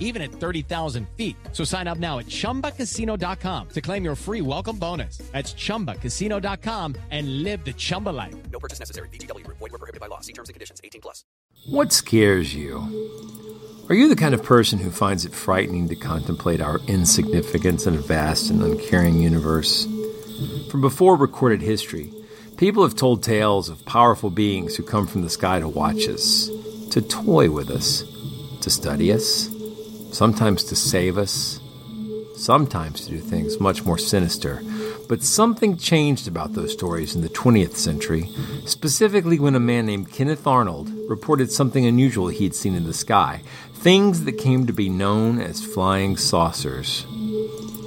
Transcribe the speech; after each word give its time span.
even 0.00 0.22
at 0.22 0.32
30,000 0.32 1.06
feet. 1.10 1.36
So 1.52 1.62
sign 1.62 1.86
up 1.86 1.98
now 1.98 2.18
at 2.18 2.26
ChumbaCasino.com 2.26 3.68
to 3.68 3.80
claim 3.80 4.04
your 4.04 4.16
free 4.16 4.40
welcome 4.40 4.78
bonus. 4.78 5.18
That's 5.32 5.54
ChumbaCasino.com 5.54 6.96
and 7.10 7.42
live 7.44 7.64
the 7.64 7.74
Chumba 7.74 8.10
life. 8.10 8.34
No 8.50 8.58
purchase 8.58 8.80
necessary. 8.80 9.08
VGW. 9.10 9.46
Void 9.46 9.60
were 9.60 9.78
prohibited 9.78 10.00
by 10.00 10.06
law. 10.06 10.20
See 10.20 10.32
terms 10.32 10.48
and 10.48 10.54
conditions. 10.54 10.80
18 10.82 11.02
plus. 11.02 11.24
What 11.66 11.92
scares 11.92 12.54
you? 12.54 12.78
Are 13.88 13.94
you 13.94 14.08
the 14.08 14.16
kind 14.16 14.34
of 14.34 14.42
person 14.42 14.78
who 14.78 14.90
finds 14.90 15.24
it 15.24 15.32
frightening 15.32 15.88
to 15.88 15.96
contemplate 15.96 16.60
our 16.60 16.78
insignificance 16.88 17.86
in 17.86 17.94
a 17.94 18.00
vast 18.00 18.50
and 18.50 18.62
uncaring 18.62 19.18
universe? 19.18 19.86
From 20.70 20.82
before 20.82 21.16
recorded 21.16 21.62
history, 21.62 22.12
people 22.58 22.82
have 22.82 22.94
told 22.94 23.22
tales 23.22 23.70
of 23.70 23.84
powerful 23.86 24.30
beings 24.30 24.76
who 24.76 24.82
come 24.82 25.06
from 25.06 25.22
the 25.22 25.30
sky 25.30 25.58
to 25.58 25.68
watch 25.68 26.06
us, 26.06 26.50
to 26.90 27.00
toy 27.00 27.50
with 27.50 27.70
us, 27.70 28.04
to 28.60 28.70
study 28.70 29.10
us 29.10 29.48
sometimes 30.12 30.64
to 30.64 30.76
save 30.76 31.18
us, 31.18 31.60
sometimes 32.34 33.04
to 33.04 33.10
do 33.10 33.18
things 33.18 33.60
much 33.60 33.84
more 33.84 33.98
sinister. 33.98 34.62
But 35.08 35.22
something 35.22 35.78
changed 35.78 36.28
about 36.28 36.52
those 36.52 36.72
stories 36.72 37.14
in 37.14 37.22
the 37.22 37.30
20th 37.30 37.76
century, 37.76 38.28
specifically 38.66 39.38
when 39.38 39.54
a 39.54 39.60
man 39.60 39.86
named 39.86 40.12
Kenneth 40.12 40.46
Arnold 40.46 40.90
reported 41.08 41.50
something 41.50 41.86
unusual 41.86 42.28
he'd 42.28 42.54
seen 42.54 42.74
in 42.74 42.84
the 42.84 42.92
sky 42.92 43.42
things 43.78 44.24
that 44.24 44.32
came 44.32 44.66
to 44.66 44.72
be 44.72 44.88
known 44.88 45.40
as 45.40 45.64
flying 45.64 46.16
saucers. 46.16 47.06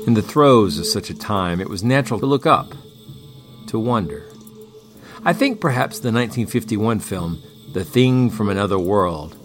In 0.08 0.13
the 0.13 0.22
throes 0.22 0.80
of 0.80 0.85
such 0.85 1.09
a 1.09 1.17
time, 1.17 1.59
it 1.59 1.69
was 1.69 1.83
natural 1.83 2.19
to 2.22 2.25
look 2.25 2.45
up, 2.45 2.73
to 3.67 3.78
wonder. 3.78 4.25
I 5.23 5.33
think 5.33 5.59
perhaps 5.59 6.00
the 6.00 6.11
1951 6.11 7.02
film, 7.02 7.44
The 7.73 7.83
Thing 7.83 8.30
from 8.30 8.50
Another 8.50 8.80
World, 8.80 9.38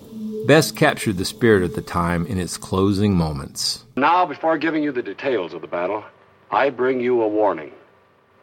best 0.46 0.76
captured 0.76 1.16
the 1.16 1.24
spirit 1.24 1.62
of 1.64 1.74
the 1.74 1.82
time 1.82 2.24
in 2.26 2.38
its 2.38 2.56
closing 2.56 3.14
moments. 3.14 3.84
Now, 3.96 4.24
before 4.24 4.56
giving 4.58 4.82
you 4.82 4.92
the 4.92 5.02
details 5.02 5.52
of 5.52 5.60
the 5.60 5.66
battle, 5.66 6.04
I 6.50 6.70
bring 6.70 7.00
you 7.00 7.22
a 7.22 7.28
warning. 7.28 7.72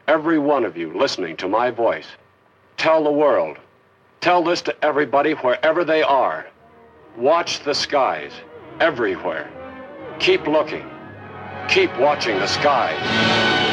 Every 0.07 0.37
one 0.37 0.65
of 0.65 0.75
you 0.75 0.93
listening 0.93 1.37
to 1.37 1.47
my 1.47 1.71
voice, 1.71 2.07
tell 2.75 3.05
the 3.05 3.11
world, 3.11 3.57
tell 4.19 4.43
this 4.43 4.61
to 4.63 4.85
everybody 4.85 5.31
wherever 5.31 5.85
they 5.85 6.03
are. 6.03 6.45
Watch 7.17 7.63
the 7.63 7.73
skies, 7.73 8.33
everywhere. 8.81 9.49
Keep 10.19 10.47
looking. 10.47 10.89
Keep 11.69 11.97
watching 11.97 12.37
the 12.39 12.47
skies. 12.47 13.72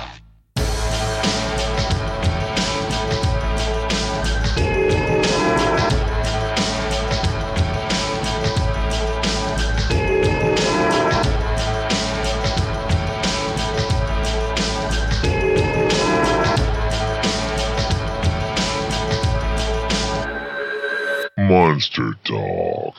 Talk. 22.23 22.95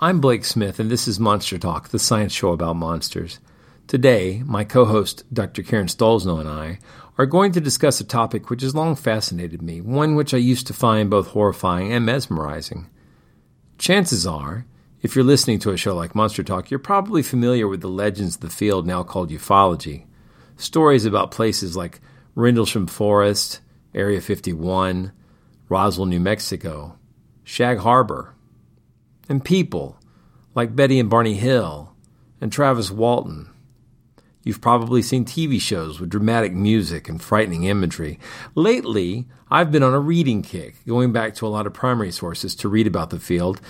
I'm 0.00 0.20
Blake 0.20 0.44
Smith, 0.44 0.78
and 0.78 0.90
this 0.90 1.08
is 1.08 1.18
Monster 1.18 1.58
Talk, 1.58 1.88
the 1.88 1.98
science 1.98 2.32
show 2.32 2.52
about 2.52 2.76
monsters. 2.76 3.40
Today, 3.86 4.42
my 4.44 4.64
co 4.64 4.84
host, 4.84 5.24
Dr. 5.32 5.62
Karen 5.62 5.86
Stollznow, 5.86 6.40
and 6.40 6.48
I 6.48 6.78
are 7.16 7.26
going 7.26 7.52
to 7.52 7.60
discuss 7.60 8.00
a 8.00 8.04
topic 8.04 8.50
which 8.50 8.62
has 8.62 8.74
long 8.74 8.94
fascinated 8.96 9.62
me, 9.62 9.80
one 9.80 10.14
which 10.14 10.34
I 10.34 10.38
used 10.38 10.66
to 10.66 10.74
find 10.74 11.08
both 11.08 11.28
horrifying 11.28 11.92
and 11.92 12.04
mesmerizing. 12.04 12.88
Chances 13.78 14.26
are, 14.26 14.66
if 15.00 15.14
you're 15.14 15.24
listening 15.24 15.58
to 15.60 15.70
a 15.70 15.76
show 15.76 15.96
like 15.96 16.14
Monster 16.14 16.42
Talk, 16.42 16.70
you're 16.70 16.78
probably 16.78 17.22
familiar 17.22 17.66
with 17.66 17.80
the 17.80 17.88
legends 17.88 18.34
of 18.34 18.40
the 18.40 18.50
field 18.50 18.86
now 18.86 19.02
called 19.02 19.30
ufology. 19.30 20.04
Stories 20.56 21.04
about 21.04 21.30
places 21.30 21.76
like 21.76 22.00
Rendlesham 22.34 22.86
Forest, 22.86 23.60
Area 23.94 24.20
51, 24.20 25.12
Roswell, 25.68 26.06
New 26.06 26.20
Mexico, 26.20 26.97
Shag 27.48 27.78
Harbor, 27.78 28.34
and 29.26 29.42
people 29.42 29.98
like 30.54 30.76
Betty 30.76 31.00
and 31.00 31.08
Barney 31.08 31.32
Hill 31.32 31.94
and 32.42 32.52
Travis 32.52 32.90
Walton. 32.90 33.48
You've 34.44 34.60
probably 34.60 35.00
seen 35.00 35.24
TV 35.24 35.58
shows 35.58 35.98
with 35.98 36.10
dramatic 36.10 36.52
music 36.52 37.08
and 37.08 37.22
frightening 37.22 37.64
imagery. 37.64 38.18
Lately, 38.54 39.28
I've 39.50 39.72
been 39.72 39.82
on 39.82 39.94
a 39.94 39.98
reading 39.98 40.42
kick, 40.42 40.84
going 40.86 41.10
back 41.10 41.34
to 41.36 41.46
a 41.46 41.48
lot 41.48 41.66
of 41.66 41.72
primary 41.72 42.12
sources 42.12 42.54
to 42.56 42.68
read 42.68 42.86
about 42.86 43.08
the 43.08 43.18
field, 43.18 43.62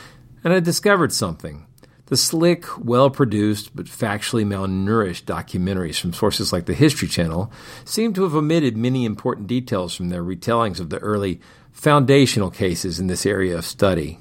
and 0.42 0.52
I 0.52 0.58
discovered 0.58 1.12
something. 1.12 1.64
The 2.06 2.16
slick, 2.16 2.66
well 2.84 3.10
produced, 3.10 3.76
but 3.76 3.86
factually 3.86 4.44
malnourished 4.44 5.22
documentaries 5.24 6.00
from 6.00 6.12
sources 6.12 6.52
like 6.52 6.66
the 6.66 6.74
History 6.74 7.06
Channel 7.06 7.52
seem 7.84 8.12
to 8.14 8.24
have 8.24 8.34
omitted 8.34 8.76
many 8.76 9.04
important 9.04 9.46
details 9.46 9.94
from 9.94 10.08
their 10.08 10.24
retellings 10.24 10.80
of 10.80 10.90
the 10.90 10.98
early 10.98 11.40
foundational 11.78 12.50
cases 12.50 12.98
in 12.98 13.06
this 13.06 13.24
area 13.24 13.56
of 13.56 13.64
study. 13.64 14.18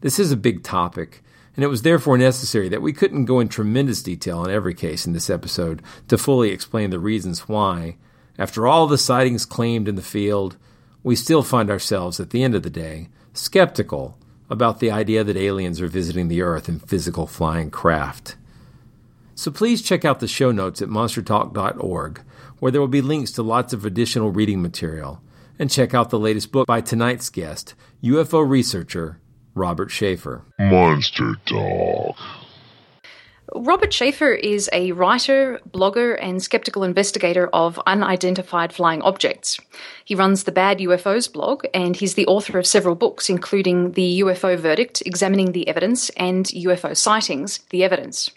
This 0.00 0.18
is 0.18 0.32
a 0.32 0.38
big 0.38 0.62
topic, 0.62 1.22
and 1.54 1.62
it 1.62 1.68
was 1.68 1.82
therefore 1.82 2.16
necessary 2.16 2.70
that 2.70 2.80
we 2.80 2.94
couldn't 2.94 3.26
go 3.26 3.40
in 3.40 3.48
tremendous 3.48 4.02
detail 4.02 4.38
on 4.38 4.50
every 4.50 4.72
case 4.72 5.06
in 5.06 5.12
this 5.12 5.28
episode 5.28 5.82
to 6.08 6.16
fully 6.16 6.48
explain 6.48 6.88
the 6.88 6.98
reasons 6.98 7.46
why, 7.46 7.98
after 8.38 8.66
all 8.66 8.86
the 8.86 8.96
sightings 8.96 9.44
claimed 9.44 9.86
in 9.86 9.96
the 9.96 10.02
field, 10.02 10.56
we 11.02 11.14
still 11.14 11.42
find 11.42 11.70
ourselves, 11.70 12.20
at 12.20 12.30
the 12.30 12.42
end 12.42 12.54
of 12.54 12.62
the 12.62 12.70
day, 12.70 13.10
skeptical 13.34 14.16
about 14.48 14.80
the 14.80 14.90
idea 14.90 15.22
that 15.22 15.36
aliens 15.36 15.82
are 15.82 15.88
visiting 15.88 16.28
the 16.28 16.40
Earth 16.40 16.70
in 16.70 16.78
physical 16.78 17.26
flying 17.26 17.70
craft. 17.70 18.36
So 19.34 19.50
please 19.50 19.82
check 19.82 20.06
out 20.06 20.20
the 20.20 20.26
show 20.26 20.52
notes 20.52 20.80
at 20.80 20.88
monstertalk.org, 20.88 22.22
where 22.60 22.72
there 22.72 22.80
will 22.80 22.88
be 22.88 23.02
links 23.02 23.30
to 23.32 23.42
lots 23.42 23.74
of 23.74 23.84
additional 23.84 24.30
reading 24.30 24.62
material 24.62 25.20
and 25.58 25.70
check 25.70 25.94
out 25.94 26.10
the 26.10 26.18
latest 26.18 26.52
book 26.52 26.66
by 26.66 26.80
tonight's 26.80 27.30
guest, 27.30 27.74
UFO 28.02 28.48
researcher 28.48 29.20
Robert 29.54 29.90
Sheaffer. 29.90 30.42
Monster 30.58 31.36
Talk. 31.46 32.16
Robert 33.54 33.90
Sheaffer 33.90 34.36
is 34.36 34.68
a 34.72 34.90
writer, 34.92 35.60
blogger, 35.70 36.18
and 36.20 36.42
skeptical 36.42 36.82
investigator 36.82 37.46
of 37.48 37.78
unidentified 37.86 38.72
flying 38.72 39.00
objects. 39.02 39.60
He 40.04 40.16
runs 40.16 40.42
the 40.42 40.52
Bad 40.52 40.78
UFOs 40.78 41.32
blog, 41.32 41.64
and 41.72 41.94
he's 41.94 42.14
the 42.14 42.26
author 42.26 42.58
of 42.58 42.66
several 42.66 42.96
books, 42.96 43.30
including 43.30 43.92
The 43.92 44.20
UFO 44.20 44.58
Verdict, 44.58 45.02
Examining 45.06 45.52
the 45.52 45.68
Evidence, 45.68 46.08
and 46.10 46.46
UFO 46.46 46.96
Sightings, 46.96 47.60
The 47.70 47.84
Evidence. 47.84 48.30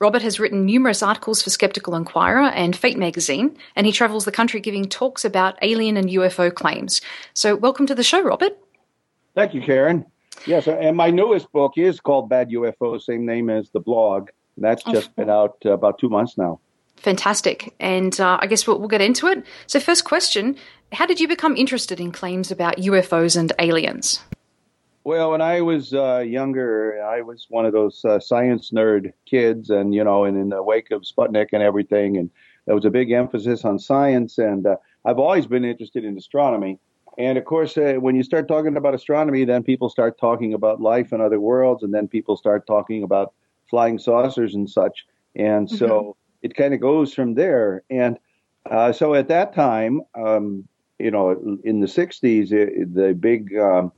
Robert 0.00 0.22
has 0.22 0.40
written 0.40 0.64
numerous 0.64 1.02
articles 1.02 1.42
for 1.42 1.50
Skeptical 1.50 1.94
Inquirer 1.94 2.48
and 2.48 2.76
Fate 2.76 2.98
magazine, 2.98 3.56
and 3.76 3.86
he 3.86 3.92
travels 3.92 4.24
the 4.24 4.32
country 4.32 4.60
giving 4.60 4.84
talks 4.86 5.24
about 5.24 5.58
alien 5.62 5.96
and 5.96 6.08
UFO 6.08 6.52
claims. 6.52 7.00
So, 7.32 7.56
welcome 7.56 7.86
to 7.86 7.94
the 7.94 8.02
show, 8.02 8.22
Robert. 8.22 8.56
Thank 9.34 9.54
you, 9.54 9.60
Karen. 9.60 10.06
Yes, 10.46 10.66
and 10.66 10.96
my 10.96 11.10
newest 11.10 11.50
book 11.52 11.72
is 11.76 12.00
called 12.00 12.28
Bad 12.28 12.50
UFO, 12.50 13.00
same 13.00 13.24
name 13.24 13.50
as 13.50 13.70
the 13.70 13.80
blog. 13.80 14.30
That's 14.56 14.82
just 14.84 15.10
oh. 15.10 15.12
been 15.16 15.30
out 15.30 15.56
uh, 15.64 15.72
about 15.72 15.98
two 15.98 16.08
months 16.08 16.36
now. 16.38 16.60
Fantastic. 16.96 17.74
And 17.80 18.18
uh, 18.20 18.38
I 18.40 18.46
guess 18.46 18.66
we'll, 18.66 18.78
we'll, 18.78 18.88
get 18.88 19.00
into 19.00 19.26
it. 19.26 19.44
So, 19.66 19.80
first 19.80 20.04
question 20.04 20.56
How 20.92 21.06
did 21.06 21.20
you 21.20 21.28
become 21.28 21.56
interested 21.56 22.00
in 22.00 22.12
claims 22.12 22.50
about 22.50 22.76
UFOs 22.76 23.36
and 23.36 23.52
aliens? 23.58 24.20
Well, 25.04 25.32
when 25.32 25.42
I 25.42 25.60
was 25.60 25.92
uh, 25.92 26.20
younger, 26.26 27.04
I 27.04 27.20
was 27.20 27.46
one 27.50 27.66
of 27.66 27.74
those 27.74 28.02
uh, 28.06 28.18
science 28.18 28.70
nerd 28.70 29.12
kids, 29.26 29.68
and 29.68 29.94
you 29.94 30.02
know, 30.02 30.24
and 30.24 30.36
in 30.36 30.48
the 30.48 30.62
wake 30.62 30.90
of 30.90 31.02
Sputnik 31.02 31.48
and 31.52 31.62
everything, 31.62 32.16
and 32.16 32.30
there 32.64 32.74
was 32.74 32.86
a 32.86 32.90
big 32.90 33.10
emphasis 33.10 33.66
on 33.66 33.78
science. 33.78 34.38
And 34.38 34.66
uh, 34.66 34.76
I've 35.04 35.18
always 35.18 35.46
been 35.46 35.64
interested 35.64 36.04
in 36.04 36.16
astronomy, 36.16 36.78
And 37.18 37.36
of 37.36 37.44
course, 37.44 37.76
uh, 37.76 37.94
when 38.00 38.16
you 38.16 38.22
start 38.22 38.48
talking 38.48 38.76
about 38.76 38.94
astronomy, 38.94 39.44
then 39.44 39.62
people 39.62 39.90
start 39.90 40.18
talking 40.18 40.54
about 40.54 40.80
life 40.80 41.12
in 41.12 41.20
other 41.20 41.38
worlds, 41.38 41.82
and 41.82 41.92
then 41.92 42.08
people 42.08 42.36
start 42.36 42.66
talking 42.66 43.02
about 43.02 43.34
flying 43.68 43.98
saucers 43.98 44.54
and 44.54 44.68
such. 44.68 45.04
And 45.36 45.70
so 45.70 45.86
mm-hmm. 45.86 46.10
it 46.42 46.56
kind 46.56 46.72
of 46.72 46.80
goes 46.80 47.12
from 47.12 47.34
there. 47.34 47.82
And 47.90 48.18
uh, 48.70 48.92
so 48.92 49.14
at 49.14 49.28
that 49.28 49.54
time, 49.54 50.00
um, 50.14 50.66
you 50.98 51.10
know, 51.10 51.58
in 51.64 51.80
the 51.80 51.86
60s, 51.86 52.52
it, 52.52 52.94
the 52.94 53.12
big, 53.12 53.54
um, 53.58 53.92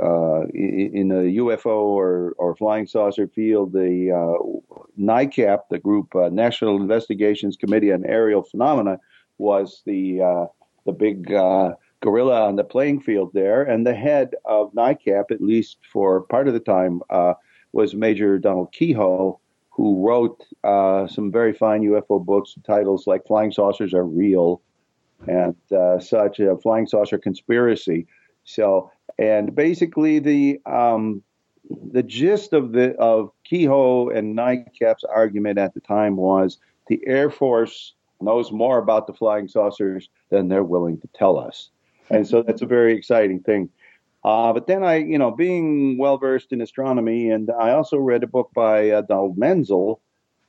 uh, 0.00 0.42
in 0.54 1.08
the 1.08 1.38
UFO 1.38 1.66
or, 1.66 2.34
or 2.38 2.54
flying 2.54 2.86
saucer 2.86 3.26
field, 3.26 3.72
the 3.72 4.12
uh, 4.12 4.80
NICAP, 4.98 5.60
the 5.70 5.78
group 5.78 6.14
uh, 6.14 6.28
National 6.28 6.76
Investigations 6.76 7.56
Committee 7.56 7.92
on 7.92 8.04
Aerial 8.04 8.42
Phenomena, 8.42 8.98
was 9.38 9.82
the 9.86 10.22
uh, 10.22 10.46
the 10.86 10.92
big 10.92 11.32
uh, 11.32 11.74
gorilla 12.00 12.46
on 12.46 12.56
the 12.56 12.64
playing 12.64 13.00
field 13.00 13.32
there. 13.34 13.62
And 13.62 13.86
the 13.86 13.94
head 13.94 14.34
of 14.44 14.72
NICAP, 14.72 15.30
at 15.30 15.40
least 15.40 15.78
for 15.92 16.22
part 16.22 16.48
of 16.48 16.54
the 16.54 16.60
time, 16.60 17.02
uh, 17.10 17.34
was 17.72 17.94
Major 17.94 18.38
Donald 18.38 18.72
Keyhoe, 18.72 19.38
who 19.70 20.06
wrote 20.06 20.44
some 21.10 21.30
very 21.30 21.52
fine 21.52 21.82
UFO 21.82 22.24
books, 22.24 22.54
titles 22.64 23.06
like 23.06 23.26
Flying 23.26 23.52
Saucers 23.52 23.94
Are 23.94 24.06
Real 24.06 24.60
and 25.26 25.54
such, 26.00 26.40
a 26.40 26.56
Flying 26.56 26.86
Saucer 26.86 27.18
Conspiracy. 27.18 28.06
So, 28.44 28.90
and 29.18 29.54
basically 29.54 30.18
the 30.18 30.60
um, 30.66 31.22
the 31.92 32.02
gist 32.02 32.52
of 32.52 32.72
the 32.72 32.94
of 32.96 33.30
Keyhoe 33.44 34.08
and 34.08 34.36
NICAP's 34.36 35.04
argument 35.04 35.58
at 35.58 35.74
the 35.74 35.80
time 35.80 36.16
was 36.16 36.58
the 36.88 37.00
Air 37.06 37.30
Force 37.30 37.94
knows 38.20 38.50
more 38.50 38.78
about 38.78 39.06
the 39.06 39.12
flying 39.12 39.48
saucers 39.48 40.08
than 40.30 40.48
they're 40.48 40.64
willing 40.64 41.00
to 41.00 41.08
tell 41.08 41.38
us. 41.38 41.70
And 42.10 42.26
so 42.26 42.42
that's 42.42 42.62
a 42.62 42.66
very 42.66 42.94
exciting 42.94 43.40
thing. 43.40 43.68
Uh, 44.24 44.52
but 44.52 44.66
then 44.66 44.82
I, 44.82 44.96
you 44.96 45.18
know, 45.18 45.30
being 45.30 45.98
well 45.98 46.18
versed 46.18 46.52
in 46.52 46.60
astronomy, 46.60 47.30
and 47.30 47.50
I 47.50 47.70
also 47.70 47.96
read 47.96 48.24
a 48.24 48.26
book 48.26 48.50
by 48.54 48.90
uh, 48.90 49.02
Donald 49.02 49.38
Menzel, 49.38 50.00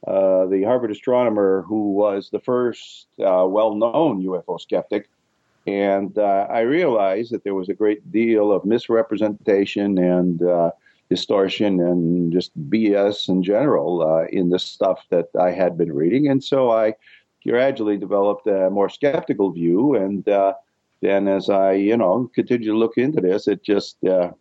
uh, 0.07 0.47
the 0.47 0.63
Harvard 0.63 0.91
astronomer 0.91 1.63
who 1.67 1.91
was 1.91 2.29
the 2.31 2.39
first 2.39 3.07
uh, 3.19 3.45
well 3.47 3.75
known 3.75 4.23
UFO 4.23 4.59
skeptic. 4.59 5.09
And 5.67 6.17
uh, 6.17 6.47
I 6.49 6.61
realized 6.61 7.31
that 7.31 7.43
there 7.43 7.55
was 7.55 7.69
a 7.69 7.73
great 7.73 8.11
deal 8.11 8.51
of 8.51 8.65
misrepresentation 8.65 9.97
and 9.97 10.41
uh, 10.41 10.71
distortion 11.09 11.79
and 11.79 12.31
just 12.31 12.51
BS 12.69 13.29
in 13.29 13.43
general 13.43 14.25
in 14.31 14.49
the 14.49 14.59
stuff 14.59 15.05
that 15.09 15.27
I 15.39 15.51
had 15.51 15.77
been 15.77 15.93
reading. 15.93 16.27
And 16.27 16.43
so 16.43 16.71
I 16.71 16.93
gradually 17.45 17.97
developed 17.97 18.47
a 18.47 18.69
more 18.69 18.89
skeptical 18.89 19.51
view. 19.51 19.95
And 19.95 20.27
then, 21.01 21.27
as 21.27 21.49
I, 21.49 21.73
you 21.73 21.97
know, 21.97 22.29
continued 22.33 22.67
to 22.67 22.77
look 22.77 22.97
into 22.97 23.21
this, 23.21 23.47
it 23.47 23.63
just 23.63 24.03
uh, 24.03 24.31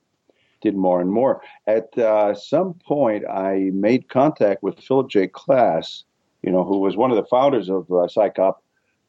did 0.61 0.77
more 0.77 1.01
and 1.01 1.11
more. 1.11 1.43
At 1.67 1.97
uh, 1.99 2.35
some 2.35 2.75
point, 2.75 3.25
I 3.29 3.71
made 3.73 4.09
contact 4.09 4.63
with 4.63 4.81
Philip 4.81 5.09
J. 5.09 5.29
Klass, 5.29 6.05
you 6.43 6.51
know, 6.51 6.65
who 6.65 6.79
was 6.79 6.97
one 6.97 7.11
of 7.11 7.17
the 7.17 7.27
founders 7.27 7.69
of 7.69 7.85
uh, 7.91 8.07
CSICOP 8.07 8.57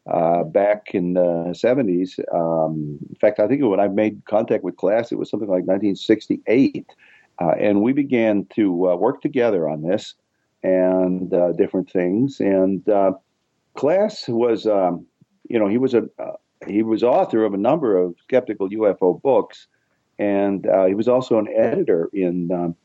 uh, 0.08 0.44
back 0.44 0.94
in 0.94 1.14
the 1.14 1.54
70s. 1.54 2.20
Um, 2.34 3.00
in 3.10 3.16
fact, 3.16 3.40
I 3.40 3.48
think 3.48 3.64
when 3.64 3.80
I 3.80 3.88
made 3.88 4.24
contact 4.26 4.64
with 4.64 4.76
Klass, 4.76 5.12
it 5.12 5.18
was 5.18 5.30
something 5.30 5.50
like 5.50 5.66
1968. 5.66 6.88
Uh, 7.42 7.52
and 7.60 7.82
we 7.82 7.94
began 7.94 8.46
to 8.56 8.90
uh, 8.90 8.96
work 8.96 9.22
together 9.22 9.70
on 9.70 9.82
this 9.82 10.16
and 10.64 11.34
uh, 11.34 11.54
different 11.54 11.90
things. 11.90 12.40
And 12.40 12.88
uh, 12.90 13.14
Klass 13.78 14.28
was, 14.28 14.68
um, 14.68 15.06
you 15.48 15.58
know, 15.58 15.68
he 15.68 15.78
was 15.78 15.94
a, 15.94 16.04
he 16.68 16.84
was 16.84 17.04
author 17.04 17.46
of 17.46 17.54
a 17.54 17.58
number 17.58 17.98
of 17.98 18.16
skeptical 18.24 18.70
UFO 18.70 19.22
books, 19.22 19.68
and 20.18 20.68
uh, 20.68 20.86
he 20.86 20.94
was 20.94 21.08
also 21.08 21.40
an 21.40 21.48
editor 21.56 22.10
in 22.14 22.52
um, 22.52 22.76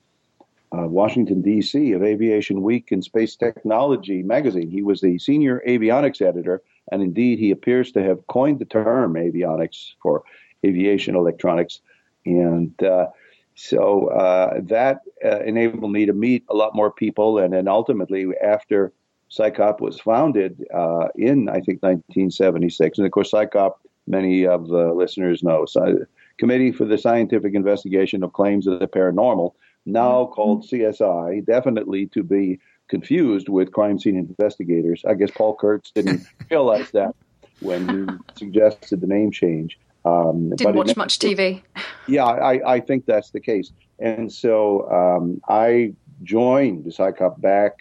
uh, 0.73 0.87
Washington, 0.87 1.43
D.C., 1.43 1.93
of 1.93 2.03
Aviation 2.03 2.63
Week 2.63 2.93
and 2.93 3.03
Space 3.03 3.37
Technology 3.37 4.23
magazine. 4.23 4.71
He 4.71 4.83
was 4.83 5.01
the 5.01 5.19
senior 5.19 5.63
avionics 5.67 6.23
editor, 6.23 6.63
and 6.91 7.03
indeed, 7.03 7.39
he 7.39 7.51
appears 7.51 7.93
to 7.93 8.03
have 8.03 8.27
coined 8.27 8.59
the 8.59 8.65
term 8.65 9.15
avionics 9.15 9.93
for 10.03 10.23
aviation 10.65 11.17
electronics. 11.17 11.81
And 12.27 12.81
uh, 12.83 13.09
so 13.55 14.09
uh, 14.09 14.61
that 14.65 15.01
uh, 15.25 15.41
enabled 15.41 15.93
me 15.93 16.07
to 16.07 16.13
meet 16.13 16.45
a 16.49 16.55
lot 16.55 16.75
more 16.75 16.91
people, 16.91 17.39
and 17.39 17.53
then 17.53 17.69
ultimately, 17.69 18.27
after 18.43 18.93
CSICOP 19.31 19.81
was 19.81 20.01
founded 20.01 20.65
uh, 20.73 21.09
in, 21.17 21.49
I 21.49 21.61
think, 21.61 21.83
1976. 21.83 22.99
And 22.99 23.07
of 23.07 23.13
course, 23.13 23.33
CSICOP, 23.33 23.75
many 24.07 24.47
of 24.47 24.69
the 24.69 24.93
listeners 24.93 25.43
know, 25.43 25.67
so, 25.67 26.07
Committee 26.39 26.73
for 26.73 26.85
the 26.85 26.99
Scientific 26.99 27.55
Investigation 27.55 28.23
of 28.23 28.33
Claims 28.33 28.67
of 28.67 28.81
the 28.81 28.89
Paranormal, 28.89 29.53
now 29.87 30.25
mm-hmm. 30.25 30.33
called 30.33 30.67
CSI, 30.69 31.45
definitely 31.45 32.07
to 32.07 32.23
be 32.23 32.59
confused 32.95 33.49
with 33.49 33.73
crime 33.73 33.99
scene 33.99 34.17
investigators. 34.17 35.03
I 35.09 35.15
guess 35.15 35.31
Paul 35.33 35.57
Kurtz 35.57 35.91
didn't 35.91 36.25
realize 36.51 36.93
that 36.93 37.13
when 37.61 37.81
he 37.89 38.15
suggested 38.39 39.01
the 39.01 39.07
name 39.09 39.33
change. 39.33 39.79
Um, 40.05 40.51
Didn't 40.51 40.77
watch 40.77 40.97
much 40.97 41.19
TV. 41.19 41.63
Yeah, 42.07 42.27
I, 42.27 42.75
I 42.75 42.81
think 42.81 43.07
that's 43.07 43.31
the 43.31 43.41
case. 43.41 43.73
And 43.99 44.31
so 44.31 44.87
um, 44.93 45.41
I 45.49 45.95
joined 46.23 46.85
the 46.85 46.91
CSICOP 46.91 47.41
back 47.41 47.73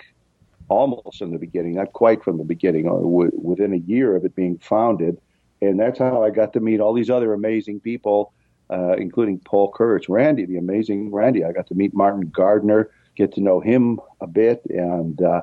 almost 0.69 1.21
in 1.21 1.31
the 1.31 1.37
beginning, 1.37 1.75
not 1.75 1.91
quite 1.91 2.23
from 2.23 2.37
the 2.37 2.45
beginning, 2.45 2.87
uh, 2.87 2.93
w- 2.93 3.31
within 3.33 3.73
a 3.73 3.77
year 3.77 4.15
of 4.15 4.23
it 4.23 4.33
being 4.33 4.57
founded. 4.59 5.17
And 5.61 5.77
that's 5.77 5.99
how 5.99 6.23
I 6.23 6.29
got 6.29 6.53
to 6.53 6.61
meet 6.61 6.79
all 6.79 6.93
these 6.93 7.09
other 7.09 7.33
amazing 7.33 7.81
people, 7.81 8.31
uh, 8.69 8.93
including 8.93 9.39
Paul 9.39 9.73
Kurtz, 9.73 10.07
Randi, 10.07 10.45
the 10.45 10.55
amazing 10.55 11.11
Randi. 11.11 11.43
I 11.43 11.51
got 11.51 11.67
to 11.67 11.75
meet 11.75 11.93
Martin 11.93 12.29
Gardner, 12.29 12.89
get 13.15 13.33
to 13.33 13.41
know 13.41 13.59
him 13.59 13.99
a 14.21 14.27
bit, 14.27 14.63
and 14.69 15.21
uh, 15.21 15.41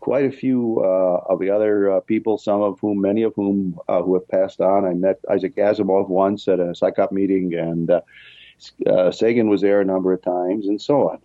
quite 0.00 0.24
a 0.24 0.32
few 0.32 0.80
uh, 0.82 1.24
of 1.28 1.40
the 1.40 1.50
other 1.50 1.92
uh, 1.92 2.00
people, 2.00 2.38
some 2.38 2.62
of 2.62 2.80
whom, 2.80 3.00
many 3.00 3.22
of 3.22 3.34
whom, 3.34 3.78
uh, 3.88 4.02
who 4.02 4.14
have 4.14 4.28
passed 4.28 4.60
on. 4.60 4.84
I 4.84 4.94
met 4.94 5.20
Isaac 5.30 5.56
Asimov 5.56 6.08
once 6.08 6.48
at 6.48 6.58
a 6.58 6.72
CSICOP 6.72 7.12
meeting, 7.12 7.54
and 7.54 7.90
Sagan 9.14 9.48
was 9.48 9.60
there 9.60 9.80
a 9.80 9.84
number 9.84 10.12
of 10.12 10.22
times, 10.22 10.66
and 10.66 10.80
so 10.80 11.10
on. 11.10 11.18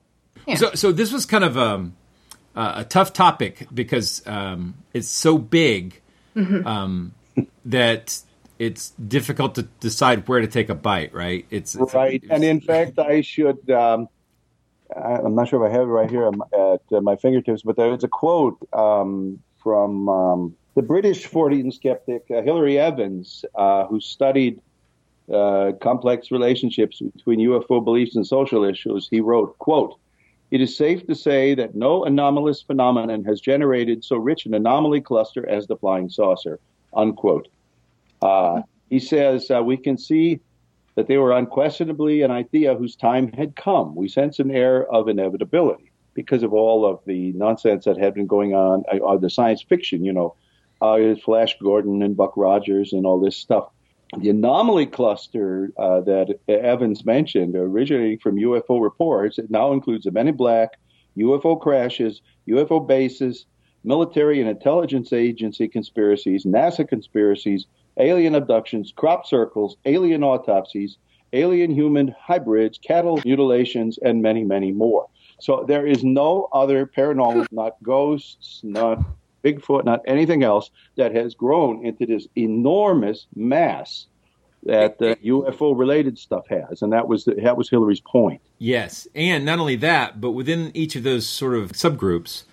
Yeah. 0.46 0.56
So, 0.56 0.72
so 0.74 0.92
this 0.92 1.12
was 1.12 1.26
kind 1.26 1.44
of 1.44 1.58
um, 1.58 1.96
uh, 2.56 2.74
a 2.78 2.84
tough 2.84 3.14
topic 3.14 3.68
because 3.74 4.26
um, 4.28 4.76
it's 4.94 5.08
so 5.08 5.38
big 5.38 6.02
mm-hmm. 6.36 6.66
um, 6.68 7.14
that 7.66 8.22
it's 8.60 8.92
difficult 8.92 9.56
to 9.56 9.64
decide 9.80 10.28
where 10.28 10.42
to 10.42 10.48
take 10.48 10.70
a 10.70 10.76
bite. 10.76 11.14
Right? 11.14 11.46
It's, 11.50 11.76
it's 11.76 11.94
right. 11.94 12.22
It's, 12.22 12.32
and 12.32 12.44
in 12.44 12.62
fact, 12.62 13.00
I 13.00 13.22
should. 13.22 13.70
Um, 14.96 15.26
I'm 15.26 15.36
not 15.36 15.48
sure 15.48 15.66
if 15.66 15.72
I 15.72 15.74
have 15.74 15.88
it 15.88 15.92
right 15.92 16.10
here 16.10 16.28
at 16.28 16.82
uh, 16.92 17.02
my 17.02 17.16
fingertips, 17.16 17.64
but 17.64 17.76
there's 17.76 18.04
a 18.04 18.08
quote 18.08 18.58
um, 18.74 19.40
from 19.62 20.10
um, 20.10 20.56
the 20.76 20.82
British 20.82 21.28
Fortean 21.28 21.74
skeptic 21.74 22.24
uh, 22.30 22.42
Hilary 22.42 22.78
Evans, 22.78 23.46
uh, 23.56 23.86
who 23.88 24.00
studied 24.00 24.62
uh, 25.34 25.72
complex 25.82 26.30
relationships 26.30 27.02
between 27.02 27.40
UFO 27.40 27.84
beliefs 27.84 28.16
and 28.16 28.28
social 28.28 28.64
issues. 28.64 29.08
He 29.10 29.22
wrote, 29.22 29.58
"quote." 29.58 29.98
It 30.52 30.62
is 30.62 30.78
safe 30.78 31.06
to 31.08 31.16
say 31.16 31.56
that 31.56 31.74
no 31.74 32.06
anomalous 32.06 32.62
phenomenon 32.62 33.24
has 33.26 33.42
generated 33.42 34.04
so 34.04 34.16
rich 34.16 34.46
an 34.46 34.54
anomaly 34.54 35.02
cluster 35.02 35.48
as 35.50 35.66
the 35.66 35.76
flying 35.76 36.08
saucer. 36.08 36.60
Unquote. 36.94 37.48
Uh, 38.22 38.62
he 38.90 39.00
says 39.00 39.50
uh, 39.50 39.64
we 39.64 39.76
can 39.76 39.98
see 39.98 40.40
that 40.96 41.08
they 41.08 41.18
were 41.18 41.34
unquestionably 41.34 42.22
an 42.22 42.32
idea 42.32 42.76
whose 42.76 42.96
time 42.96 43.32
had 43.34 43.56
come. 43.56 43.96
We 43.96 44.08
sense 44.08 44.40
an 44.40 44.52
air 44.52 44.90
of 44.92 45.08
inevitability 45.08 45.92
because 46.14 46.44
of 46.44 46.54
all 46.54 46.86
of 46.86 47.00
the 47.06 47.34
nonsense 47.34 47.86
that 47.86 47.98
had 47.98 48.14
been 48.14 48.28
going 48.28 48.54
on, 48.54 48.84
uh, 48.90 49.18
the 49.18 49.30
science 49.30 49.62
fiction, 49.62 50.06
you 50.06 50.14
know, 50.14 50.36
uh, 50.82 51.16
Flash 51.24 51.58
Gordon 51.62 52.02
and 52.02 52.16
Buck 52.16 52.34
Rogers 52.38 52.94
and 52.94 53.06
all 53.06 53.20
this 53.20 53.36
stuff. 53.36 53.70
The 54.20 54.30
anomaly 54.30 54.86
cluster 54.86 55.72
uh, 55.78 56.02
that 56.02 56.40
Evans 56.48 57.06
mentioned, 57.06 57.56
originating 57.56 58.20
from 58.20 58.38
UFO 58.38 58.82
reports, 58.82 59.38
it 59.38 59.52
now 59.52 59.74
includes 59.74 60.06
the 60.06 60.12
Men 60.12 60.30
in 60.30 60.38
Black, 60.38 60.78
UFO 61.18 61.60
crashes, 61.60 62.22
UFO 62.48 62.86
bases, 62.86 63.46
military 63.84 64.40
and 64.40 64.50
intelligence 64.50 65.12
agency 65.12 65.68
conspiracies, 65.68 66.46
NASA 66.46 66.88
conspiracies, 66.88 67.68
alien 67.98 68.36
abductions, 68.36 68.94
crop 68.96 69.26
circles, 69.26 69.78
alien 69.86 70.24
autopsies, 70.24 70.98
alien 71.34 71.72
human 71.72 72.16
hybrids, 72.20 72.78
cattle 72.78 73.20
mutilations, 73.26 73.98
and 74.00 74.22
many, 74.22 74.44
many 74.44 74.72
more. 74.72 75.08
So 75.40 75.66
there 75.68 75.86
is 75.86 76.04
no 76.04 76.48
other 76.54 76.86
paranormal, 76.86 77.48
not 77.52 77.82
ghosts, 77.84 78.62
not 78.64 79.04
Bigfoot, 79.44 79.86
not 79.86 80.02
anything 80.08 80.44
else 80.44 80.72
that 80.98 81.14
has 81.14 81.36
grown 81.36 81.86
into 81.86 82.06
this 82.06 82.28
enormous 82.36 83.28
mass 83.36 84.08
that 84.64 84.98
the 84.98 85.16
UFO 85.24 85.78
related 85.78 86.18
stuff 86.18 86.48
has, 86.50 86.82
and 86.82 86.92
that 86.92 87.08
was 87.08 87.26
the, 87.26 87.36
that 87.36 87.56
was 87.56 87.70
Hilary's 87.70 88.02
point. 88.02 88.42
Yes, 88.58 89.08
and 89.14 89.46
not 89.46 89.60
only 89.60 89.76
that, 89.76 90.20
but 90.20 90.32
within 90.32 90.72
each 90.74 90.96
of 90.96 91.04
those 91.04 91.28
sort 91.30 91.54
of 91.54 91.74
subgroups, 91.74 92.46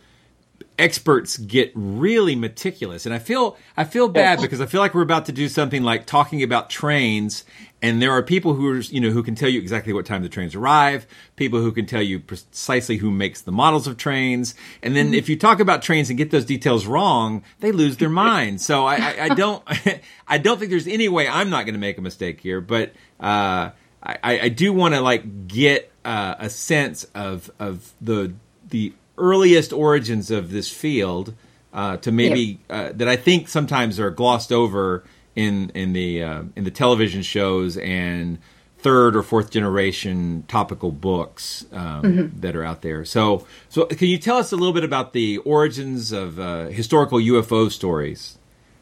experts 0.82 1.36
get 1.36 1.70
really 1.74 2.34
meticulous. 2.34 3.06
And 3.06 3.14
i 3.14 3.18
feel 3.18 3.56
i 3.76 3.84
feel 3.84 4.08
bad 4.08 4.40
because 4.40 4.60
i 4.60 4.66
feel 4.66 4.80
like 4.80 4.94
we're 4.94 5.02
about 5.02 5.26
to 5.26 5.32
do 5.32 5.48
something 5.48 5.82
like 5.82 6.06
talking 6.06 6.42
about 6.42 6.70
trains 6.70 7.44
and 7.80 8.02
there 8.02 8.10
are 8.10 8.22
people 8.22 8.54
who 8.54 8.68
are 8.68 8.78
you 8.78 9.00
know 9.00 9.10
who 9.10 9.22
can 9.22 9.34
tell 9.34 9.48
you 9.48 9.60
exactly 9.60 9.92
what 9.92 10.06
time 10.06 10.22
the 10.22 10.28
trains 10.28 10.54
arrive 10.54 11.06
people 11.36 11.60
who 11.60 11.70
can 11.70 11.86
tell 11.86 12.02
you 12.02 12.18
precisely 12.18 12.96
who 12.96 13.10
makes 13.10 13.42
the 13.42 13.52
models 13.52 13.86
of 13.86 13.96
trains 13.96 14.54
and 14.82 14.96
then 14.96 15.06
mm-hmm. 15.06 15.14
if 15.14 15.28
you 15.28 15.36
talk 15.36 15.60
about 15.60 15.82
trains 15.82 16.10
and 16.10 16.18
get 16.18 16.30
those 16.30 16.44
details 16.44 16.84
wrong 16.84 17.44
they 17.60 17.72
lose 17.72 17.96
their 17.98 18.08
mind. 18.22 18.60
So 18.60 18.84
i, 18.84 18.96
I, 18.96 19.24
I 19.24 19.28
don't 19.28 19.62
i 20.26 20.38
don't 20.38 20.58
think 20.58 20.70
there's 20.70 20.88
any 20.88 21.08
way 21.08 21.28
i'm 21.28 21.50
not 21.50 21.64
going 21.64 21.74
to 21.74 21.80
make 21.80 21.96
a 21.96 22.02
mistake 22.02 22.40
here 22.40 22.60
but 22.60 22.92
uh, 23.20 23.70
I, 24.02 24.40
I 24.40 24.48
do 24.48 24.72
want 24.72 24.94
to 24.94 25.00
like 25.00 25.46
get 25.46 25.92
uh, 26.04 26.34
a 26.40 26.50
sense 26.50 27.04
of 27.14 27.50
of 27.60 27.92
the 28.00 28.34
the 28.68 28.92
earliest 29.19 29.73
origins 29.73 30.31
of 30.31 30.50
this 30.50 30.71
field 30.71 31.35
uh, 31.73 31.97
to 31.99 32.12
maybe 32.12 32.61
yeah. 32.69 32.76
uh, 32.76 32.92
that 32.95 33.09
I 33.09 33.16
think 33.16 33.49
sometimes 33.49 33.99
are 33.99 34.11
glossed 34.11 34.52
over 34.52 35.04
in 35.35 35.71
in 35.71 35.92
the 35.92 36.23
uh, 36.23 36.42
in 36.57 36.64
the 36.64 36.71
television 36.71 37.23
shows 37.23 37.76
and 37.78 38.38
third 38.83 39.14
or 39.14 39.23
fourth 39.23 39.50
generation 39.50 40.45
topical 40.49 40.90
books 40.90 41.64
um, 41.73 42.02
mm-hmm. 42.02 42.40
that 42.40 42.57
are 42.57 42.64
out 42.64 42.83
there. 42.83 43.04
So, 43.04 43.47
so 43.69 43.87
can 43.87 44.09
you 44.09 44.19
tell 44.19 44.38
us 44.38 44.50
a 44.50 44.57
little 44.57 44.73
bit 44.73 44.83
about 44.83 45.12
the 45.12 45.38
origins 45.38 46.11
of 46.11 46.40
uh, 46.40 46.66
historical 46.66 47.19
UFO 47.19 47.71
stories, 47.71 48.38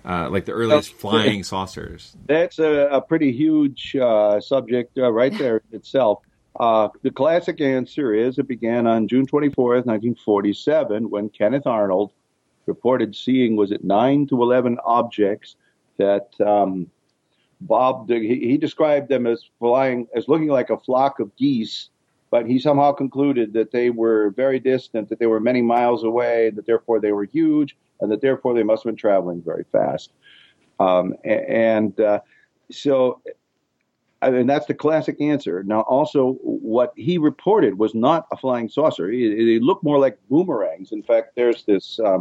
uh, 0.06 0.30
like 0.30 0.46
the 0.46 0.52
earliest 0.52 0.94
flying 0.94 1.44
saucers? 1.44 2.16
That's 2.26 2.58
a, 2.58 2.88
a 2.90 3.02
pretty 3.02 3.30
huge 3.32 3.94
uh, 3.94 4.40
subject 4.40 4.96
right 4.96 5.36
there 5.36 5.60
itself. 5.70 6.20
Uh, 6.58 6.88
the 7.02 7.10
classic 7.10 7.60
answer 7.60 8.12
is 8.12 8.38
it 8.38 8.48
began 8.48 8.86
on 8.86 9.08
June 9.08 9.26
24th, 9.26 9.86
1947, 9.86 11.08
when 11.08 11.28
Kenneth 11.28 11.66
Arnold 11.66 12.12
reported 12.66 13.14
seeing, 13.14 13.56
was 13.56 13.70
it 13.70 13.84
9 13.84 14.26
to 14.28 14.42
11 14.42 14.78
objects 14.84 15.56
that 15.98 16.28
um, 16.40 16.90
Bob, 17.60 18.08
he, 18.08 18.40
he 18.40 18.56
described 18.56 19.08
them 19.08 19.26
as 19.26 19.44
flying, 19.58 20.08
as 20.14 20.28
looking 20.28 20.48
like 20.48 20.70
a 20.70 20.78
flock 20.78 21.20
of 21.20 21.34
geese, 21.36 21.90
but 22.30 22.46
he 22.46 22.58
somehow 22.58 22.92
concluded 22.92 23.52
that 23.52 23.70
they 23.70 23.90
were 23.90 24.30
very 24.30 24.58
distant, 24.58 25.08
that 25.08 25.18
they 25.18 25.26
were 25.26 25.40
many 25.40 25.62
miles 25.62 26.04
away, 26.04 26.50
that 26.50 26.66
therefore 26.66 27.00
they 27.00 27.12
were 27.12 27.24
huge, 27.24 27.76
and 28.00 28.10
that 28.10 28.20
therefore 28.20 28.54
they 28.54 28.62
must 28.62 28.84
have 28.84 28.92
been 28.92 28.96
traveling 28.96 29.42
very 29.42 29.64
fast. 29.72 30.12
Um, 30.78 31.14
and 31.24 31.98
uh, 32.00 32.20
so 32.70 33.20
I 34.22 34.30
mean, 34.30 34.46
that's 34.46 34.66
the 34.66 34.74
classic 34.74 35.20
answer. 35.20 35.62
Now, 35.62 35.80
also, 35.82 36.32
what 36.42 36.92
he 36.96 37.16
reported 37.16 37.78
was 37.78 37.94
not 37.94 38.26
a 38.32 38.36
flying 38.36 38.68
saucer. 38.68 39.10
It 39.10 39.62
looked 39.62 39.82
more 39.82 39.98
like 39.98 40.18
boomerangs. 40.28 40.92
In 40.92 41.02
fact, 41.02 41.36
there's 41.36 41.64
this 41.64 41.98
uh, 42.00 42.18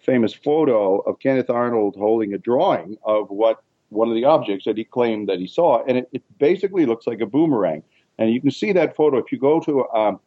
famous 0.00 0.34
photo 0.34 0.98
of 1.00 1.20
Kenneth 1.20 1.48
Arnold 1.48 1.94
holding 1.96 2.34
a 2.34 2.38
drawing 2.38 2.96
of 3.04 3.30
what 3.30 3.62
one 3.90 4.08
of 4.08 4.14
the 4.14 4.24
objects 4.24 4.64
that 4.64 4.76
he 4.76 4.84
claimed 4.84 5.28
that 5.28 5.38
he 5.38 5.46
saw, 5.46 5.84
and 5.84 5.98
it, 5.98 6.08
it 6.12 6.22
basically 6.38 6.86
looks 6.86 7.06
like 7.06 7.20
a 7.20 7.26
boomerang. 7.26 7.82
And 8.18 8.32
you 8.32 8.40
can 8.40 8.50
see 8.50 8.72
that 8.72 8.96
photo 8.96 9.18
if 9.18 9.30
you 9.30 9.38
go 9.38 9.60
to 9.60 9.88
um, 9.90 10.20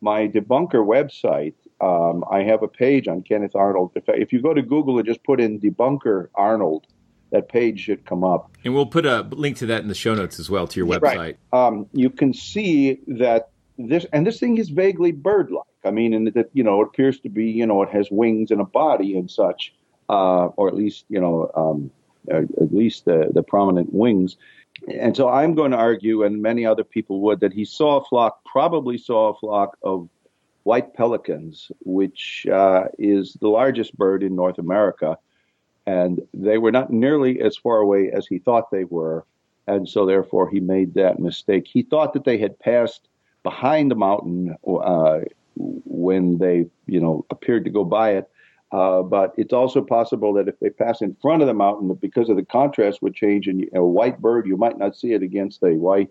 my 0.00 0.28
debunker 0.28 0.84
website. 0.84 1.54
Um, 1.80 2.24
I 2.30 2.42
have 2.44 2.62
a 2.62 2.68
page 2.68 3.08
on 3.08 3.22
Kenneth 3.22 3.56
Arnold. 3.56 3.90
If, 3.94 4.04
if 4.08 4.32
you 4.32 4.40
go 4.40 4.54
to 4.54 4.62
Google 4.62 4.98
and 4.98 5.06
just 5.06 5.22
put 5.24 5.40
in 5.40 5.60
debunker 5.60 6.28
Arnold, 6.34 6.86
that 7.34 7.48
page 7.48 7.80
should 7.80 8.06
come 8.06 8.22
up. 8.22 8.50
And 8.64 8.74
we'll 8.74 8.86
put 8.86 9.04
a 9.04 9.22
link 9.22 9.56
to 9.58 9.66
that 9.66 9.82
in 9.82 9.88
the 9.88 9.94
show 9.94 10.14
notes 10.14 10.38
as 10.38 10.48
well 10.48 10.66
to 10.68 10.80
your 10.80 10.86
website. 10.86 11.16
Right. 11.16 11.38
Um, 11.52 11.86
you 11.92 12.08
can 12.08 12.32
see 12.32 13.00
that 13.08 13.50
this, 13.76 14.06
and 14.12 14.24
this 14.24 14.38
thing 14.38 14.56
is 14.56 14.68
vaguely 14.70 15.12
bird-like. 15.12 15.64
I 15.84 15.90
mean, 15.90 16.14
and 16.14 16.28
that 16.28 16.48
you 16.52 16.62
know, 16.62 16.80
it 16.80 16.88
appears 16.88 17.20
to 17.20 17.28
be, 17.28 17.46
you 17.50 17.66
know, 17.66 17.82
it 17.82 17.90
has 17.90 18.08
wings 18.10 18.50
and 18.50 18.60
a 18.60 18.64
body 18.64 19.18
and 19.18 19.30
such, 19.30 19.74
uh, 20.08 20.46
or 20.56 20.68
at 20.68 20.74
least, 20.74 21.04
you 21.08 21.20
know, 21.20 21.50
um, 21.54 21.90
at 22.30 22.72
least 22.72 23.04
the 23.04 23.30
the 23.34 23.42
prominent 23.42 23.92
wings. 23.92 24.36
And 24.88 25.16
so 25.16 25.28
I'm 25.28 25.54
going 25.54 25.72
to 25.72 25.76
argue, 25.76 26.22
and 26.22 26.40
many 26.40 26.64
other 26.64 26.84
people 26.84 27.20
would, 27.22 27.40
that 27.40 27.52
he 27.52 27.64
saw 27.64 27.98
a 27.98 28.04
flock, 28.04 28.44
probably 28.44 28.96
saw 28.96 29.30
a 29.30 29.34
flock 29.34 29.76
of 29.82 30.08
white 30.62 30.94
pelicans, 30.94 31.70
which 31.84 32.46
uh, 32.50 32.84
is 32.98 33.36
the 33.40 33.48
largest 33.48 33.96
bird 33.98 34.22
in 34.22 34.34
North 34.34 34.58
America 34.58 35.18
and 35.86 36.20
they 36.32 36.58
were 36.58 36.72
not 36.72 36.90
nearly 36.90 37.40
as 37.40 37.56
far 37.56 37.78
away 37.78 38.10
as 38.10 38.26
he 38.26 38.38
thought 38.38 38.70
they 38.70 38.84
were, 38.84 39.24
and 39.66 39.88
so 39.88 40.06
therefore 40.06 40.48
he 40.48 40.60
made 40.60 40.94
that 40.94 41.18
mistake. 41.18 41.66
He 41.66 41.82
thought 41.82 42.12
that 42.14 42.24
they 42.24 42.38
had 42.38 42.58
passed 42.58 43.08
behind 43.42 43.90
the 43.90 43.96
mountain 43.96 44.56
uh, 44.66 45.20
when 45.56 46.38
they, 46.38 46.66
you 46.86 47.00
know, 47.00 47.24
appeared 47.30 47.64
to 47.64 47.70
go 47.70 47.84
by 47.84 48.12
it. 48.12 48.30
Uh, 48.72 49.02
but 49.02 49.32
it's 49.36 49.52
also 49.52 49.80
possible 49.80 50.32
that 50.32 50.48
if 50.48 50.58
they 50.58 50.70
pass 50.70 51.00
in 51.00 51.14
front 51.22 51.42
of 51.42 51.46
the 51.46 51.54
mountain, 51.54 51.94
because 51.94 52.28
of 52.28 52.36
the 52.36 52.44
contrast 52.44 53.02
would 53.02 53.14
change, 53.14 53.46
and 53.46 53.68
a 53.72 53.84
white 53.84 54.20
bird, 54.20 54.46
you 54.46 54.56
might 54.56 54.78
not 54.78 54.96
see 54.96 55.12
it 55.12 55.22
against 55.22 55.62
a 55.62 55.74
white, 55.74 56.10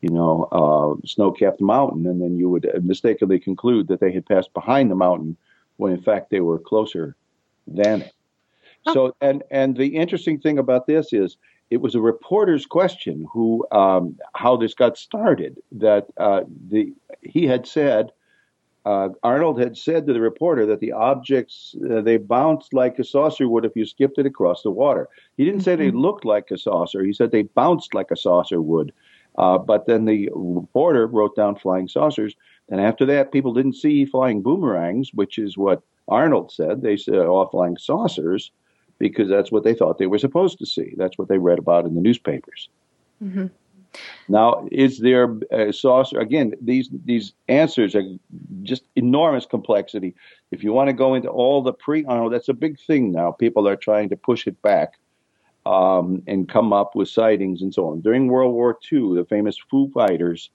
you 0.00 0.10
know, 0.10 0.48
uh, 0.50 1.06
snow-capped 1.06 1.60
mountain, 1.60 2.06
and 2.06 2.20
then 2.20 2.38
you 2.38 2.50
would 2.50 2.68
mistakenly 2.82 3.38
conclude 3.38 3.86
that 3.86 4.00
they 4.00 4.10
had 4.10 4.26
passed 4.26 4.52
behind 4.52 4.90
the 4.90 4.96
mountain 4.96 5.36
when 5.76 5.92
in 5.92 6.02
fact 6.02 6.30
they 6.30 6.40
were 6.40 6.58
closer 6.58 7.14
than 7.68 8.02
it. 8.02 8.12
So, 8.92 9.14
and 9.20 9.42
and 9.50 9.76
the 9.76 9.96
interesting 9.96 10.38
thing 10.38 10.58
about 10.58 10.86
this 10.86 11.12
is, 11.12 11.36
it 11.70 11.78
was 11.78 11.94
a 11.94 12.00
reporter's 12.00 12.66
question 12.66 13.26
who 13.32 13.66
um, 13.72 14.16
how 14.34 14.56
this 14.56 14.74
got 14.74 14.96
started. 14.96 15.58
That 15.72 16.06
uh, 16.16 16.42
the 16.68 16.92
he 17.22 17.46
had 17.46 17.66
said. 17.66 18.12
Uh, 18.84 19.08
Arnold 19.24 19.58
had 19.58 19.76
said 19.76 20.06
to 20.06 20.12
the 20.12 20.20
reporter 20.20 20.64
that 20.64 20.78
the 20.78 20.92
objects 20.92 21.74
uh, 21.90 22.00
they 22.00 22.18
bounced 22.18 22.72
like 22.72 22.96
a 23.00 23.04
saucer 23.04 23.48
would 23.48 23.64
if 23.64 23.74
you 23.74 23.84
skipped 23.84 24.16
it 24.16 24.26
across 24.26 24.62
the 24.62 24.70
water. 24.70 25.08
He 25.36 25.44
didn't 25.44 25.62
say 25.62 25.74
they 25.74 25.88
mm-hmm. 25.88 25.98
looked 25.98 26.24
like 26.24 26.52
a 26.52 26.56
saucer. 26.56 27.02
He 27.02 27.12
said 27.12 27.32
they 27.32 27.42
bounced 27.42 27.94
like 27.94 28.12
a 28.12 28.16
saucer 28.16 28.62
would. 28.62 28.92
Uh, 29.38 29.58
but 29.58 29.86
then 29.86 30.04
the 30.04 30.30
reporter 30.32 31.06
wrote 31.06 31.34
down 31.34 31.56
flying 31.56 31.88
saucers. 31.88 32.36
And 32.68 32.80
after 32.80 33.04
that, 33.06 33.32
people 33.32 33.52
didn't 33.52 33.74
see 33.74 34.04
flying 34.04 34.42
boomerangs, 34.42 35.12
which 35.12 35.38
is 35.38 35.58
what 35.58 35.82
Arnold 36.08 36.52
said. 36.52 36.82
They 36.82 36.96
saw 36.96 37.42
oh, 37.42 37.48
flying 37.48 37.76
saucers 37.76 38.50
because 38.98 39.28
that's 39.28 39.52
what 39.52 39.64
they 39.64 39.74
thought 39.74 39.98
they 39.98 40.06
were 40.06 40.18
supposed 40.18 40.58
to 40.58 40.66
see. 40.66 40.94
That's 40.96 41.18
what 41.18 41.28
they 41.28 41.38
read 41.38 41.58
about 41.58 41.86
in 41.86 41.94
the 41.94 42.00
newspapers. 42.00 42.68
Mm-hmm. 43.22 43.46
Now, 44.28 44.66
is 44.70 44.98
there 44.98 45.36
a 45.50 45.72
saucer? 45.72 46.18
Again, 46.18 46.52
these 46.60 46.90
these 47.04 47.32
answers 47.48 47.94
are 47.94 48.02
just 48.62 48.84
enormous 48.94 49.46
complexity. 49.46 50.14
If 50.50 50.62
you 50.62 50.72
want 50.72 50.88
to 50.88 50.92
go 50.92 51.14
into 51.14 51.28
all 51.28 51.62
the 51.62 51.72
pre, 51.72 52.04
oh, 52.06 52.28
that's 52.28 52.48
a 52.48 52.54
big 52.54 52.78
thing 52.78 53.12
now. 53.12 53.30
People 53.32 53.66
are 53.68 53.76
trying 53.76 54.08
to 54.10 54.16
push 54.16 54.46
it 54.46 54.60
back 54.62 54.94
um, 55.64 56.22
and 56.26 56.48
come 56.48 56.72
up 56.72 56.94
with 56.94 57.08
sightings 57.08 57.62
and 57.62 57.72
so 57.72 57.88
on. 57.88 58.00
During 58.00 58.28
World 58.28 58.52
War 58.52 58.78
II, 58.92 59.14
the 59.14 59.26
famous 59.28 59.56
Foo 59.70 59.90
Fighters, 59.92 60.50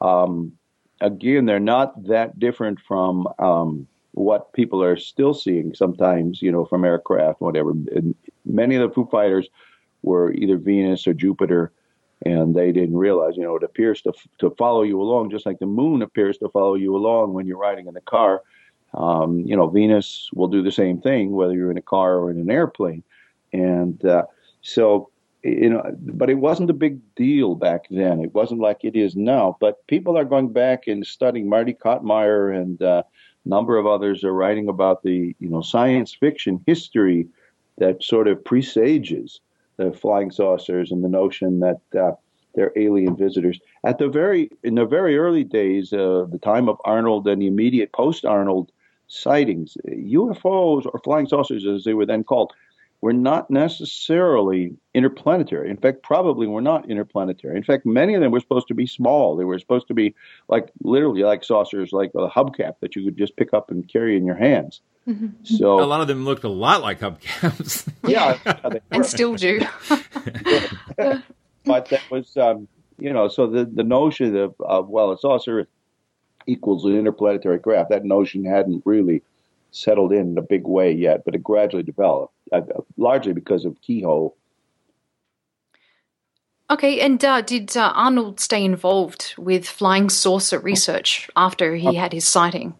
um, 0.00 0.52
again, 1.00 1.46
they're 1.46 1.60
not 1.60 2.06
that 2.06 2.38
different 2.38 2.78
from 2.80 3.26
um, 3.38 3.86
what 4.18 4.52
people 4.52 4.82
are 4.82 4.96
still 4.96 5.32
seeing 5.32 5.74
sometimes, 5.74 6.42
you 6.42 6.50
know, 6.50 6.64
from 6.64 6.84
aircraft, 6.84 7.40
whatever. 7.40 7.70
And 7.70 8.14
many 8.44 8.74
of 8.74 8.82
the 8.82 8.94
Foo 8.94 9.08
Fighters 9.10 9.48
were 10.02 10.32
either 10.32 10.56
Venus 10.56 11.06
or 11.06 11.14
Jupiter, 11.14 11.72
and 12.26 12.54
they 12.54 12.72
didn't 12.72 12.96
realize, 12.96 13.36
you 13.36 13.44
know, 13.44 13.56
it 13.56 13.62
appears 13.62 14.02
to 14.02 14.12
to 14.38 14.50
follow 14.58 14.82
you 14.82 15.00
along, 15.00 15.30
just 15.30 15.46
like 15.46 15.60
the 15.60 15.66
moon 15.66 16.02
appears 16.02 16.36
to 16.38 16.48
follow 16.48 16.74
you 16.74 16.96
along 16.96 17.32
when 17.32 17.46
you're 17.46 17.58
riding 17.58 17.86
in 17.86 17.94
the 17.94 18.00
car. 18.00 18.42
Um, 18.94 19.40
you 19.40 19.56
know, 19.56 19.68
Venus 19.68 20.30
will 20.32 20.48
do 20.48 20.62
the 20.62 20.72
same 20.72 21.00
thing 21.00 21.32
whether 21.32 21.54
you're 21.54 21.70
in 21.70 21.78
a 21.78 21.82
car 21.82 22.16
or 22.16 22.30
in 22.30 22.40
an 22.40 22.50
airplane, 22.50 23.04
and 23.52 24.04
uh, 24.04 24.24
so 24.62 25.10
you 25.44 25.70
know, 25.70 25.82
but 25.96 26.28
it 26.28 26.38
wasn't 26.38 26.70
a 26.70 26.74
big 26.74 26.98
deal 27.14 27.54
back 27.54 27.84
then. 27.90 28.20
It 28.20 28.34
wasn't 28.34 28.60
like 28.60 28.78
it 28.82 28.96
is 28.96 29.14
now. 29.14 29.56
But 29.60 29.86
people 29.86 30.18
are 30.18 30.24
going 30.24 30.52
back 30.52 30.88
and 30.88 31.06
studying 31.06 31.48
Marty 31.48 31.74
Kottmeyer 31.74 32.60
and 32.60 32.82
uh, 32.82 33.04
number 33.48 33.76
of 33.76 33.86
others 33.86 34.22
are 34.24 34.32
writing 34.32 34.68
about 34.68 35.02
the 35.02 35.34
you 35.38 35.48
know 35.48 35.62
science 35.62 36.14
fiction 36.14 36.62
history 36.66 37.26
that 37.78 38.02
sort 38.02 38.28
of 38.28 38.44
presages 38.44 39.40
the 39.76 39.92
flying 39.92 40.30
saucers 40.30 40.90
and 40.92 41.02
the 41.02 41.08
notion 41.08 41.60
that 41.60 41.80
uh, 41.98 42.12
they're 42.54 42.72
alien 42.76 43.16
visitors. 43.16 43.60
At 43.84 43.98
the 43.98 44.08
very 44.08 44.50
in 44.62 44.74
the 44.74 44.84
very 44.84 45.16
early 45.16 45.44
days, 45.44 45.92
uh, 45.92 46.26
the 46.30 46.40
time 46.42 46.68
of 46.68 46.80
Arnold 46.84 47.26
and 47.26 47.40
the 47.40 47.46
immediate 47.46 47.92
post 47.92 48.24
Arnold 48.24 48.70
sightings, 49.06 49.76
UFOs 49.88 50.86
or 50.86 51.00
flying 51.02 51.26
saucers, 51.26 51.66
as 51.66 51.84
they 51.84 51.94
were 51.94 52.06
then 52.06 52.24
called, 52.24 52.52
were 53.00 53.12
not 53.12 53.50
necessarily 53.50 54.76
interplanetary. 54.92 55.70
In 55.70 55.76
fact, 55.76 56.02
probably 56.02 56.46
were 56.46 56.60
not 56.60 56.90
interplanetary. 56.90 57.56
In 57.56 57.62
fact, 57.62 57.86
many 57.86 58.14
of 58.14 58.20
them 58.20 58.32
were 58.32 58.40
supposed 58.40 58.68
to 58.68 58.74
be 58.74 58.86
small. 58.86 59.36
They 59.36 59.44
were 59.44 59.58
supposed 59.58 59.86
to 59.88 59.94
be 59.94 60.14
like 60.48 60.72
literally 60.82 61.22
like 61.22 61.44
saucers, 61.44 61.92
like 61.92 62.10
a 62.14 62.28
hubcap 62.28 62.74
that 62.80 62.96
you 62.96 63.04
could 63.04 63.16
just 63.16 63.36
pick 63.36 63.54
up 63.54 63.70
and 63.70 63.88
carry 63.88 64.16
in 64.16 64.26
your 64.26 64.34
hands. 64.34 64.80
Mm-hmm. 65.08 65.44
So 65.44 65.80
a 65.80 65.86
lot 65.86 66.00
of 66.00 66.08
them 66.08 66.24
looked 66.24 66.44
a 66.44 66.48
lot 66.48 66.82
like 66.82 67.00
hubcaps. 67.00 67.88
yeah, 68.06 68.38
and 68.90 69.06
still 69.06 69.36
do. 69.36 69.60
but 71.64 71.88
that 71.88 72.02
was, 72.10 72.36
um, 72.36 72.68
you 72.98 73.12
know, 73.12 73.28
so 73.28 73.46
the 73.46 73.64
the 73.64 73.84
notion 73.84 74.36
of, 74.36 74.54
of 74.60 74.88
well, 74.88 75.12
a 75.12 75.18
saucer 75.18 75.68
equals 76.46 76.84
an 76.84 76.98
interplanetary 76.98 77.60
craft. 77.60 77.90
That 77.90 78.04
notion 78.04 78.44
hadn't 78.44 78.82
really 78.84 79.22
settled 79.70 80.12
in 80.12 80.30
in 80.32 80.38
a 80.38 80.42
big 80.42 80.66
way 80.66 80.92
yet, 80.92 81.24
but 81.24 81.34
it 81.34 81.42
gradually 81.42 81.82
developed, 81.82 82.34
uh, 82.52 82.62
largely 82.96 83.32
because 83.32 83.64
of 83.64 83.80
Keyhoe. 83.82 84.32
Okay, 86.70 87.00
and 87.00 87.24
uh, 87.24 87.40
did 87.40 87.76
uh, 87.76 87.92
Arnold 87.94 88.40
stay 88.40 88.62
involved 88.62 89.34
with 89.38 89.66
flying 89.66 90.10
saucer 90.10 90.58
research 90.58 91.30
after 91.34 91.74
he 91.76 91.94
had 91.94 92.12
his 92.12 92.28
sighting? 92.28 92.74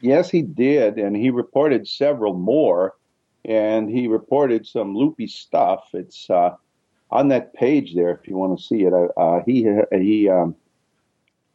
Yes, 0.00 0.30
he 0.30 0.42
did, 0.42 0.98
and 0.98 1.16
he 1.16 1.30
reported 1.30 1.88
several 1.88 2.34
more, 2.34 2.94
and 3.44 3.90
he 3.90 4.06
reported 4.06 4.66
some 4.66 4.96
loopy 4.96 5.26
stuff. 5.26 5.88
It's 5.92 6.30
uh, 6.30 6.56
on 7.10 7.28
that 7.28 7.52
page 7.54 7.94
there 7.94 8.10
if 8.10 8.28
you 8.28 8.36
want 8.36 8.58
to 8.58 8.64
see 8.64 8.82
it. 8.82 8.92
Uh, 8.92 9.06
uh 9.16 9.42
he 9.44 9.68
he 9.92 10.28
um, 10.28 10.54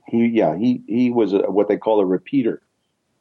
he 0.08 0.28
yeah 0.28 0.58
he 0.58 0.82
he 0.88 1.10
was 1.10 1.34
a, 1.34 1.40
what 1.52 1.68
they 1.68 1.78
call 1.78 2.00
a 2.00 2.06
repeater, 2.06 2.62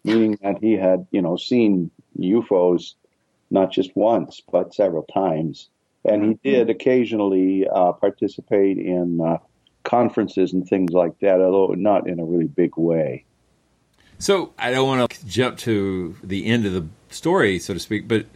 meaning 0.06 0.38
that 0.42 0.58
he 0.60 0.72
had 0.72 1.06
you 1.10 1.20
know 1.20 1.36
seen 1.36 1.90
UFOs 2.18 2.94
not 3.50 3.70
just 3.72 3.94
once 3.94 4.40
but 4.50 4.74
several 4.74 5.02
times, 5.02 5.68
and 6.04 6.22
he 6.22 6.50
did 6.50 6.62
mm-hmm. 6.62 6.70
occasionally 6.70 7.68
uh, 7.68 7.92
participate 7.92 8.78
in 8.78 9.20
uh, 9.20 9.38
conferences 9.84 10.52
and 10.52 10.66
things 10.66 10.92
like 10.92 11.18
that, 11.20 11.40
although 11.40 11.74
not 11.74 12.08
in 12.08 12.20
a 12.20 12.24
really 12.24 12.48
big 12.48 12.76
way. 12.76 13.24
So 14.18 14.52
I 14.58 14.70
don't 14.70 14.88
want 14.88 15.10
to 15.10 15.26
jump 15.26 15.58
to 15.58 16.16
the 16.22 16.46
end 16.46 16.64
of 16.64 16.72
the 16.72 16.86
story, 17.10 17.58
so 17.58 17.74
to 17.74 17.80
speak, 17.80 18.08
but 18.08 18.26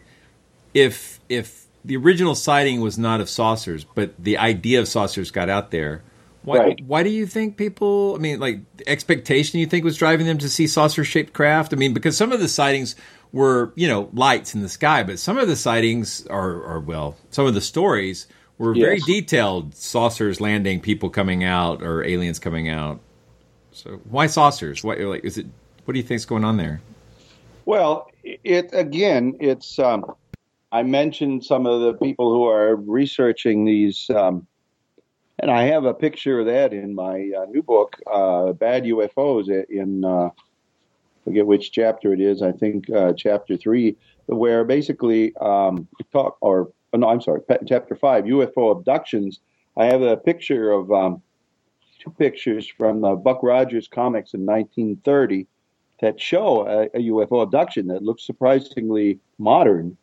if 0.75 1.21
if 1.29 1.67
the 1.85 1.97
original 1.97 2.35
sighting 2.35 2.81
was 2.81 2.99
not 2.99 3.21
of 3.21 3.31
saucers, 3.31 3.85
but 3.85 4.13
the 4.19 4.37
idea 4.37 4.81
of 4.81 4.89
saucers 4.89 5.31
got 5.31 5.49
out 5.49 5.71
there. 5.71 6.03
Why, 6.43 6.59
right. 6.59 6.81
why 6.87 7.03
do 7.03 7.11
you 7.11 7.27
think 7.27 7.57
people? 7.57 8.15
I 8.17 8.19
mean, 8.19 8.41
like 8.41 8.61
expectation 8.87 9.61
you 9.61 9.67
think 9.67 9.85
was 9.85 9.97
driving 9.97 10.27
them 10.27 10.39
to 10.39 10.49
see 10.49 10.67
saucer-shaped 10.67 11.33
craft? 11.35 11.73
I 11.75 11.77
mean, 11.77 11.93
because 11.93 12.17
some 12.17 12.33
of 12.33 12.41
the 12.41 12.49
sightings 12.49 12.97
were, 13.33 13.73
you 13.77 13.87
know, 13.87 14.09
lights 14.15 14.55
in 14.55 14.63
the 14.63 14.69
sky, 14.69 15.03
but 15.03 15.19
some 15.19 15.37
of 15.37 15.49
the 15.49 15.57
sightings 15.57 16.27
are, 16.29 16.65
are 16.65 16.81
well, 16.81 17.17
some 17.31 17.47
of 17.47 17.55
the 17.55 17.61
stories 17.61 18.27
were 18.57 18.75
yes. 18.75 18.85
very 18.85 19.01
detailed: 19.01 19.75
saucers 19.75 20.41
landing, 20.41 20.81
people 20.81 21.11
coming 21.11 21.45
out, 21.45 21.83
or 21.83 22.03
aliens 22.05 22.39
coming 22.39 22.71
out. 22.71 23.01
So, 23.73 24.01
why 24.09 24.27
saucers? 24.27 24.83
Why, 24.83 24.95
like, 24.95 25.25
is 25.25 25.37
it? 25.37 25.47
What 25.85 25.93
do 25.93 25.99
you 25.99 26.05
think 26.05 26.17
is 26.17 26.27
going 26.27 26.45
on 26.45 26.57
there? 26.57 26.81
Well, 27.67 28.11
it 28.25 28.71
again, 28.73 29.37
it's 29.41 29.79
um, 29.79 30.15
I 30.73 30.83
mentioned 30.83 31.45
some 31.45 31.67
of 31.67 31.81
the 31.81 31.95
people 31.95 32.33
who 32.33 32.45
are 32.47 32.77
researching 32.77 33.65
these, 33.65 34.09
um, 34.11 34.47
and 35.41 35.51
I 35.51 35.63
have 35.65 35.85
a 35.85 35.95
picture 35.95 36.41
of 36.41 36.47
that 36.47 36.73
in 36.73 36.95
my 36.95 37.31
uh, 37.37 37.47
new 37.47 37.63
book, 37.63 37.97
uh, 38.11 38.53
Bad 38.53 38.85
UFOs, 38.85 39.49
in 39.69 40.05
uh, 40.05 40.31
forget 41.25 41.47
which 41.47 41.73
chapter 41.73 42.13
it 42.13 42.21
is. 42.21 42.43
I 42.43 42.53
think 42.53 42.91
uh, 42.91 43.15
chapter 43.17 43.57
three, 43.57 43.97
where 44.27 44.65
basically 44.65 45.35
um, 45.37 45.89
talk 46.13 46.37
or 46.43 46.71
oh, 46.93 46.99
no, 46.99 47.09
I'm 47.09 47.23
sorry, 47.23 47.41
chapter 47.67 47.95
five, 47.95 48.25
UFO 48.25 48.77
abductions. 48.77 49.41
I 49.77 49.87
have 49.87 50.03
a 50.03 50.17
picture 50.17 50.73
of 50.73 50.93
um, 50.93 51.23
two 51.99 52.11
pictures 52.11 52.69
from 52.69 53.01
Buck 53.23 53.43
Rogers 53.43 53.89
comics 53.89 54.35
in 54.35 54.45
1930 54.45 55.47
that 56.03 56.21
show 56.21 56.67
a, 56.67 56.85
a 56.99 57.11
UFO 57.11 57.43
abduction 57.43 57.87
that 57.89 58.03
looks 58.03 58.27
surprisingly 58.27 59.19
modern 59.39 59.97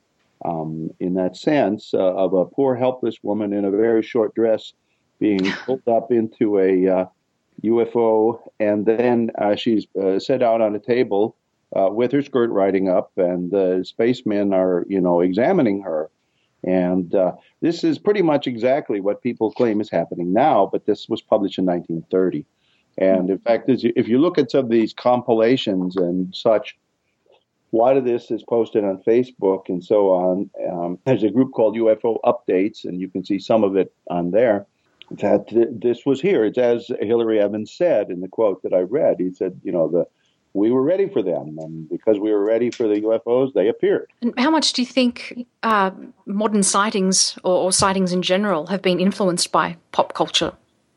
um, 0.45 0.91
in 0.99 1.13
that 1.15 1.35
sense 1.35 1.93
uh, 1.93 2.15
of 2.15 2.33
a 2.33 2.45
poor, 2.45 2.75
helpless 2.75 3.17
woman 3.23 3.53
in 3.53 3.65
a 3.65 3.71
very 3.71 4.03
short 4.03 4.33
dress 4.35 4.73
being 5.19 5.51
pulled 5.65 5.87
up 5.87 6.11
into 6.11 6.59
a 6.59 6.87
uh, 6.87 7.05
UFO, 7.63 8.39
and 8.59 8.85
then 8.85 9.31
uh, 9.37 9.55
she's 9.55 9.87
uh, 10.01 10.19
set 10.19 10.43
out 10.43 10.61
on 10.61 10.75
a 10.75 10.79
table 10.79 11.35
uh, 11.75 11.89
with 11.91 12.11
her 12.11 12.21
skirt 12.21 12.49
riding 12.49 12.89
up, 12.89 13.11
and 13.17 13.51
the 13.51 13.83
spacemen 13.83 14.53
are, 14.53 14.85
you 14.87 15.01
know, 15.01 15.21
examining 15.21 15.81
her. 15.81 16.09
And 16.63 17.13
uh, 17.13 17.33
this 17.61 17.83
is 17.83 17.99
pretty 17.99 18.21
much 18.21 18.47
exactly 18.47 18.99
what 18.99 19.21
people 19.21 19.51
claim 19.51 19.79
is 19.81 19.89
happening 19.89 20.33
now, 20.33 20.69
but 20.71 20.85
this 20.85 21.07
was 21.07 21.21
published 21.21 21.59
in 21.59 21.65
1930. 21.65 22.45
And 22.97 23.29
in 23.29 23.37
fact, 23.37 23.65
if 23.69 24.07
you 24.07 24.17
look 24.17 24.39
at 24.39 24.49
some 24.51 24.65
of 24.65 24.71
these 24.71 24.91
compilations 24.91 25.97
and 25.97 26.35
such, 26.35 26.75
a 27.71 27.75
lot 27.75 27.97
of 27.97 28.05
this 28.05 28.31
is 28.31 28.43
posted 28.43 28.83
on 28.83 29.03
Facebook 29.03 29.69
and 29.69 29.83
so 29.83 30.09
on. 30.09 30.49
Um, 30.71 30.99
there's 31.05 31.23
a 31.23 31.29
group 31.29 31.51
called 31.53 31.75
UFO 31.75 32.17
Updates, 32.23 32.85
and 32.85 32.99
you 32.99 33.07
can 33.07 33.23
see 33.23 33.39
some 33.39 33.63
of 33.63 33.75
it 33.75 33.93
on 34.09 34.31
there. 34.31 34.65
That 35.11 35.47
th- 35.47 35.69
this 35.71 36.05
was 36.05 36.19
here. 36.21 36.43
It's 36.43 36.57
as 36.57 36.91
Hilary 36.99 37.39
Evans 37.39 37.71
said 37.71 38.09
in 38.09 38.19
the 38.19 38.27
quote 38.27 38.61
that 38.63 38.73
I 38.73 38.81
read. 38.81 39.17
He 39.19 39.33
said, 39.33 39.59
you 39.63 39.71
know, 39.71 39.87
the 39.87 40.05
we 40.53 40.71
were 40.71 40.81
ready 40.81 41.07
for 41.07 41.21
them, 41.21 41.57
and 41.59 41.87
because 41.87 42.19
we 42.19 42.31
were 42.31 42.43
ready 42.43 42.71
for 42.71 42.87
the 42.87 43.01
UFOs, 43.01 43.53
they 43.53 43.67
appeared. 43.67 44.11
And 44.21 44.33
how 44.39 44.49
much 44.49 44.73
do 44.73 44.81
you 44.81 44.87
think 44.87 45.45
uh, 45.61 45.91
modern 46.25 46.63
sightings 46.63 47.37
or, 47.43 47.55
or 47.55 47.71
sightings 47.71 48.11
in 48.11 48.23
general 48.23 48.65
have 48.67 48.81
been 48.81 48.99
influenced 48.99 49.51
by 49.51 49.77
pop 49.91 50.13
culture? 50.13 50.53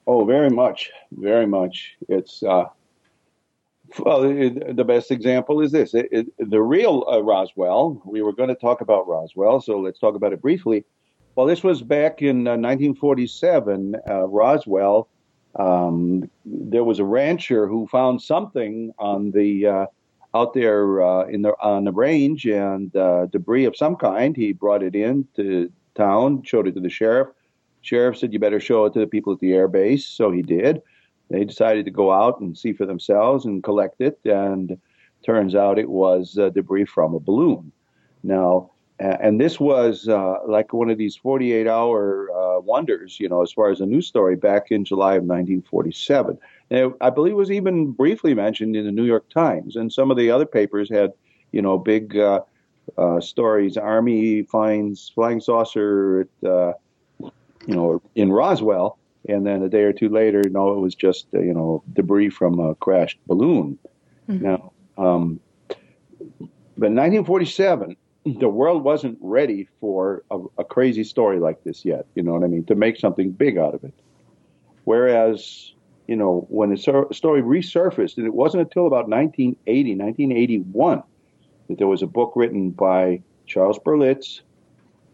Oh, 0.07 0.25
very 0.25 0.49
much, 0.49 0.91
very 1.13 1.47
much. 1.47 1.95
It's 2.09 2.43
uh, 2.43 2.65
well, 3.99 4.23
the 4.23 4.85
best 4.87 5.11
example 5.11 5.61
is 5.61 5.73
this: 5.73 5.95
it, 5.95 6.09
it, 6.11 6.27
the 6.39 6.63
real 6.63 7.05
uh, 7.11 7.23
Roswell. 7.23 8.01
We 8.05 8.23
were 8.23 8.33
going 8.33 8.49
to 8.49 8.55
talk 8.55 8.81
about 8.81 9.07
Roswell, 9.09 9.61
so 9.61 9.79
let's 9.79 9.99
talk 9.99 10.15
about 10.15 10.33
it 10.33 10.41
briefly. 10.41 10.85
Well, 11.41 11.47
this 11.47 11.65
was 11.65 11.81
back 11.81 12.21
in 12.21 12.47
uh, 12.47 12.61
1947. 12.61 13.97
Uh, 14.07 14.29
Roswell. 14.29 15.09
Um, 15.59 16.31
there 16.45 16.85
was 16.85 16.99
a 16.99 17.05
rancher 17.07 17.67
who 17.67 17.87
found 17.87 18.21
something 18.21 18.93
on 18.99 19.31
the 19.31 19.67
uh, 19.67 19.87
out 20.35 20.53
there 20.53 21.01
uh, 21.01 21.25
in 21.29 21.41
the 21.41 21.55
on 21.63 21.85
the 21.85 21.93
range 21.93 22.45
and 22.45 22.95
uh, 22.95 23.25
debris 23.25 23.65
of 23.65 23.75
some 23.75 23.97
kind. 23.97 24.37
He 24.37 24.53
brought 24.53 24.83
it 24.83 24.95
in 24.95 25.27
to 25.37 25.73
town, 25.95 26.43
showed 26.43 26.69
it 26.69 26.75
to 26.75 26.81
the 26.83 26.91
sheriff. 26.91 27.29
Sheriff 27.81 28.19
said, 28.19 28.35
"You 28.35 28.39
better 28.39 28.61
show 28.61 28.85
it 28.85 28.93
to 28.93 29.01
the 29.01 29.07
people 29.07 29.33
at 29.33 29.41
the 29.41 29.55
air 29.55 29.67
base." 29.67 30.07
So 30.07 30.31
he 30.31 30.43
did 30.43 30.83
they 31.31 31.47
decided 31.47 31.87
to 31.87 31.91
go 31.91 32.13
out 32.13 32.41
and 32.41 32.59
see 32.59 32.75
for 32.75 32.85
themselves 32.85 33.47
and 33.47 33.65
collect 33.65 34.03
it, 34.03 34.21
and 34.27 34.77
turns 35.25 35.55
out 35.55 35.79
it 35.79 35.89
was 35.89 36.37
uh, 36.37 36.51
debris 36.51 36.85
from 36.85 37.15
a 37.15 37.19
balloon. 37.19 37.73
Now, 38.23 38.70
and 39.01 39.41
this 39.41 39.59
was 39.59 40.09
uh, 40.09 40.37
like 40.47 40.73
one 40.73 40.91
of 40.91 40.99
these 40.99 41.17
48 41.17 41.67
hour 41.67 42.29
uh, 42.31 42.61
wonders, 42.61 43.19
you 43.19 43.29
know, 43.29 43.43
as 43.43 43.51
far 43.51 43.71
as 43.71 43.81
a 43.81 43.87
news 43.87 44.07
story 44.07 44.37
back 44.37 44.71
in 44.71 44.85
July 44.85 45.15
of 45.15 45.25
1947. 45.25 46.39
And 46.71 46.95
I 47.01 47.11
believe 47.11 47.33
it 47.33 47.37
was 47.37 47.51
even 47.51 47.93
briefly 47.93 48.35
mentioned 48.35 48.77
in 48.77 48.85
the 48.85 48.93
New 48.93 49.05
York 49.05 49.29
Times, 49.31 49.77
and 49.77 49.93
some 49.93 50.11
of 50.11 50.17
the 50.17 50.31
other 50.31 50.47
papers 50.47 50.91
had, 50.91 51.13
you 51.53 51.63
know, 51.63 51.79
big 51.79 52.17
uh, 52.17 52.41
uh 52.99 53.21
stories. 53.21 53.77
Army 53.77 54.43
finds 54.43 55.09
flying 55.09 55.41
saucer 55.41 56.29
at, 56.43 56.49
uh, 56.49 56.73
you 57.67 57.75
know, 57.75 58.03
in 58.15 58.31
Roswell 58.31 58.99
and 59.29 59.47
then 59.47 59.63
a 59.63 59.69
day 59.69 59.83
or 59.83 59.93
two 59.93 60.09
later, 60.09 60.43
no, 60.51 60.73
it 60.73 60.81
was 60.81 60.95
just 60.95 61.27
uh, 61.35 61.41
you 61.41 61.53
know 61.53 61.83
debris 61.93 62.31
from 62.31 62.59
a 62.59 62.75
crashed 62.77 63.19
balloon. 63.27 63.79
Mm-hmm. 64.29 64.45
Now, 64.45 64.73
um, 64.97 65.41
but 66.79 66.87
in 66.87 66.97
1947, 66.97 67.97
the 68.25 68.49
world 68.49 68.85
wasn't 68.85 69.19
ready 69.21 69.69
for 69.81 70.25
a, 70.31 70.39
a, 70.59 70.65
crazy 70.65 71.05
story 71.05 71.39
like 71.39 71.65
this 71.65 71.85
yet. 71.85 72.07
You 72.15 72.23
know 72.23 72.33
what 72.33 72.45
I 72.45 72.49
mean? 72.49 72.65
To 72.65 72.75
make 72.75 72.99
something 72.99 73.31
big 73.31 73.57
out 73.57 73.75
of 73.75 73.83
it. 73.83 73.95
Whereas, 74.85 75.73
you 76.07 76.17
know, 76.17 76.47
when 76.51 76.71
the 76.71 76.77
story 76.77 77.43
resurfaced, 77.43 78.19
and 78.19 78.27
it 78.27 78.35
wasn't 78.35 78.63
until 78.63 78.87
about 78.87 79.09
1980, 79.09 79.97
1981, 79.97 81.03
that 81.69 81.79
there 81.79 81.87
was 81.87 82.03
a 82.03 82.07
book 82.07 82.33
written 82.37 82.71
by 82.71 83.23
Charles 83.47 83.79
Berlitz, 83.79 84.43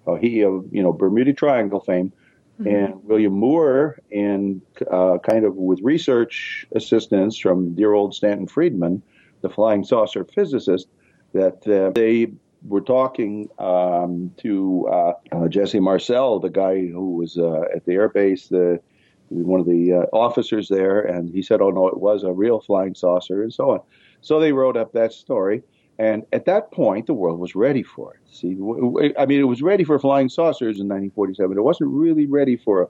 uh, 0.06 0.14
he 0.14 0.42
of 0.42 0.64
you 0.72 0.82
know 0.82 0.92
Bermuda 0.92 1.32
Triangle 1.32 1.80
fame, 1.80 2.12
Mm-hmm. 2.60 2.74
And 2.74 3.04
William 3.04 3.34
Moore, 3.34 3.98
and 4.10 4.62
uh, 4.90 5.18
kind 5.18 5.44
of 5.44 5.56
with 5.56 5.78
research 5.82 6.66
assistance 6.74 7.36
from 7.36 7.74
dear 7.74 7.92
old 7.92 8.14
Stanton 8.14 8.46
Friedman, 8.46 9.02
the 9.42 9.50
flying 9.50 9.84
saucer 9.84 10.24
physicist, 10.24 10.88
that 11.34 11.68
uh, 11.68 11.90
they 11.94 12.32
were 12.68 12.80
talking 12.80 13.48
um, 13.58 14.32
to 14.38 14.88
uh, 14.90 15.12
uh 15.32 15.48
Jesse 15.48 15.80
Marcel, 15.80 16.40
the 16.40 16.50
guy 16.50 16.86
who 16.86 17.16
was 17.16 17.38
uh, 17.38 17.62
at 17.74 17.84
the 17.84 17.92
airbase, 17.92 18.48
the 18.48 18.80
one 19.28 19.60
of 19.60 19.66
the 19.66 19.92
uh, 19.92 20.16
officers 20.16 20.68
there, 20.68 21.00
and 21.00 21.30
he 21.30 21.42
said, 21.42 21.60
"Oh 21.60 21.70
no, 21.70 21.88
it 21.88 21.98
was 21.98 22.22
a 22.22 22.32
real 22.32 22.60
flying 22.60 22.94
saucer," 22.94 23.42
and 23.42 23.52
so 23.52 23.70
on. 23.70 23.80
So 24.20 24.40
they 24.40 24.52
wrote 24.52 24.76
up 24.76 24.92
that 24.92 25.12
story. 25.12 25.62
And 25.98 26.26
at 26.32 26.44
that 26.44 26.72
point, 26.72 27.06
the 27.06 27.14
world 27.14 27.38
was 27.38 27.54
ready 27.54 27.82
for 27.82 28.14
it. 28.14 28.20
See, 28.30 28.52
I 29.18 29.24
mean, 29.24 29.40
it 29.40 29.48
was 29.48 29.62
ready 29.62 29.82
for 29.82 29.98
flying 29.98 30.28
saucers 30.28 30.78
in 30.78 30.88
1947. 30.88 31.56
It 31.56 31.62
wasn't 31.62 31.90
really 31.90 32.26
ready 32.26 32.56
for 32.56 32.82
a, 32.82 32.86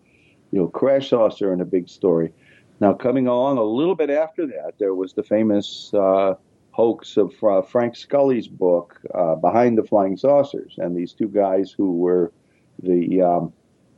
you 0.50 0.60
know, 0.60 0.66
crash 0.66 1.10
saucer 1.10 1.52
and 1.52 1.62
a 1.62 1.64
big 1.64 1.88
story. 1.88 2.32
Now, 2.80 2.94
coming 2.94 3.28
along 3.28 3.58
a 3.58 3.62
little 3.62 3.94
bit 3.94 4.10
after 4.10 4.46
that, 4.46 4.74
there 4.78 4.94
was 4.94 5.12
the 5.12 5.22
famous 5.22 5.94
uh, 5.94 6.34
hoax 6.76 7.16
of 7.16 7.32
uh, 7.42 7.62
Frank 7.62 7.96
Scully's 7.96 8.48
book, 8.48 9.00
uh, 9.14 9.34
Behind 9.36 9.78
the 9.78 9.82
Flying 9.82 10.18
Saucers, 10.18 10.74
and 10.76 10.94
these 10.94 11.14
two 11.14 11.28
guys 11.28 11.70
who 11.70 11.96
were 11.96 12.32
the 12.82 13.22
um, 13.22 13.52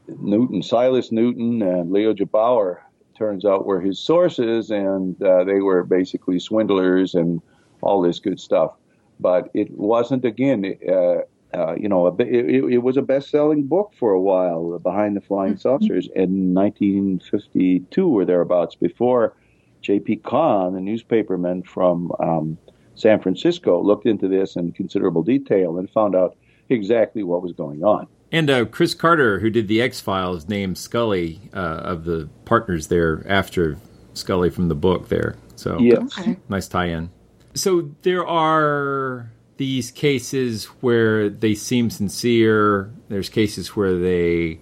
Newton, 0.06 0.62
Silas 0.62 1.10
Newton, 1.10 1.60
and 1.60 1.90
Leo 1.90 2.14
Gebauer. 2.14 2.78
Turns 3.16 3.44
out 3.44 3.66
were 3.66 3.80
his 3.80 3.98
sources, 3.98 4.70
and 4.70 5.20
uh, 5.20 5.42
they 5.42 5.60
were 5.60 5.82
basically 5.82 6.38
swindlers 6.38 7.16
and 7.16 7.42
all 7.80 8.00
this 8.00 8.20
good 8.20 8.38
stuff. 8.38 8.72
but 9.18 9.50
it 9.54 9.72
wasn't 9.72 10.24
again. 10.24 10.78
Uh, 10.88 11.22
uh, 11.54 11.74
you 11.74 11.88
know, 11.88 12.06
a, 12.06 12.14
it, 12.22 12.74
it, 12.74 12.78
was 12.78 12.98
a 12.98 13.02
best-selling 13.02 13.62
book 13.66 13.90
for 13.98 14.12
a 14.12 14.20
while, 14.20 14.78
Behind 14.78 15.16
the 15.16 15.20
Flying 15.20 15.54
mm-hmm. 15.54 15.60
Saucers, 15.60 16.06
in 16.14 16.54
1952 16.54 18.06
or 18.06 18.24
thereabouts. 18.24 18.76
Before 18.76 19.34
J.P. 19.82 20.16
Cahn, 20.16 20.74
a 20.74 20.80
newspaperman 20.80 21.66
from 21.66 22.12
um, 22.20 22.58
San 22.94 23.20
Francisco, 23.20 23.82
looked 23.82 24.06
into 24.06 24.28
this 24.28 24.56
in 24.56 24.72
considerable 24.72 25.22
detail 25.22 25.78
and 25.78 25.88
found 25.90 26.14
out 26.14 26.36
exactly 26.68 27.22
what 27.22 27.42
was 27.42 27.52
going 27.52 27.82
on. 27.82 28.06
And 28.30 28.50
uh, 28.50 28.64
Chris 28.66 28.94
Carter, 28.94 29.38
who 29.38 29.50
did 29.50 29.68
the 29.68 29.80
X 29.80 30.00
Files, 30.00 30.48
named 30.48 30.76
Scully 30.76 31.40
uh, 31.54 31.58
of 31.58 32.04
the 32.04 32.28
partners 32.44 32.88
there 32.88 33.24
after 33.26 33.78
Scully 34.14 34.50
from 34.50 34.68
the 34.68 34.74
book 34.74 35.08
there. 35.08 35.36
So 35.56 35.78
yes. 35.78 36.18
Okay. 36.18 36.36
nice 36.48 36.68
tie-in. 36.68 37.10
So 37.54 37.90
there 38.02 38.26
are 38.26 39.30
these 39.56 39.90
cases 39.90 40.66
where 40.80 41.28
they 41.28 41.54
seem 41.54 41.90
sincere. 41.90 42.92
There's 43.08 43.28
cases 43.28 43.74
where 43.74 43.98
they 43.98 44.60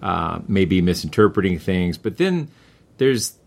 uh, 0.00 0.40
may 0.46 0.64
be 0.64 0.80
misinterpreting 0.80 1.58
things, 1.58 1.98
but 1.98 2.16
then 2.16 2.48
there's 2.98 3.37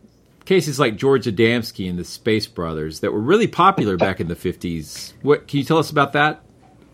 cases 0.52 0.78
like 0.78 0.98
George 0.98 1.28
Adamski 1.28 1.90
and 1.90 1.98
the 1.98 2.04
Space 2.04 2.46
Brothers 2.46 3.00
that 3.00 3.14
were 3.14 3.22
really 3.22 3.48
popular 3.48 3.96
back 3.96 4.20
in 4.20 4.28
the 4.28 4.36
50s. 4.36 5.14
What 5.22 5.48
can 5.48 5.60
you 5.60 5.64
tell 5.64 5.78
us 5.78 5.90
about 5.90 6.12
that 6.12 6.44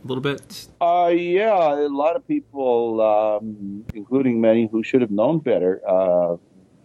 a 0.03 0.07
little 0.07 0.21
bit? 0.21 0.67
Uh, 0.79 1.11
yeah, 1.11 1.73
a 1.73 1.89
lot 1.89 2.15
of 2.15 2.27
people, 2.27 3.01
um, 3.01 3.83
including 3.95 4.39
many 4.39 4.67
who 4.67 4.83
should 4.83 5.01
have 5.01 5.09
known 5.09 5.39
better, 5.39 5.81
uh, 5.89 6.37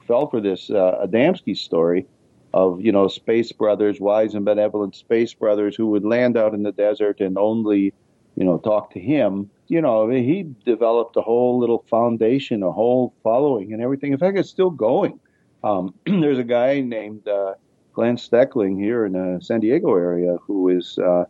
fell 0.07 0.31
for 0.31 0.41
this 0.41 0.71
uh, 0.71 1.07
Adamski 1.07 1.55
story 1.55 2.07
of 2.55 2.81
you 2.81 2.91
know 2.91 3.07
space 3.07 3.53
brothers, 3.53 4.01
wise 4.01 4.33
and 4.33 4.47
benevolent 4.47 4.97
space 4.97 5.35
brothers 5.35 5.77
who 5.77 5.89
would 5.89 6.07
land 6.07 6.39
out 6.39 6.55
in 6.55 6.63
the 6.63 6.73
desert 6.73 7.21
and 7.21 7.37
only 7.37 7.93
you 8.35 8.45
know 8.47 8.57
talk 8.57 8.95
to 8.95 8.99
him. 8.99 9.51
You 9.69 9.83
know, 9.83 10.09
he 10.09 10.47
developed 10.65 11.19
a 11.19 11.21
whole 11.21 11.59
little 11.59 11.85
foundation, 11.91 12.63
a 12.63 12.73
whole 12.73 13.13
following, 13.23 13.75
and 13.75 13.83
everything. 13.83 14.15
In 14.15 14.19
fact, 14.19 14.39
it's 14.39 14.49
still 14.49 14.71
going. 14.71 15.21
Um, 15.65 15.95
there's 16.07 16.39
a 16.39 16.45
guy 16.45 16.81
named 16.81 17.27
uh, 17.29 17.55
Glenn 17.93 18.17
Steckling 18.17 18.79
here 18.79 19.05
in 19.05 19.13
the 19.13 19.41
San 19.43 19.61
Diego 19.61 19.95
area 19.95 20.37
who 20.47 20.69
is 20.69 20.99
uh, 20.99 21.25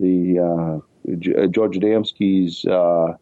the 0.00 0.38
uh, 0.38 1.46
George 1.48 1.76
Adamski's 1.76 2.64
uh, 2.64 3.16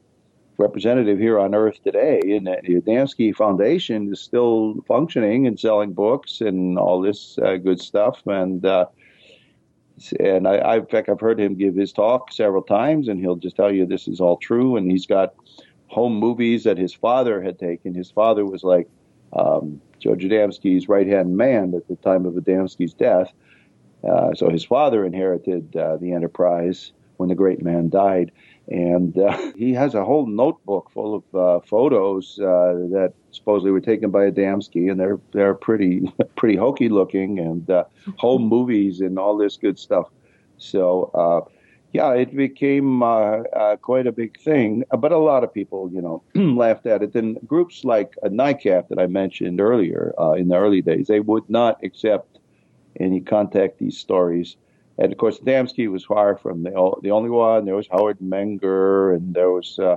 representative 0.59 1.19
here 1.19 1.39
on 1.39 1.55
Earth 1.55 1.83
today. 1.83 2.21
And 2.25 2.47
the 2.47 2.81
Adamski 2.81 3.35
Foundation 3.35 4.13
is 4.13 4.21
still 4.21 4.77
functioning 4.87 5.47
and 5.47 5.59
selling 5.59 5.93
books 5.93 6.41
and 6.41 6.79
all 6.79 7.01
this 7.01 7.39
uh, 7.39 7.57
good 7.57 7.81
stuff. 7.81 8.23
And 8.27 8.65
uh, 8.65 8.87
and 10.21 10.47
I, 10.47 10.57
I, 10.57 10.77
in 10.77 10.87
fact, 10.87 11.09
I've 11.09 11.21
heard 11.21 11.41
him 11.41 11.55
give 11.55 11.75
his 11.75 11.91
talk 11.91 12.31
several 12.31 12.63
times, 12.63 13.09
and 13.09 13.19
he'll 13.19 13.37
just 13.37 13.57
tell 13.57 13.73
you 13.73 13.87
this 13.87 14.09
is 14.09 14.21
all 14.21 14.37
true. 14.37 14.77
And 14.77 14.91
he's 14.91 15.07
got 15.07 15.35
home 15.87 16.15
movies 16.15 16.65
that 16.65 16.77
his 16.77 16.93
father 16.93 17.41
had 17.43 17.59
taken. 17.59 17.95
His 17.95 18.11
father 18.11 18.45
was 18.45 18.63
like 18.63 18.89
um, 19.37 19.81
George 19.99 20.23
Adamski's 20.25 20.89
right 20.89 21.07
hand 21.07 21.37
man 21.37 21.75
at 21.75 21.87
the 21.89 21.97
time 21.97 22.27
of 22.27 22.35
Adamski's 22.35 22.95
death. 22.95 23.33
Uh, 24.09 24.35
so 24.35 24.49
his 24.51 24.65
father 24.65 25.05
inherited 25.05 25.75
uh, 25.77 25.97
the 25.97 26.13
enterprise 26.13 26.93
when 27.17 27.29
the 27.29 27.35
great 27.35 27.63
man 27.63 27.89
died. 27.89 28.31
And 28.69 29.17
uh, 29.19 29.53
he 29.57 29.73
has 29.73 29.95
a 29.95 30.05
whole 30.05 30.27
notebook 30.27 30.91
full 30.91 31.15
of 31.17 31.35
uh, 31.35 31.61
photos 31.67 32.39
uh, 32.39 32.89
that 32.93 33.15
supposedly 33.31 33.71
were 33.71 33.81
taken 33.81 34.11
by 34.11 34.31
Adamski, 34.31 34.91
and 34.91 34.99
they're 34.99 35.19
they're 35.33 35.55
pretty 35.55 36.13
pretty 36.37 36.57
hokey 36.57 36.89
looking, 36.89 37.39
and 37.39 37.69
uh, 37.71 37.85
home 38.17 38.43
movies 38.43 39.01
and 39.01 39.19
all 39.19 39.37
this 39.37 39.57
good 39.57 39.79
stuff. 39.79 40.09
So 40.59 41.51
yeah, 41.93 42.13
it 42.13 42.37
became 42.37 43.03
uh, 43.03 43.77
quite 43.81 44.07
a 44.07 44.13
big 44.13 44.39
thing. 44.41 44.85
But 44.99 45.13
a 45.13 45.19
lot 45.19 45.45
of 45.45 45.53
people, 45.53 45.91
you 45.93 46.03
know, 46.03 46.23
laughed 46.35 46.87
at 46.87 47.03
it. 47.03 47.15
And 47.15 47.39
groups 47.47 47.85
like 47.85 48.15
a 48.23 48.29
NICAP 48.29 48.89
that 48.89 48.99
I 48.99 49.07
mentioned 49.07 49.61
earlier 49.61 50.13
in 50.37 50.49
the 50.49 50.57
early 50.57 50.83
days, 50.83 51.07
they 51.07 51.21
would 51.21 51.49
not 51.49 51.83
accept 51.83 52.39
any 52.99 53.21
contactee 53.21 53.93
stories 53.93 54.57
and 54.99 55.13
of 55.13 55.19
course, 55.19 55.39
Adamski 55.41 55.91
was 55.91 56.05
far 56.05 56.37
from 56.37 56.63
the, 56.63 56.71
the 57.03 57.11
only 57.11 57.31
one. 57.31 57.65
There 57.65 57.77
was 57.77 57.89
Howard 57.89 58.19
Menger, 58.21 59.15
and 59.15 59.35
there 59.35 59.51
was 59.51 59.79
uh, 59.79 59.97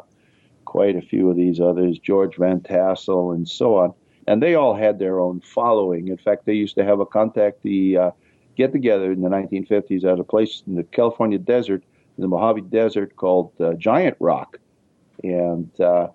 quite 0.66 0.96
a 0.96 1.02
few 1.02 1.30
of 1.30 1.38
these 1.38 1.60
others, 1.60 2.00
George 2.00 2.36
Van 2.36 2.60
Tassel, 2.62 3.32
and 3.32 3.48
so 3.48 3.78
on. 3.78 3.94
And 4.28 4.44
they 4.44 4.56
all 4.56 4.76
had 4.76 5.00
their 5.00 5.20
own 5.20 5.40
following. 5.40 6.10
In 6.10 6.18
fact, 6.18 6.46
they 6.46 6.54
used 6.54 6.76
to 6.76 6.84
have 6.84 7.00
a 7.00 7.06
contactee 7.06 7.98
uh, 7.98 8.12
get 8.60 8.74
together 8.74 9.10
in 9.12 9.22
the 9.22 9.30
1950s 9.30 10.04
at 10.04 10.20
a 10.20 10.24
place 10.24 10.64
in 10.68 10.76
the 10.76 10.84
California 10.84 11.40
desert, 11.40 11.82
in 12.18 12.22
the 12.22 12.28
Mojave 12.28 12.62
Desert, 12.62 13.16
called 13.16 13.52
uh, 13.62 13.74
Giant 13.76 14.18
Rock. 14.20 14.60
And 15.24 15.72
uh, 15.80 16.10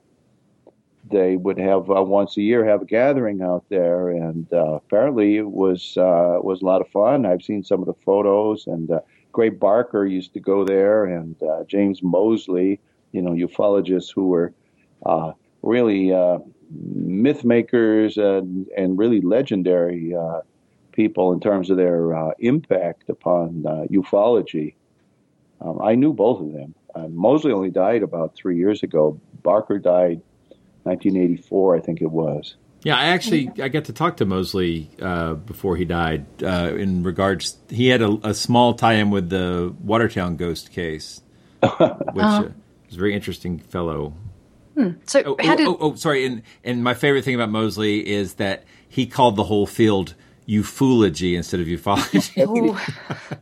they 1.10 1.36
would 1.36 1.58
have 1.58 1.90
uh, 1.90 2.02
once 2.02 2.36
a 2.36 2.42
year 2.42 2.64
have 2.66 2.82
a 2.82 2.84
gathering 2.84 3.40
out 3.40 3.64
there, 3.70 4.10
and 4.10 4.46
uh, 4.52 4.74
apparently 4.74 5.36
it 5.36 5.50
was 5.50 5.94
was 5.96 6.62
a 6.62 6.64
lot 6.64 6.80
of 6.80 6.88
fun. 6.88 7.26
I've 7.26 7.42
seen 7.42 7.64
some 7.64 7.80
of 7.80 7.86
the 7.86 8.00
photos, 8.04 8.66
and 8.66 8.90
Gray 9.32 9.50
Barker 9.50 10.06
used 10.06 10.32
to 10.34 10.40
go 10.40 10.64
there, 10.64 11.04
and 11.04 11.36
James 11.66 12.02
Moseley, 12.02 12.80
you 13.12 13.20
know, 13.20 13.32
ufologists 13.32 14.10
who 14.14 14.28
were 14.28 14.54
really 15.62 16.12
myth 16.70 17.44
makers 17.44 18.16
and 18.16 18.66
and 18.76 18.98
really 18.98 19.20
legendary 19.20 20.14
uh, 20.14 20.40
people 20.94 21.32
in 21.32 21.40
terms 21.40 21.70
of 21.70 21.76
their 21.76 22.14
uh, 22.14 22.30
impact 22.38 23.08
upon 23.08 23.64
uh, 23.66 23.84
ufology. 23.90 24.74
Um, 25.60 25.80
I 25.82 25.94
knew 25.94 26.12
both 26.12 26.40
of 26.40 26.52
them. 26.52 26.74
Uh, 26.94 27.08
Moseley 27.08 27.52
only 27.52 27.70
died 27.70 28.02
about 28.02 28.34
three 28.34 28.56
years 28.56 28.82
ago. 28.82 29.20
Barker 29.42 29.78
died 29.78 30.22
1984, 30.84 31.76
I 31.76 31.80
think 31.80 32.00
it 32.00 32.10
was. 32.10 32.56
Yeah, 32.82 32.96
I 32.96 33.06
actually 33.06 33.50
I 33.62 33.68
got 33.68 33.86
to 33.86 33.94
talk 33.94 34.18
to 34.18 34.26
Moseley 34.26 34.90
uh, 35.00 35.34
before 35.34 35.74
he 35.76 35.86
died. 35.86 36.26
Uh, 36.42 36.74
in 36.76 37.02
regards, 37.02 37.56
he 37.70 37.88
had 37.88 38.02
a, 38.02 38.18
a, 38.22 38.34
small 38.34 38.74
tie-in 38.74 39.08
with 39.10 39.30
the 39.30 39.74
Watertown 39.82 40.36
ghost 40.36 40.70
case, 40.70 41.22
which 41.60 41.72
uh-huh. 41.72 42.20
uh, 42.20 42.42
was 42.42 42.96
a 42.96 42.98
very 42.98 43.14
interesting 43.14 43.58
fellow. 43.58 44.12
Hmm. 44.74 44.90
So 45.06 45.22
oh, 45.24 45.36
how 45.40 45.54
oh, 45.54 45.56
did? 45.56 45.66
Oh, 45.66 45.78
oh, 45.80 45.94
sorry. 45.94 46.26
And 46.26 46.42
and 46.62 46.84
my 46.84 46.92
favorite 46.92 47.24
thing 47.24 47.34
about 47.34 47.48
Moseley 47.48 48.06
is 48.06 48.34
that 48.34 48.64
he 48.86 49.06
called 49.06 49.36
the 49.36 49.44
whole 49.44 49.66
field 49.66 50.14
ufology 50.48 51.36
instead 51.36 51.60
of 51.60 51.66
ufology. 51.66 52.34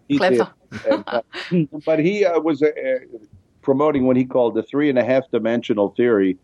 clever. 0.16 0.52
and, 0.90 1.04
uh, 1.06 1.22
but 1.84 1.98
he 1.98 2.24
uh, 2.24 2.38
was 2.40 2.62
uh, 2.62 2.70
promoting 3.62 4.06
what 4.06 4.16
he 4.16 4.24
called 4.24 4.54
the 4.54 4.62
three 4.62 4.88
and 4.88 4.98
a 4.98 5.04
half 5.04 5.30
dimensional 5.30 5.90
theory 5.90 6.36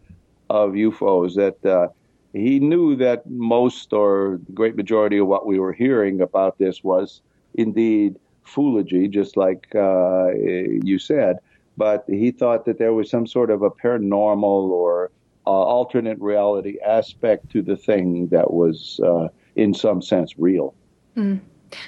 of 0.51 0.73
UFOs 0.73 1.35
that 1.35 1.65
uh, 1.69 1.89
he 2.33 2.59
knew 2.61 2.97
that 2.97 3.29
most 3.29 3.93
or 3.93 4.41
the 4.47 4.53
great 4.53 4.77
majority 4.77 5.19
of 5.19 5.27
what 5.27 5.47
we 5.47 5.59
were 5.59 5.73
hearing 5.73 6.21
about 6.21 6.59
this 6.59 6.83
was 6.85 7.21
indeed 7.55 8.17
foology, 8.47 9.11
just 9.11 9.37
like 9.37 9.69
uh, 9.75 10.31
you 10.33 10.99
said. 10.99 11.39
But 11.77 12.05
he 12.09 12.31
thought 12.31 12.65
that 12.67 12.79
there 12.79 12.93
was 12.93 13.09
some 13.09 13.27
sort 13.27 13.51
of 13.51 13.63
a 13.63 13.71
paranormal 13.71 14.71
or 14.71 15.11
uh, 15.47 15.51
alternate 15.51 16.19
reality 16.21 16.79
aspect 16.85 17.51
to 17.51 17.63
the 17.63 17.77
thing 17.77 18.29
that 18.29 18.53
was, 18.53 19.01
uh, 19.03 19.29
in 19.59 19.75
some 19.75 20.01
sense, 20.01 20.39
real. 20.39 20.75
Mm. 21.17 21.41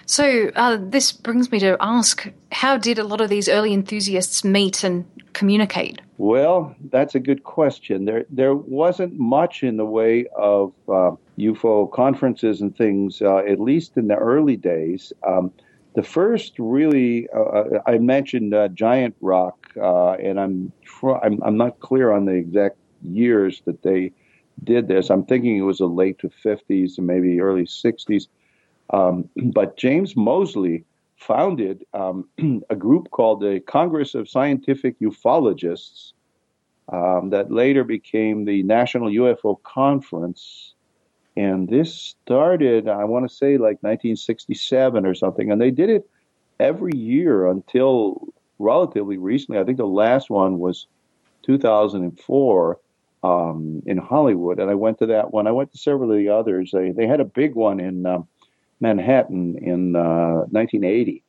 So 0.04 0.50
uh, 0.56 0.78
this 0.80 1.12
brings 1.12 1.50
me 1.50 1.58
to 1.60 1.76
ask: 1.80 2.30
How 2.52 2.76
did 2.76 2.98
a 2.98 3.04
lot 3.04 3.20
of 3.20 3.30
these 3.30 3.48
early 3.48 3.72
enthusiasts 3.72 4.44
meet 4.44 4.84
and 4.84 5.06
communicate? 5.32 6.00
Well, 6.18 6.74
that's 6.90 7.14
a 7.14 7.20
good 7.20 7.44
question. 7.44 8.04
There, 8.04 8.26
there 8.28 8.54
wasn't 8.54 9.18
much 9.18 9.62
in 9.62 9.78
the 9.78 9.86
way 9.86 10.26
of 10.36 10.72
uh, 10.86 11.12
UFO 11.38 11.90
conferences 11.90 12.60
and 12.60 12.76
things, 12.76 13.22
uh, 13.22 13.38
at 13.38 13.58
least 13.58 13.96
in 13.96 14.08
the 14.08 14.16
early 14.16 14.56
days. 14.56 15.14
Um, 15.26 15.50
the 15.94 16.02
first 16.02 16.52
really, 16.58 17.26
uh, 17.34 17.40
uh 17.40 17.64
I 17.86 17.98
mentioned 17.98 18.52
uh, 18.52 18.68
Giant 18.68 19.16
Rock, 19.20 19.66
uh, 19.80 20.12
and 20.12 20.38
I'm, 20.38 20.72
I'm 21.02 21.42
I'm 21.42 21.56
not 21.56 21.80
clear 21.80 22.10
on 22.12 22.26
the 22.26 22.34
exact 22.34 22.76
years 23.02 23.62
that 23.64 23.82
they 23.82 24.12
did 24.64 24.88
this. 24.88 25.10
I'm 25.10 25.24
thinking 25.24 25.56
it 25.56 25.62
was 25.62 25.78
the 25.78 25.86
late 25.86 26.18
50s 26.18 26.98
and 26.98 27.06
maybe 27.06 27.40
early 27.40 27.64
60s. 27.64 28.28
Um, 28.90 29.28
but 29.52 29.76
James 29.76 30.16
Moseley 30.16 30.84
founded 31.16 31.84
um, 31.94 32.28
a 32.70 32.76
group 32.76 33.10
called 33.10 33.40
the 33.40 33.60
Congress 33.66 34.14
of 34.14 34.28
Scientific 34.28 34.98
Ufologists 35.00 36.12
um, 36.88 37.30
that 37.30 37.52
later 37.52 37.84
became 37.84 38.44
the 38.44 38.62
National 38.62 39.08
UFO 39.08 39.62
Conference. 39.62 40.74
And 41.36 41.68
this 41.68 41.94
started, 41.94 42.88
I 42.88 43.04
want 43.04 43.28
to 43.28 43.34
say, 43.34 43.52
like 43.52 43.78
1967 43.82 45.06
or 45.06 45.14
something. 45.14 45.52
And 45.52 45.60
they 45.60 45.70
did 45.70 45.88
it 45.88 46.08
every 46.58 46.96
year 46.96 47.48
until 47.48 48.28
relatively 48.58 49.16
recently. 49.16 49.60
I 49.60 49.64
think 49.64 49.78
the 49.78 49.86
last 49.86 50.30
one 50.30 50.58
was 50.58 50.86
2004 51.42 52.78
um, 53.22 53.82
in 53.86 53.98
Hollywood. 53.98 54.58
And 54.58 54.70
I 54.70 54.74
went 54.74 54.98
to 54.98 55.06
that 55.06 55.32
one. 55.32 55.46
I 55.46 55.52
went 55.52 55.72
to 55.72 55.78
several 55.78 56.10
of 56.10 56.16
the 56.16 56.28
others. 56.28 56.70
They, 56.72 56.90
they 56.92 57.06
had 57.06 57.20
a 57.20 57.24
big 57.24 57.54
one 57.54 57.80
in 57.80 58.06
um, 58.06 58.26
Manhattan 58.80 59.56
in 59.58 59.96
uh, 59.96 60.46
1980. 60.50 61.22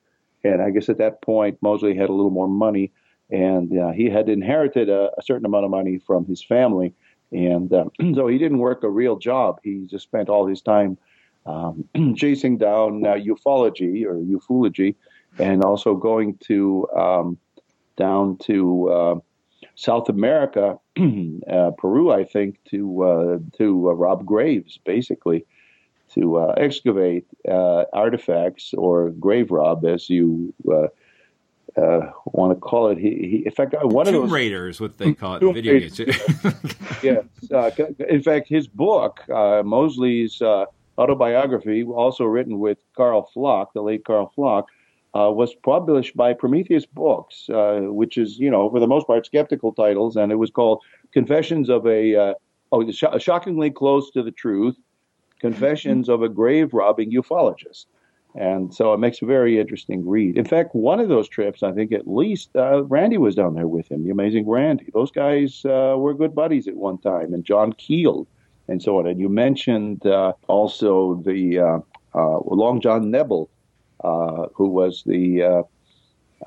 And 0.43 0.61
I 0.61 0.69
guess 0.71 0.89
at 0.89 0.97
that 0.97 1.21
point, 1.21 1.57
Moseley 1.61 1.95
had 1.95 2.09
a 2.09 2.13
little 2.13 2.31
more 2.31 2.47
money, 2.47 2.91
and 3.29 3.77
uh, 3.77 3.91
he 3.91 4.09
had 4.09 4.27
inherited 4.27 4.89
a, 4.89 5.11
a, 5.17 5.21
certain 5.21 5.45
amount 5.45 5.65
of 5.65 5.71
money 5.71 5.99
from 5.99 6.25
his 6.25 6.43
family. 6.43 6.93
And 7.31 7.71
uh, 7.71 7.85
so 8.15 8.27
he 8.27 8.37
didn't 8.37 8.57
work 8.57 8.83
a 8.83 8.89
real 8.89 9.17
job. 9.17 9.59
He 9.63 9.85
just 9.85 10.03
spent 10.03 10.29
all 10.29 10.47
his 10.47 10.61
time 10.61 10.97
um, 11.45 11.87
chasing 12.15 12.57
down 12.57 13.05
uh, 13.05 13.13
ufology 13.15 14.05
or 14.05 14.15
ufology, 14.15 14.95
and 15.37 15.63
also 15.63 15.95
going 15.95 16.37
to 16.47 16.87
um, 16.95 17.37
down 17.97 18.37
to 18.37 18.89
uh, 18.89 19.15
South 19.75 20.09
America, 20.09 20.77
uh, 21.49 21.71
Peru, 21.77 22.11
I 22.11 22.23
think, 22.23 22.59
to 22.69 23.03
uh, 23.03 23.37
to 23.57 23.89
uh, 23.89 23.93
rob 23.93 24.25
graves, 24.25 24.79
basically, 24.83 25.45
to 26.13 26.37
uh, 26.37 26.53
excavate 26.57 27.25
artifacts 27.47 28.73
or 28.73 29.11
grave 29.11 29.51
rob, 29.51 29.85
as 29.85 30.09
you. 30.09 30.53
want 31.75 32.53
to 32.53 32.59
call 32.59 32.89
it? 32.89 32.97
He, 32.97 33.09
he 33.09 33.43
in 33.45 33.51
fact, 33.51 33.73
one 33.81 34.05
Tomb 34.05 34.15
of 34.15 34.21
those 34.23 34.31
Raiders, 34.31 34.81
what 34.81 34.97
they 34.97 35.13
call 35.13 35.35
it, 35.35 35.43
in 35.43 35.53
video 35.53 35.79
games. 35.79 35.99
yes, 37.03 37.25
in 38.09 38.21
fact, 38.21 38.49
his 38.49 38.67
book, 38.67 39.21
Moseley's 39.29 40.41
autobiography, 40.97 41.83
also 41.83 42.25
written 42.25 42.59
with 42.59 42.77
Karl 42.95 43.29
Pflock, 43.33 43.67
the 43.73 43.81
late 43.81 44.03
Karl 44.05 44.31
Pflock, 44.37 44.65
uh, 45.13 45.31
was 45.31 45.53
published 45.55 46.15
by 46.15 46.33
Prometheus 46.33 46.85
Books, 46.85 47.49
uh, 47.49 47.81
which 47.81 48.17
is, 48.17 48.39
you 48.39 48.49
know, 48.49 48.69
for 48.69 48.79
the 48.79 48.87
most 48.87 49.07
part, 49.07 49.25
skeptical 49.25 49.73
titles, 49.73 50.15
and 50.15 50.31
it 50.31 50.35
was 50.35 50.51
called 50.51 50.81
Confessions 51.11 51.69
of 51.69 51.85
a, 51.85 52.15
uh, 52.15 52.33
oh, 52.71 52.89
sh- 52.91 53.03
shockingly 53.19 53.71
close 53.71 54.09
to 54.11 54.23
the 54.23 54.31
truth, 54.31 54.77
Confessions 55.39 56.07
of 56.07 56.21
a 56.21 56.29
Grave 56.29 56.73
Robbing 56.73 57.11
Ufologist. 57.11 57.87
And 58.35 58.73
so 58.73 58.93
it 58.93 58.99
makes 58.99 59.21
a 59.21 59.25
very 59.25 59.59
interesting 59.59 60.07
read. 60.07 60.37
In 60.37 60.45
fact, 60.45 60.73
one 60.73 61.01
of 61.01 61.09
those 61.09 61.27
trips, 61.27 61.63
I 61.63 61.73
think 61.73 61.91
at 61.91 62.07
least, 62.07 62.55
uh, 62.55 62.83
Randi 62.85 63.17
was 63.17 63.35
down 63.35 63.55
there 63.55 63.67
with 63.67 63.91
him, 63.91 64.05
the 64.05 64.11
amazing 64.11 64.47
Randi. 64.47 64.89
Those 64.93 65.11
guys 65.11 65.65
uh, 65.65 65.95
were 65.97 66.13
good 66.13 66.33
buddies 66.33 66.69
at 66.69 66.75
one 66.77 66.97
time, 66.99 67.33
and 67.33 67.43
John 67.43 67.73
Keel 67.73 68.25
and 68.69 68.81
so 68.81 68.99
on. 68.99 69.07
And 69.07 69.19
you 69.19 69.27
mentioned 69.27 70.05
uh, 70.05 70.31
also 70.47 71.21
the 71.25 71.83
Long 72.13 72.79
John 72.79 73.11
Nebel, 73.11 73.49
who 74.01 74.67
was 74.67 75.03
the 75.05 75.63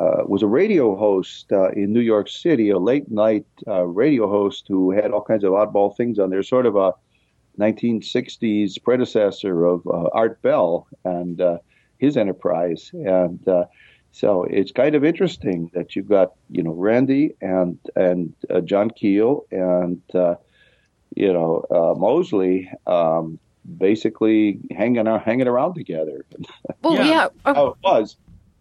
uh, 0.00 0.24
was 0.26 0.42
a 0.42 0.46
radio 0.46 0.96
host 0.96 1.52
in 1.52 1.92
New 1.92 2.00
York 2.00 2.28
City, 2.28 2.70
a 2.70 2.78
late 2.78 3.10
night 3.10 3.46
radio 3.66 4.28
host 4.28 4.66
who 4.68 4.90
had 4.90 5.12
all 5.12 5.22
kinds 5.22 5.44
of 5.44 5.52
oddball 5.52 5.96
things 5.96 6.18
on 6.18 6.30
there, 6.30 6.42
sort 6.42 6.66
of 6.66 6.76
a 6.76 6.92
1960s 7.58 8.82
predecessor 8.82 9.64
of 9.64 9.86
Art 10.12 10.42
Bell 10.42 10.88
and 11.04 11.40
his 11.98 12.16
enterprise. 12.16 12.90
And 12.92 13.40
so 14.10 14.44
it's 14.44 14.70
kind 14.70 14.94
of 14.94 15.04
interesting 15.04 15.70
that 15.74 15.96
you've 15.96 16.08
got 16.08 16.34
you 16.48 16.62
know 16.62 16.72
Randi 16.72 17.34
and 17.40 17.78
and 17.96 18.32
uh, 18.48 18.60
John 18.60 18.90
Keel 18.90 19.44
and 19.50 20.00
uh, 20.14 20.36
you 21.14 21.32
know, 21.32 21.64
uh, 21.70 21.98
Moseley 21.98 22.70
um, 22.86 23.38
basically 23.78 24.60
hanging 24.70 25.06
out, 25.08 25.24
hanging 25.24 25.48
around 25.48 25.74
together. 25.74 26.24
Well, 26.82 26.94
yeah, 26.94 27.04
yeah. 27.04 27.28
I 27.44 27.54
how 27.54 27.66
it 27.68 27.76
was. 27.82 28.16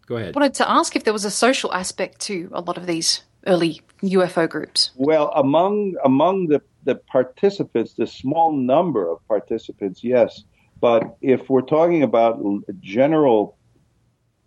Go 0.06 0.16
ahead. 0.16 0.34
Wanted 0.34 0.54
to 0.54 0.70
ask 0.70 0.96
if 0.96 1.04
there 1.04 1.12
was 1.12 1.24
a 1.24 1.30
social 1.30 1.72
aspect 1.72 2.20
to 2.22 2.50
a 2.52 2.60
lot 2.60 2.76
of 2.76 2.86
these 2.86 3.22
early 3.46 3.80
UFO 4.02 4.48
groups. 4.48 4.90
Well, 4.96 5.30
among 5.34 5.94
among 6.04 6.48
the 6.48 6.62
the 6.84 6.96
participants, 6.96 7.94
the 7.94 8.06
small 8.06 8.52
number 8.52 9.10
of 9.10 9.26
participants, 9.28 10.04
yes. 10.04 10.44
But 10.80 11.16
if 11.22 11.48
we're 11.48 11.62
talking 11.62 12.02
about 12.02 12.42
general, 12.80 13.56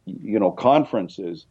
you 0.06 0.40
know, 0.40 0.52
conferences, 0.52 1.48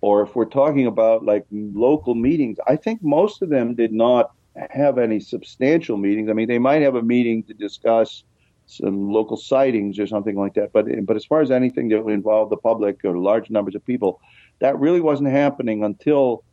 or 0.00 0.22
if 0.22 0.34
we're 0.34 0.44
talking 0.44 0.86
about 0.86 1.24
like 1.24 1.46
local 1.50 2.14
meetings, 2.14 2.58
I 2.66 2.76
think 2.76 3.02
most 3.02 3.42
of 3.42 3.48
them 3.48 3.74
did 3.74 3.92
not 3.92 4.32
have 4.70 4.98
any 4.98 5.20
substantial 5.20 5.96
meetings. 5.96 6.28
I 6.28 6.32
mean, 6.32 6.48
they 6.48 6.58
might 6.58 6.82
have 6.82 6.96
a 6.96 7.02
meeting 7.02 7.44
to 7.44 7.54
discuss 7.54 8.24
some 8.68 9.10
local 9.10 9.36
sightings 9.36 9.98
or 9.98 10.06
something 10.06 10.36
like 10.36 10.54
that. 10.54 10.72
But 10.72 10.86
but 11.04 11.16
as 11.16 11.24
far 11.24 11.40
as 11.40 11.50
anything 11.50 11.88
that 11.88 12.04
would 12.04 12.14
involve 12.14 12.50
the 12.50 12.56
public 12.56 13.04
or 13.04 13.18
large 13.18 13.50
numbers 13.50 13.74
of 13.74 13.84
people, 13.84 14.20
that 14.60 14.78
really 14.78 15.00
wasn't 15.00 15.30
happening 15.30 15.82
until 15.82 16.44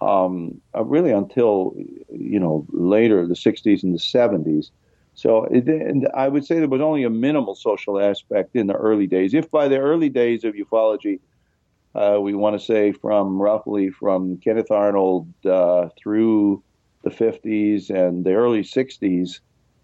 um, 0.00 0.60
uh, 0.74 0.84
really 0.84 1.10
until 1.10 1.74
you 2.10 2.38
know 2.38 2.66
later 2.70 3.26
the 3.26 3.34
60s 3.34 3.82
and 3.82 3.94
the 3.94 3.98
70s. 3.98 4.70
So 5.14 5.44
it, 5.44 5.66
and 5.68 6.08
I 6.14 6.28
would 6.28 6.44
say 6.44 6.58
there 6.58 6.68
was 6.68 6.80
only 6.80 7.04
a 7.04 7.10
minimal 7.10 7.54
social 7.54 8.00
aspect 8.00 8.56
in 8.56 8.66
the 8.66 8.74
early 8.74 9.06
days. 9.06 9.32
If 9.32 9.50
by 9.50 9.68
the 9.68 9.78
early 9.78 10.08
days 10.08 10.44
of 10.44 10.54
ufology, 10.54 11.20
uh, 11.94 12.18
we 12.20 12.34
want 12.34 12.58
to 12.58 12.64
say 12.64 12.92
from 12.92 13.40
roughly 13.40 13.90
from 13.90 14.38
Kenneth 14.38 14.70
Arnold 14.70 15.32
uh, 15.46 15.88
through 15.96 16.62
the 17.04 17.10
50s 17.10 17.90
and 17.90 18.24
the 18.24 18.32
early 18.32 18.62
60s, 18.62 19.38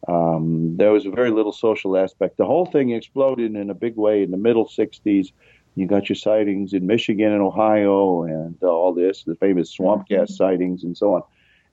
um, 0.08 0.76
there 0.76 0.92
was 0.92 1.06
a 1.06 1.10
very 1.10 1.30
little 1.30 1.52
social 1.52 1.96
aspect. 1.96 2.36
The 2.36 2.46
whole 2.46 2.66
thing 2.66 2.90
exploded 2.90 3.54
in 3.54 3.70
a 3.70 3.74
big 3.74 3.96
way 3.96 4.22
in 4.22 4.30
the 4.30 4.36
middle 4.36 4.66
60s. 4.66 5.32
You 5.76 5.86
got 5.86 6.08
your 6.08 6.16
sightings 6.16 6.72
in 6.72 6.86
Michigan 6.86 7.32
and 7.32 7.42
Ohio 7.42 8.24
and 8.24 8.56
uh, 8.62 8.66
all 8.66 8.92
this, 8.92 9.24
the 9.24 9.36
famous 9.36 9.70
swamp 9.70 10.08
gas 10.08 10.32
mm-hmm. 10.32 10.34
sightings 10.34 10.84
and 10.84 10.96
so 10.96 11.14
on. 11.14 11.22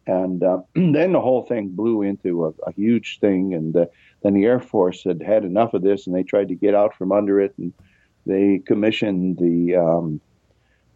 And 0.05 0.43
uh, 0.43 0.59
then 0.75 1.13
the 1.13 1.21
whole 1.21 1.43
thing 1.43 1.69
blew 1.69 2.01
into 2.01 2.45
a, 2.45 2.49
a 2.67 2.73
huge 2.73 3.19
thing. 3.19 3.53
And 3.53 3.75
uh, 3.75 3.85
then 4.23 4.33
the 4.33 4.45
Air 4.45 4.59
Force 4.59 5.03
had 5.03 5.21
had 5.21 5.45
enough 5.45 5.73
of 5.73 5.81
this 5.81 6.05
and 6.05 6.15
they 6.15 6.23
tried 6.23 6.49
to 6.49 6.55
get 6.55 6.75
out 6.75 6.95
from 6.95 7.11
under 7.11 7.39
it. 7.39 7.53
And 7.57 7.73
they 8.25 8.61
commissioned 8.65 9.37
the 9.37 9.77
um, 9.77 10.21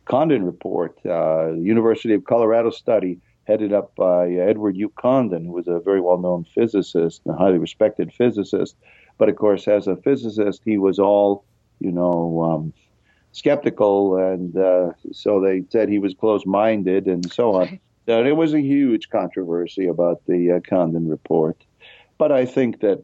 Condon 0.06 0.44
Report, 0.44 1.00
uh, 1.06 1.54
University 1.54 2.14
of 2.14 2.26
Colorado 2.26 2.70
study 2.70 3.20
headed 3.52 3.74
up 3.74 3.94
by 3.96 4.30
Edward 4.30 4.78
U. 4.78 4.90
Condon, 4.96 5.46
who 5.46 5.52
was 5.52 5.68
a 5.68 5.80
very 5.80 6.00
well 6.00 6.18
known 6.18 6.46
physicist 6.56 7.22
a 7.28 7.34
highly 7.34 7.58
respected 7.58 8.14
physicist. 8.14 8.78
But 9.18 9.28
of 9.28 9.36
course, 9.36 9.68
as 9.68 9.88
a 9.88 9.98
physicist, 9.98 10.62
he 10.64 10.78
was 10.78 10.98
all, 11.00 11.44
you 11.80 11.92
know, 11.92 12.42
um, 12.44 12.74
skeptical, 13.34 14.16
and 14.16 14.56
uh, 14.58 14.92
so 15.12 15.42
they 15.42 15.64
said 15.70 15.90
he 15.90 16.00
was 16.00 16.14
closed 16.14 16.48
minded 16.48 17.08
and 17.08 17.30
so 17.32 17.56
on. 17.56 17.80
So 18.08 18.26
it 18.26 18.36
was 18.36 18.54
a 18.54 18.62
huge 18.62 19.10
controversy 19.10 19.88
about 19.88 20.26
the 20.26 20.54
uh, 20.54 20.60
Condon 20.68 21.08
report. 21.08 21.58
But 22.18 22.32
I 22.32 22.46
think 22.46 22.80
that 22.80 23.04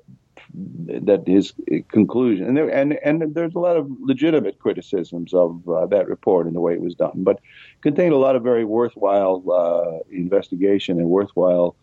that 0.54 1.24
his 1.28 1.54
conclusion 1.90 2.48
and 2.48 2.58
there 2.58 2.70
and 2.70 2.98
and 3.04 3.36
there's 3.36 3.56
a 3.56 3.60
lot 3.60 3.76
of 3.78 3.90
legitimate 4.00 4.60
criticisms 4.60 5.34
of 5.34 5.68
uh, 5.68 5.86
that 5.88 6.08
report 6.08 6.48
and 6.48 6.56
the 6.56 6.62
way 6.62 6.74
it 6.74 6.82
was 6.82 6.96
done, 6.96 7.24
but 7.24 7.40
contained 7.82 8.14
a 8.14 8.18
lot 8.18 8.36
of 8.36 8.44
very 8.44 8.66
worthwhile 8.66 9.44
uh, 9.52 10.00
investigation 10.10 11.00
and 11.00 11.10
worthwhile 11.10 11.76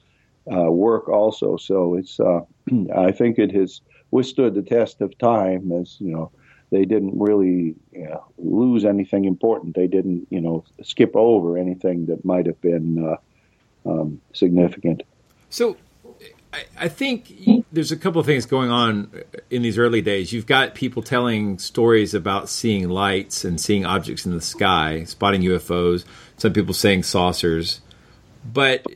uh, 0.51 0.71
work 0.71 1.09
also. 1.09 1.57
So 1.57 1.95
it's 1.95 2.19
uh, 2.19 2.41
I 2.97 3.13
think 3.13 3.39
it 3.39 3.53
has 3.53 3.81
withstood 4.11 4.55
the 4.55 4.63
test 4.63 5.01
of 5.01 5.17
time 5.19 5.73
as 5.73 5.97
you 6.01 6.13
know 6.13 6.31
they 6.71 6.85
didn't 6.85 7.19
really 7.19 7.75
you 7.93 8.09
know, 8.09 8.25
lose 8.39 8.85
anything 8.85 9.27
important. 9.27 9.77
They 9.77 9.87
didn't 9.87 10.27
you 10.31 10.41
know 10.41 10.65
skip 10.83 11.15
over 11.15 11.59
anything 11.59 12.07
that 12.07 12.25
might 12.25 12.47
have 12.47 12.61
been 12.61 13.05
uh, 13.05 13.91
um, 13.91 14.21
significant. 14.33 15.03
So 15.51 15.77
I, 16.79 16.89
think 16.89 17.65
there's 17.73 17.93
a 17.93 17.97
couple 17.97 18.21
of 18.21 18.27
things 18.27 18.47
going 18.47 18.71
on 18.71 19.11
in 19.51 19.63
these 19.63 19.79
early 19.79 20.03
days. 20.03 20.33
You've 20.33 20.47
got 20.47 20.75
people 20.75 21.03
telling 21.03 21.59
stories 21.59 22.15
about 22.15 22.49
seeing 22.49 22.89
lights 22.89 23.45
and 23.45 23.61
seeing 23.61 23.85
objects 23.85 24.27
in 24.27 24.33
the 24.33 24.41
sky, 24.41 25.05
spotting 25.05 25.43
UFOs. 25.43 26.05
Some 26.37 26.53
people 26.53 26.75
saying 26.75 27.05
saucers, 27.05 27.81
but 28.45 28.87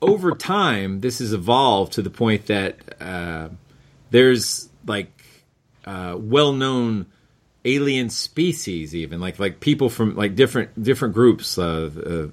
over 0.00 0.32
time, 0.32 1.00
this 1.00 1.18
has 1.18 1.32
evolved 1.32 1.92
to 1.94 2.02
the 2.02 2.10
point 2.10 2.46
that 2.46 2.76
uh, 3.00 3.48
there's 4.10 4.68
like 4.86 5.12
uh, 5.84 6.16
well-known 6.18 7.06
alien 7.64 8.08
species, 8.08 8.94
even 8.94 9.20
like 9.20 9.38
like 9.38 9.60
people 9.60 9.90
from 9.90 10.16
like 10.16 10.34
different 10.34 10.82
different 10.82 11.14
groups, 11.14 11.58
uh, 11.58 11.62
uh 11.62 11.88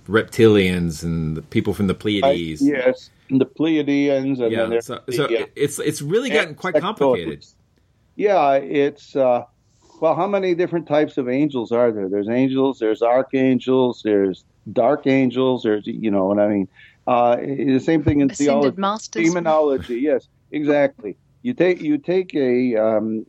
reptilians 0.09 1.03
and 1.03 1.47
people 1.49 1.73
from 1.73 1.87
the 1.87 1.93
Pleiades. 1.93 2.61
yes, 2.61 3.09
the 3.29 3.45
Pleiadians, 3.45 4.39
and 4.39 4.51
yeah, 4.51 4.79
so, 4.79 4.99
so 5.09 5.27
the, 5.27 5.43
uh, 5.43 5.45
it's 5.55 5.79
it's 5.79 6.01
really 6.01 6.29
gotten 6.29 6.55
quite 6.55 6.75
complicated. 6.75 7.45
Yeah, 8.15 8.53
it's 8.53 9.15
uh, 9.15 9.43
well, 9.99 10.15
how 10.15 10.27
many 10.27 10.55
different 10.55 10.87
types 10.87 11.17
of 11.17 11.29
angels 11.29 11.71
are 11.71 11.91
there? 11.91 12.09
There's 12.09 12.29
angels, 12.29 12.79
there's 12.79 13.01
archangels, 13.01 14.01
there's 14.03 14.43
dark 14.71 15.07
angels, 15.07 15.63
there's 15.63 15.87
you 15.87 16.11
know, 16.11 16.31
and 16.31 16.41
I 16.41 16.47
mean, 16.47 16.67
uh, 17.07 17.35
the 17.37 17.79
same 17.79 18.03
thing 18.03 18.21
in 18.21 18.29
Ascended 18.31 18.53
theology, 18.53 18.77
masters. 18.77 19.23
demonology. 19.25 19.99
Yes, 19.99 20.27
exactly. 20.51 21.17
You 21.41 21.53
take 21.53 21.81
you 21.81 21.97
take 21.97 22.33
a 22.35 22.75
um, 22.75 23.25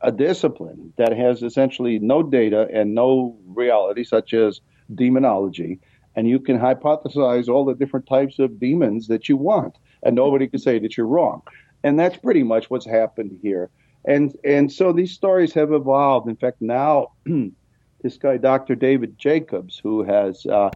a 0.00 0.12
discipline 0.12 0.92
that 0.96 1.16
has 1.16 1.42
essentially 1.42 1.98
no 1.98 2.22
data 2.22 2.68
and 2.72 2.94
no 2.94 3.36
reality, 3.46 4.04
such 4.04 4.34
as 4.34 4.60
demonology, 4.94 5.80
and 6.16 6.28
you 6.28 6.38
can 6.38 6.58
hypothesize 6.58 7.48
all 7.48 7.64
the 7.64 7.74
different 7.74 8.06
types 8.06 8.38
of 8.38 8.60
demons 8.60 9.08
that 9.08 9.28
you 9.28 9.36
want, 9.36 9.76
and 10.02 10.14
nobody 10.14 10.46
can 10.46 10.60
say 10.60 10.78
that 10.78 10.96
you're 10.96 11.06
wrong. 11.06 11.42
And 11.82 11.98
that's 11.98 12.16
pretty 12.16 12.42
much 12.42 12.70
what's 12.70 12.86
happened 12.86 13.38
here. 13.42 13.70
And 14.06 14.36
and 14.44 14.72
so 14.72 14.92
these 14.92 15.12
stories 15.12 15.52
have 15.54 15.72
evolved. 15.72 16.28
In 16.28 16.36
fact, 16.36 16.60
now 16.60 17.12
this 18.02 18.16
guy, 18.16 18.36
Dr. 18.36 18.74
David 18.74 19.18
Jacobs, 19.18 19.78
who 19.82 20.02
has 20.04 20.44
uh, 20.46 20.70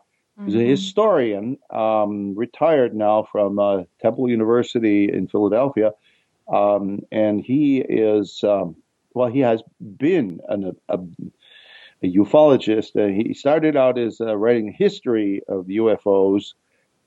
He's 0.45 0.55
a 0.55 0.65
historian, 0.65 1.59
um, 1.71 2.35
retired 2.37 2.95
now 2.95 3.27
from 3.33 3.59
uh, 3.59 3.83
Temple 4.01 4.31
University 4.31 5.13
in 5.13 5.27
Philadelphia, 5.27 5.93
um, 6.53 7.01
and 7.11 7.41
he 7.41 7.79
is 7.79 8.45
um, 8.45 8.77
well. 9.15 9.29
He 9.29 9.41
has 9.41 9.63
been 9.81 10.41
an, 10.49 10.77
a, 10.89 10.95
a 10.95 11.01
ufologist. 12.03 12.97
Uh, 12.97 13.13
he 13.13 13.35
started 13.35 13.77
out 13.77 13.99
as 13.99 14.21
uh, 14.21 14.37
writing 14.37 14.73
history 14.73 15.43
of 15.49 15.67
UFOs 15.67 16.55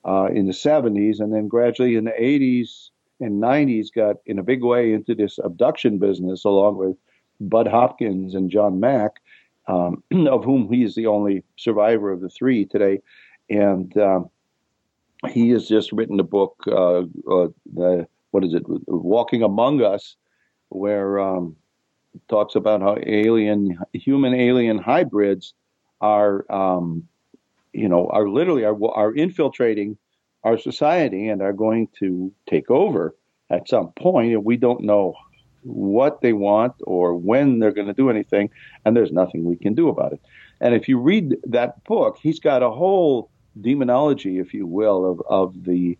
uh, 0.06 0.25
in 0.25 0.47
the 0.47 0.54
70s, 0.54 1.19
and 1.19 1.34
then 1.34 1.47
gradually 1.47 1.95
in 1.95 2.06
the 2.06 2.12
80s 2.12 2.89
and 3.19 3.41
90s 3.41 3.93
got 3.93 4.17
in 4.25 4.39
a 4.39 4.43
big 4.43 4.63
way 4.63 4.93
into 4.93 5.15
this 5.15 5.38
abduction 5.38 5.99
business, 5.99 6.43
along 6.43 6.77
with 6.77 6.97
Budd 7.39 7.67
Hopkins 7.67 8.36
and 8.36 8.49
John 8.49 8.80
Mack 8.80 9.21
um, 9.67 10.04
of 10.27 10.43
whom 10.43 10.71
he 10.71 10.84
is 10.84 10.95
the 10.95 11.08
only 11.08 11.43
survivor 11.58 12.12
of 12.12 12.21
the 12.21 12.30
three 12.30 12.65
today. 12.65 13.01
And 13.49 13.95
um, 13.97 14.30
he 15.30 15.49
has 15.49 15.67
just 15.67 15.91
written 15.91 16.19
a 16.19 16.23
book, 16.23 16.63
uh, 16.67 16.99
uh, 17.01 17.47
the, 17.73 18.08
what 18.32 18.43
is 18.43 18.54
it, 18.54 18.63
Walking 18.88 19.43
Among 19.43 19.82
Us, 19.82 20.15
where 20.69 21.19
um, 21.19 21.56
talks 22.30 22.56
about 22.56 22.82
how 22.82 22.97
alien, 23.06 23.78
human 23.93 24.34
alien 24.34 24.78
hybrids 24.78 25.54
are, 26.00 26.52
um, 26.52 27.08
you 27.74 27.88
know, 27.88 28.08
are 28.08 28.28
literally 28.28 28.65
are, 28.65 28.78
are 28.93 29.13
infiltrating 29.13 29.97
our 30.43 30.58
society 30.58 31.28
and 31.28 31.41
are 31.41 31.54
going 31.54 31.88
to 32.00 32.32
take 32.50 32.69
over 32.71 33.15
at 33.50 33.69
some 33.69 33.91
point, 33.93 34.34
and 34.34 34.45
we 34.45 34.58
don't 34.58 34.82
know 34.82 35.13
what 35.63 36.21
they 36.21 36.34
want 36.34 36.74
or 36.84 37.15
when 37.15 37.60
they're 37.60 37.71
going 37.71 37.88
to 37.88 37.93
do 37.93 38.10
anything, 38.10 38.50
and 38.84 38.95
there's 38.95 39.12
nothing 39.12 39.43
we 39.43 39.56
can 39.56 39.74
do 39.74 39.89
about 39.89 40.13
it. 40.13 40.21
And 40.60 40.74
if 40.74 40.88
you 40.88 40.97
read 41.00 41.38
that 41.45 41.84
book, 41.84 42.17
he's 42.21 42.39
got 42.39 42.63
a 42.63 42.71
whole 42.71 43.30
demonology, 43.60 44.39
if 44.39 44.54
you 44.54 44.65
will, 44.65 45.12
of, 45.12 45.21
of 45.28 45.63
the 45.65 45.97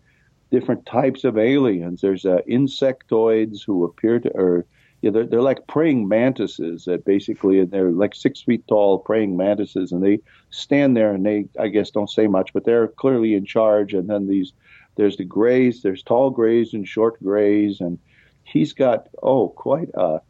different 0.50 0.84
types 0.86 1.24
of 1.24 1.38
aliens. 1.38 2.00
There's 2.00 2.24
uh, 2.24 2.38
insectoids 2.48 3.62
who 3.64 3.84
appear 3.84 4.18
to, 4.20 4.30
or 4.30 4.66
yeah, 5.02 5.10
they're, 5.10 5.26
they're 5.26 5.42
like 5.42 5.66
praying 5.66 6.08
mantises 6.08 6.84
that 6.84 7.04
basically, 7.04 7.64
they're 7.64 7.90
like 7.90 8.14
six 8.14 8.40
feet 8.40 8.66
tall 8.68 8.98
praying 8.98 9.36
mantises, 9.36 9.90
and 9.90 10.02
they 10.02 10.20
stand 10.50 10.96
there 10.96 11.12
and 11.12 11.26
they, 11.26 11.46
I 11.58 11.68
guess, 11.68 11.90
don't 11.90 12.08
say 12.08 12.28
much, 12.28 12.52
but 12.52 12.64
they're 12.64 12.86
clearly 12.86 13.34
in 13.34 13.44
charge. 13.44 13.94
And 13.94 14.08
then 14.08 14.28
these, 14.28 14.52
there's 14.94 15.16
the 15.16 15.24
grays, 15.24 15.82
there's 15.82 16.04
tall 16.04 16.30
grays 16.30 16.72
and 16.72 16.86
short 16.86 17.20
grays, 17.22 17.80
and 17.80 17.98
he's 18.44 18.72
got 18.72 19.08
oh 19.24 19.48
quite 19.48 19.88
a 19.94 20.20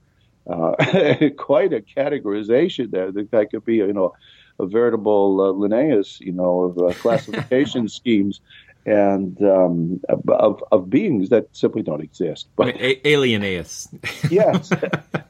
uh, 0.46 0.74
quite 1.37 1.74
a 1.74 1.80
categorization 1.80 2.90
there. 2.90 3.12
That 3.12 3.50
could 3.50 3.66
be 3.66 3.76
you 3.76 3.92
know 3.92 4.14
a 4.58 4.66
veritable 4.66 5.40
uh, 5.40 5.50
Linnaeus 5.50 6.18
you 6.20 6.32
know 6.32 6.62
of 6.62 6.78
uh, 6.78 6.94
classification 6.94 7.88
schemes 8.00 8.40
and 8.85 9.40
um, 9.42 10.01
of 10.09 10.62
of 10.73 10.90
beings 10.90 11.29
that 11.29 11.49
simply 11.53 11.83
don't 11.83 12.03
exist. 12.03 12.49
But 12.57 12.68
I 12.68 12.73
mean, 12.73 13.01
alienaeus. 13.05 13.88
yes, 14.31 14.71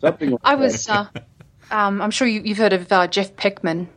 something. 0.01 0.31
Like 0.31 0.41
I 0.45 0.55
was. 0.55 0.88
Uh, 0.88 1.07
um, 1.71 2.03
I'm 2.03 2.11
sure 2.11 2.29
you, 2.29 2.43
have 2.49 2.59
heard 2.59 2.73
of 2.73 2.93
uh, 2.93 3.07
Jeff 3.07 3.35
Peckman 3.37 3.88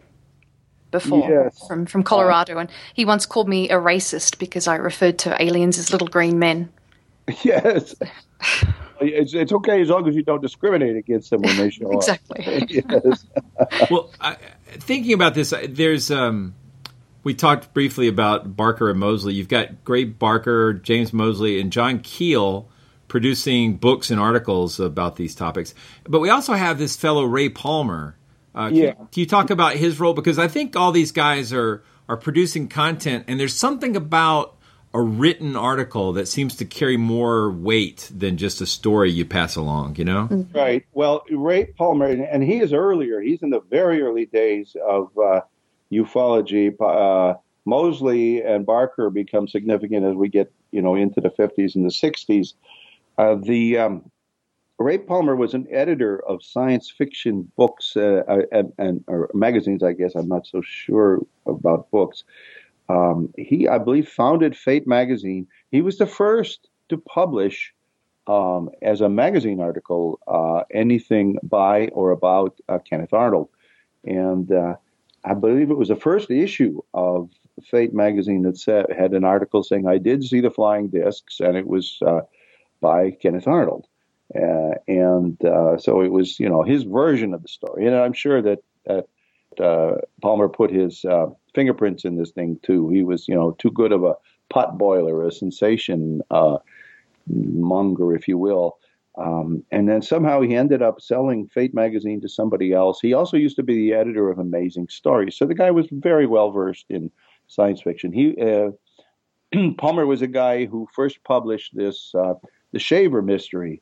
before 0.91 1.29
yes. 1.29 1.67
from 1.67 1.85
from 1.85 2.03
Colorado, 2.03 2.57
and 2.57 2.69
he 2.93 3.05
once 3.05 3.25
called 3.25 3.49
me 3.49 3.69
a 3.69 3.75
racist 3.75 4.37
because 4.39 4.67
I 4.67 4.75
referred 4.75 5.19
to 5.19 5.41
aliens 5.41 5.77
as 5.77 5.91
little 5.91 6.07
green 6.07 6.39
men. 6.39 6.69
Yes. 7.43 7.95
It's, 9.01 9.33
it's 9.33 9.51
okay 9.51 9.81
as 9.81 9.89
long 9.89 10.07
as 10.07 10.15
you 10.15 10.21
don't 10.21 10.43
discriminate 10.43 10.95
against 10.95 11.31
them 11.31 11.41
when 11.41 11.57
they 11.57 11.69
show 11.71 11.91
exactly. 11.91 12.45
up. 12.45 12.69
Exactly. 12.69 13.87
well, 13.89 14.11
I, 14.21 14.37
thinking 14.67 15.13
about 15.13 15.33
this, 15.33 15.51
there's 15.67 16.11
um, 16.11 16.53
we 17.25 17.33
talked 17.33 17.73
briefly 17.73 18.07
about 18.07 18.55
Barker 18.55 18.91
and 18.91 18.99
Moseley. 18.99 19.33
You've 19.33 19.49
got 19.49 19.83
Gray 19.83 20.03
Barker, 20.05 20.73
James 20.73 21.11
Moseley, 21.11 21.59
and 21.59 21.71
John 21.71 21.99
Keel 21.99 22.69
producing 23.07 23.77
books 23.77 24.11
and 24.11 24.19
articles 24.19 24.79
about 24.79 25.15
these 25.15 25.33
topics. 25.33 25.73
But 26.03 26.19
we 26.19 26.29
also 26.29 26.53
have 26.53 26.77
this 26.77 26.95
fellow 26.95 27.25
Ray 27.25 27.49
Palmer. 27.49 28.15
Uh, 28.53 28.67
can, 28.67 28.75
yeah. 28.75 28.83
you, 28.83 28.93
can 28.93 29.07
you 29.13 29.25
talk 29.25 29.49
about 29.49 29.73
his 29.73 29.99
role? 29.99 30.13
Because 30.13 30.37
I 30.37 30.47
think 30.47 30.75
all 30.75 30.91
these 30.91 31.11
guys 31.11 31.51
are 31.51 31.83
are 32.07 32.15
producing 32.15 32.67
content, 32.67 33.25
and 33.27 33.39
there's 33.39 33.55
something 33.55 33.95
about 33.95 34.55
a 34.93 35.01
written 35.01 35.55
article 35.55 36.13
that 36.13 36.27
seems 36.27 36.55
to 36.57 36.65
carry 36.65 36.95
more 36.95 37.51
weight 37.51 38.09
than 38.15 38.37
just 38.37 38.61
a 38.61 38.65
story 38.67 39.11
you 39.11 39.25
pass 39.25 39.55
along, 39.55 39.95
you 39.95 40.05
know? 40.05 40.45
Right. 40.53 40.85
Well, 40.93 41.25
Ray 41.29 41.65
Palmer, 41.65 42.05
and 42.05 42.43
he 42.43 42.59
is 42.59 42.71
earlier, 42.71 43.19
he's 43.19 43.41
in 43.41 43.49
the 43.49 43.59
very 43.59 44.01
early 44.03 44.27
days 44.27 44.77
of 44.87 45.09
uh, 45.17 45.41
ufology. 45.91 46.73
Uh, 46.79 47.37
Moseley 47.65 48.43
and 48.43 48.65
Barker 48.65 49.09
become 49.09 49.47
significant 49.47 50.05
as 50.05 50.15
we 50.15 50.29
get, 50.29 50.51
you 50.71 50.81
know, 50.81 50.95
into 50.95 51.19
the 51.19 51.29
50s 51.29 51.75
and 51.75 51.85
the 51.85 51.89
60s. 51.89 52.53
Uh, 53.17 53.35
the 53.35 53.77
um, 53.77 54.11
Ray 54.77 54.97
Palmer 54.97 55.35
was 55.35 55.53
an 55.53 55.67
editor 55.71 56.23
of 56.27 56.43
science 56.43 56.91
fiction 56.91 57.51
books 57.55 57.95
uh, 57.95 58.23
and, 58.51 58.73
and 58.77 59.03
or 59.07 59.31
magazines. 59.33 59.83
I 59.83 59.93
guess 59.93 60.15
I'm 60.15 60.27
not 60.27 60.45
so 60.45 60.61
sure 60.61 61.25
about 61.45 61.89
books, 61.91 62.23
um, 62.89 63.33
he, 63.37 63.67
I 63.67 63.77
believe, 63.77 64.07
founded 64.07 64.55
Fate 64.55 64.85
magazine. 64.85 65.47
He 65.71 65.81
was 65.81 65.97
the 65.97 66.05
first 66.05 66.67
to 66.89 66.97
publish 66.97 67.73
um, 68.27 68.69
as 68.81 69.01
a 69.01 69.09
magazine 69.09 69.61
article 69.61 70.19
uh, 70.27 70.63
anything 70.71 71.37
by 71.43 71.87
or 71.89 72.11
about 72.11 72.59
uh, 72.67 72.79
Kenneth 72.79 73.13
Arnold, 73.13 73.49
and 74.03 74.51
uh, 74.51 74.75
I 75.25 75.33
believe 75.33 75.71
it 75.71 75.77
was 75.77 75.87
the 75.87 75.95
first 75.95 76.29
issue 76.29 76.81
of 76.93 77.29
Fate 77.63 77.93
magazine 77.93 78.43
that 78.43 78.57
said, 78.57 78.85
had 78.95 79.13
an 79.13 79.23
article 79.23 79.63
saying, 79.63 79.87
"I 79.87 79.97
did 79.97 80.23
see 80.23 80.41
the 80.41 80.51
flying 80.51 80.89
discs, 80.89 81.39
and 81.39 81.57
it 81.57 81.67
was 81.67 81.97
uh, 82.05 82.21
by 82.81 83.11
Kenneth 83.11 83.47
Arnold. 83.47 83.87
Uh, 84.35 84.73
and 84.87 85.43
uh, 85.45 85.77
so 85.77 86.01
it 86.01 86.11
was, 86.11 86.39
you 86.39 86.49
know, 86.49 86.63
his 86.63 86.83
version 86.83 87.33
of 87.33 87.41
the 87.41 87.47
story. 87.47 87.85
And 87.87 87.95
I'm 87.95 88.13
sure 88.13 88.41
that, 88.41 88.59
that 88.85 89.05
uh, 89.63 89.97
Palmer 90.21 90.49
put 90.49 90.71
his 90.71 91.05
uh, 91.05 91.27
fingerprints 91.53 92.05
in 92.05 92.17
this 92.17 92.31
thing 92.31 92.59
too. 92.63 92.89
He 92.89 93.03
was, 93.03 93.27
you 93.27 93.35
know, 93.35 93.51
too 93.51 93.71
good 93.71 93.91
of 93.91 94.03
a 94.03 94.15
pot 94.49 94.77
boiler, 94.77 95.25
a 95.25 95.31
sensation 95.31 96.21
uh, 96.31 96.57
monger, 97.27 98.15
if 98.15 98.27
you 98.27 98.37
will. 98.37 98.77
Um, 99.17 99.63
and 99.71 99.87
then 99.87 100.01
somehow 100.01 100.41
he 100.41 100.55
ended 100.55 100.81
up 100.81 100.99
selling 100.99 101.47
Fate 101.47 101.73
magazine 101.73 102.19
to 102.21 102.29
somebody 102.29 102.73
else. 102.73 102.99
He 102.99 103.13
also 103.13 103.37
used 103.37 103.55
to 103.55 103.63
be 103.63 103.75
the 103.75 103.93
editor 103.93 104.29
of 104.29 104.39
Amazing 104.39 104.89
Stories, 104.89 105.37
so 105.37 105.45
the 105.45 105.55
guy 105.55 105.71
was 105.71 105.87
very 105.91 106.27
well 106.27 106.51
versed 106.51 106.85
in 106.89 107.09
science 107.47 107.81
fiction. 107.81 108.11
He 108.11 108.35
uh, 108.41 108.71
Palmer 109.77 110.05
was 110.05 110.21
a 110.21 110.27
guy 110.27 110.65
who 110.65 110.87
first 110.93 111.23
published 111.23 111.75
this 111.75 112.13
uh, 112.13 112.33
the 112.71 112.79
Shaver 112.79 113.21
mystery, 113.21 113.81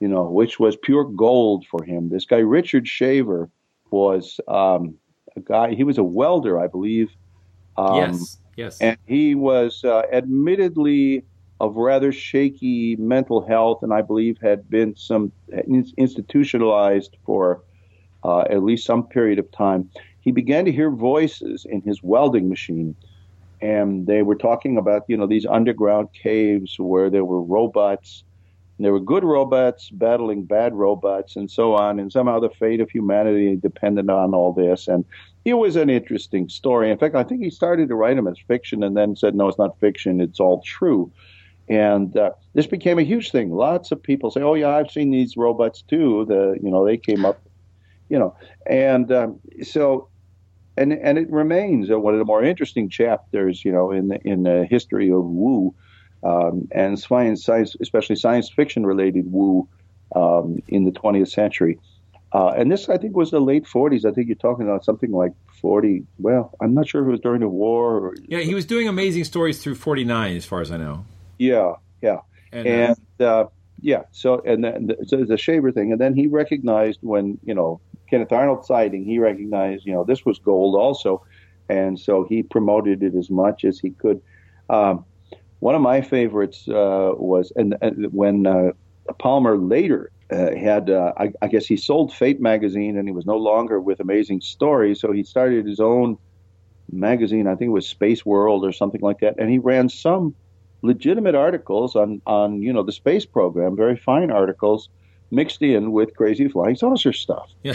you 0.00 0.08
know, 0.08 0.24
which 0.24 0.58
was 0.58 0.76
pure 0.76 1.04
gold 1.04 1.64
for 1.70 1.84
him. 1.84 2.08
This 2.08 2.24
guy 2.24 2.38
Richard 2.38 2.88
Shaver 2.88 3.48
was 3.90 4.40
um, 4.48 4.96
a 5.36 5.40
guy. 5.40 5.74
He 5.74 5.84
was 5.84 5.98
a 5.98 6.04
welder, 6.04 6.58
I 6.58 6.66
believe. 6.66 7.10
Um, 7.76 7.96
yes. 7.96 8.38
Yes. 8.56 8.80
And 8.80 8.98
he 9.06 9.34
was 9.34 9.82
uh, 9.84 10.02
admittedly 10.12 11.24
of 11.62 11.76
rather 11.76 12.10
shaky 12.10 12.96
mental 12.96 13.40
health, 13.46 13.84
and 13.84 13.94
I 13.94 14.02
believe 14.02 14.36
had 14.42 14.68
been 14.68 14.96
some 14.96 15.30
institutionalized 15.96 17.16
for 17.24 17.62
uh, 18.24 18.40
at 18.50 18.64
least 18.64 18.84
some 18.84 19.06
period 19.06 19.38
of 19.38 19.50
time. 19.52 19.88
He 20.20 20.32
began 20.32 20.64
to 20.64 20.72
hear 20.72 20.90
voices 20.90 21.64
in 21.64 21.80
his 21.82 22.02
welding 22.02 22.48
machine, 22.48 22.96
and 23.60 24.08
they 24.08 24.22
were 24.22 24.34
talking 24.34 24.76
about 24.76 25.04
you 25.06 25.16
know 25.16 25.28
these 25.28 25.46
underground 25.46 26.08
caves 26.12 26.80
where 26.80 27.08
there 27.08 27.24
were 27.24 27.40
robots 27.40 28.24
there 28.78 28.92
were 28.92 29.00
good 29.00 29.22
robots 29.22 29.90
battling 29.90 30.42
bad 30.42 30.74
robots 30.74 31.36
and 31.36 31.48
so 31.48 31.74
on. 31.74 32.00
And 32.00 32.10
somehow 32.10 32.40
the 32.40 32.50
fate 32.50 32.80
of 32.80 32.90
humanity 32.90 33.54
depended 33.54 34.10
on 34.10 34.34
all 34.34 34.52
this. 34.52 34.88
And 34.88 35.04
it 35.44 35.54
was 35.54 35.76
an 35.76 35.88
interesting 35.88 36.48
story. 36.48 36.90
In 36.90 36.98
fact, 36.98 37.14
I 37.14 37.22
think 37.22 37.42
he 37.42 37.50
started 37.50 37.88
to 37.88 37.94
write 37.94 38.16
them 38.16 38.26
as 38.26 38.38
fiction 38.48 38.82
and 38.82 38.96
then 38.96 39.14
said, 39.14 39.34
no, 39.34 39.46
it's 39.48 39.58
not 39.58 39.78
fiction. 39.78 40.20
It's 40.20 40.40
all 40.40 40.62
true. 40.62 41.12
And 41.72 42.14
uh, 42.16 42.32
this 42.52 42.66
became 42.66 42.98
a 42.98 43.02
huge 43.02 43.30
thing. 43.30 43.50
Lots 43.50 43.92
of 43.92 44.02
people 44.02 44.30
say, 44.30 44.42
"Oh 44.42 44.54
yeah, 44.54 44.76
I've 44.76 44.90
seen 44.90 45.10
these 45.10 45.38
robots 45.38 45.80
too." 45.82 46.26
The 46.26 46.58
you 46.62 46.70
know 46.70 46.84
they 46.84 46.98
came 46.98 47.24
up, 47.24 47.40
you 48.10 48.18
know, 48.18 48.36
and 48.66 49.10
um, 49.10 49.40
so 49.62 50.08
and 50.76 50.92
and 50.92 51.16
it 51.16 51.30
remains 51.30 51.88
one 51.88 52.12
of 52.12 52.18
the 52.18 52.26
more 52.26 52.44
interesting 52.44 52.90
chapters, 52.90 53.64
you 53.64 53.72
know, 53.72 53.90
in 53.90 54.08
the 54.08 54.20
in 54.22 54.42
the 54.42 54.66
history 54.68 55.10
of 55.10 55.24
Wu 55.24 55.74
um, 56.22 56.68
and 56.72 56.98
science, 56.98 57.42
science, 57.42 57.74
especially 57.80 58.16
science 58.16 58.50
fiction 58.50 58.84
related 58.84 59.32
woo 59.32 59.66
um, 60.14 60.62
in 60.68 60.84
the 60.84 60.92
20th 60.92 61.30
century. 61.30 61.78
Uh, 62.32 62.48
and 62.48 62.70
this, 62.70 62.88
I 62.88 62.96
think, 62.96 63.16
was 63.16 63.30
the 63.30 63.40
late 63.40 63.64
40s. 63.64 64.04
I 64.04 64.12
think 64.12 64.28
you're 64.28 64.36
talking 64.36 64.66
about 64.66 64.84
something 64.84 65.10
like 65.10 65.32
40. 65.60 66.04
Well, 66.18 66.54
I'm 66.60 66.74
not 66.74 66.88
sure 66.88 67.02
if 67.02 67.08
it 67.08 67.10
was 67.10 67.20
during 67.20 67.40
the 67.40 67.48
war. 67.48 67.98
Or, 67.98 68.14
yeah, 68.26 68.40
he 68.40 68.54
was 68.54 68.64
doing 68.64 68.88
amazing 68.88 69.24
stories 69.24 69.62
through 69.62 69.74
49, 69.74 70.36
as 70.36 70.44
far 70.44 70.60
as 70.60 70.70
I 70.70 70.78
know. 70.78 71.04
Yeah, 71.38 71.74
yeah, 72.00 72.20
and, 72.52 72.66
uh, 72.66 72.70
and 72.70 73.20
uh, 73.20 73.46
yeah. 73.80 74.02
So, 74.12 74.40
and 74.46 74.64
then 74.64 74.86
the, 74.86 75.04
so 75.06 75.24
the 75.24 75.36
shaver 75.36 75.72
thing, 75.72 75.92
and 75.92 76.00
then 76.00 76.14
he 76.14 76.26
recognized 76.26 77.00
when 77.02 77.38
you 77.44 77.54
know 77.54 77.80
Kenneth 78.12 78.30
Arnold 78.30 78.66
sighting, 78.66 79.06
he 79.06 79.18
recognized, 79.18 79.86
you 79.86 79.92
know, 79.94 80.04
this 80.04 80.26
was 80.26 80.38
gold 80.38 80.74
also, 80.74 81.24
and 81.70 81.98
so 81.98 82.24
he 82.28 82.42
promoted 82.42 83.02
it 83.02 83.14
as 83.14 83.30
much 83.30 83.64
as 83.64 83.78
he 83.78 83.88
could. 83.88 84.20
Um, 84.68 85.06
one 85.60 85.74
of 85.74 85.80
my 85.80 86.02
favorites 86.02 86.68
uh, 86.68 87.12
was, 87.16 87.54
and, 87.56 87.74
and 87.80 88.12
when 88.12 88.46
uh, 88.46 88.72
Palmer 89.18 89.56
later 89.56 90.10
uh, 90.30 90.54
had, 90.54 90.90
uh, 90.90 91.14
I, 91.16 91.32
I, 91.40 91.48
guess 91.48 91.64
he 91.64 91.78
sold 91.78 92.12
Fate 92.12 92.38
magazine, 92.38 92.98
and 92.98 93.08
he 93.08 93.14
was 93.14 93.24
no 93.24 93.38
longer 93.38 93.80
with 93.80 93.98
Amazing 93.98 94.42
Stories, 94.42 95.00
so 95.00 95.10
he 95.10 95.24
started 95.24 95.66
his 95.66 95.80
own 95.80 96.18
magazine. 96.90 97.46
I 97.46 97.54
think 97.54 97.68
it 97.68 97.72
was 97.72 97.88
Space 97.88 98.26
World 98.26 98.62
or 98.62 98.72
something 98.72 99.00
like 99.00 99.20
that, 99.20 99.36
and 99.38 99.48
he 99.48 99.58
ran 99.58 99.88
some 99.88 100.34
legitimate 100.82 101.34
articles 101.34 101.96
on 101.96 102.20
on 102.26 102.62
you 102.62 102.72
know 102.72 102.82
the 102.82 102.92
space 102.92 103.24
program, 103.24 103.76
very 103.76 103.96
fine 103.96 104.30
articles 104.30 104.88
mixed 105.30 105.62
in 105.62 105.92
with 105.92 106.14
crazy 106.14 106.46
flying 106.46 106.76
saucer 106.76 107.12
stuff. 107.12 107.50
Yeah. 107.62 107.74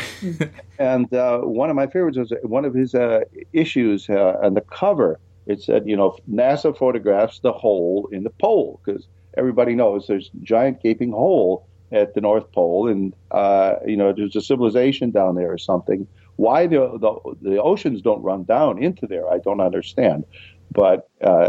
and 0.79 1.11
uh, 1.13 1.39
one 1.39 1.69
of 1.69 1.75
my 1.75 1.87
favorites 1.87 2.17
was 2.17 2.31
one 2.43 2.65
of 2.65 2.73
his 2.73 2.93
uh, 2.93 3.21
issues 3.51 4.09
uh, 4.09 4.37
on 4.43 4.53
the 4.53 4.61
cover. 4.61 5.19
It 5.47 5.63
said, 5.63 5.87
you 5.87 5.95
know, 5.95 6.17
NASA 6.29 6.77
photographs 6.77 7.39
the 7.39 7.53
hole 7.53 8.09
in 8.11 8.23
the 8.23 8.29
pole 8.29 8.79
because 8.83 9.07
everybody 9.37 9.75
knows 9.75 10.07
there's 10.07 10.29
a 10.33 10.43
giant 10.43 10.83
gaping 10.83 11.11
hole 11.11 11.65
at 11.91 12.13
the 12.13 12.21
North 12.21 12.51
Pole, 12.51 12.87
and 12.87 13.13
uh, 13.31 13.75
you 13.85 13.95
know 13.95 14.13
there's 14.13 14.35
a 14.35 14.41
civilization 14.41 15.11
down 15.11 15.35
there 15.35 15.51
or 15.51 15.57
something. 15.57 16.07
Why 16.35 16.67
the, 16.67 16.97
the 16.99 17.35
the 17.49 17.61
oceans 17.61 18.01
don't 18.01 18.21
run 18.21 18.43
down 18.43 18.81
into 18.81 19.07
there, 19.07 19.27
I 19.31 19.39
don't 19.39 19.61
understand. 19.61 20.25
But 20.71 21.09
uh, 21.23 21.47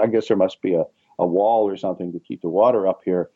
I 0.00 0.06
guess 0.06 0.28
there 0.28 0.36
must 0.36 0.62
be 0.62 0.74
a, 0.74 0.84
a 1.18 1.26
wall 1.26 1.68
or 1.68 1.76
something 1.76 2.12
to 2.12 2.20
keep 2.20 2.42
the 2.42 2.48
water 2.48 2.86
up 2.86 3.00
here 3.04 3.30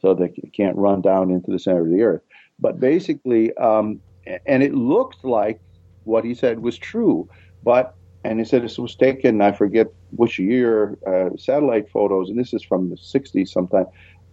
so 0.00 0.14
that 0.14 0.32
it 0.36 0.52
can't 0.52 0.76
run 0.76 1.00
down 1.02 1.30
into 1.30 1.50
the 1.50 1.58
center 1.58 1.82
of 1.82 1.90
the 1.90 2.02
earth. 2.02 2.22
But 2.58 2.80
basically, 2.80 3.54
um, 3.56 4.00
and 4.46 4.62
it 4.62 4.74
looked 4.74 5.24
like 5.24 5.60
what 6.04 6.24
he 6.24 6.34
said 6.34 6.60
was 6.60 6.78
true, 6.78 7.28
but 7.62 7.94
and 8.24 8.38
he 8.38 8.44
said 8.44 8.62
this 8.62 8.78
was 8.78 8.94
taken, 8.94 9.40
I 9.40 9.52
forget 9.52 9.86
which 10.10 10.38
year, 10.38 10.98
uh, 11.06 11.36
satellite 11.38 11.88
photos, 11.90 12.28
and 12.28 12.38
this 12.38 12.52
is 12.52 12.62
from 12.62 12.90
the 12.90 12.96
60s 12.96 13.48
sometime, 13.48 13.86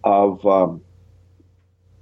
of, 0.04 0.44
um, 0.46 0.82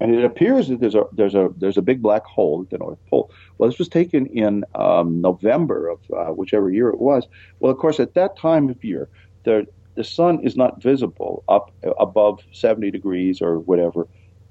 and 0.01 0.15
it 0.15 0.25
appears 0.25 0.69
that 0.69 0.81
there's 0.81 0.95
a 0.95 1.05
there's 1.13 1.35
a 1.35 1.51
there's 1.57 1.77
a 1.77 1.83
big 1.83 2.03
black 2.03 2.25
hole 2.25 2.63
at 2.63 2.71
the 2.71 2.79
North 2.79 2.99
Pole. 3.09 3.31
Well, 3.57 3.71
this 3.71 3.79
was 3.79 3.89
taken 3.89 4.27
in 4.27 4.65
um, 4.75 5.21
November 5.21 5.89
of 5.89 5.99
uh, 6.15 6.33
whichever 6.33 6.71
year 6.71 6.89
it 6.89 7.01
was. 7.01 7.27
Well, 7.61 7.73
of 7.73 7.79
course, 7.79 7.99
at 7.99 8.15
that 8.15 8.37
time 8.37 8.69
of 8.69 8.83
year, 8.85 9.09
the 9.45 9.67
the 9.95 10.05
sun 10.05 10.41
is 10.41 10.57
not 10.57 10.83
visible 10.83 11.43
up 11.49 11.73
above 11.99 12.41
70 12.53 12.91
degrees 12.91 13.41
or 13.41 13.61
whatever 13.61 14.07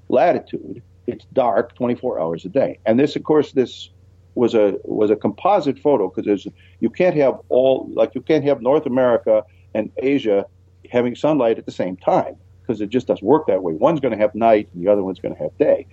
latitude. 0.09 0.81
It's 1.05 1.25
dark 1.33 1.75
24 1.75 2.19
hours 2.19 2.45
a 2.45 2.49
day, 2.49 2.79
and 2.85 2.99
this, 2.99 3.15
of 3.15 3.23
course, 3.23 3.51
this 3.51 3.89
was 4.33 4.55
a 4.55 4.79
was 4.83 5.11
a 5.11 5.15
composite 5.15 5.77
photo 5.77 6.11
because 6.13 6.47
you 6.79 6.89
can't 6.89 7.15
have 7.15 7.39
all 7.49 7.87
like 7.93 8.15
you 8.15 8.21
can't 8.21 8.43
have 8.43 8.61
North 8.61 8.87
America 8.87 9.43
and 9.75 9.91
Asia 9.97 10.47
having 10.91 11.15
sunlight 11.15 11.59
at 11.59 11.65
the 11.65 11.71
same 11.71 11.95
time 11.97 12.35
because 12.65 12.81
it 12.81 12.89
just 12.89 13.07
doesn't 13.07 13.25
work 13.25 13.47
that 13.47 13.63
way. 13.63 13.73
One's 13.73 13.99
going 13.99 14.13
to 14.13 14.17
have 14.17 14.33
night 14.35 14.69
and 14.73 14.85
the 14.85 14.91
other 14.91 15.03
one's 15.03 15.19
going 15.19 15.35
to 15.35 15.41
have 15.41 15.57
day, 15.57 15.87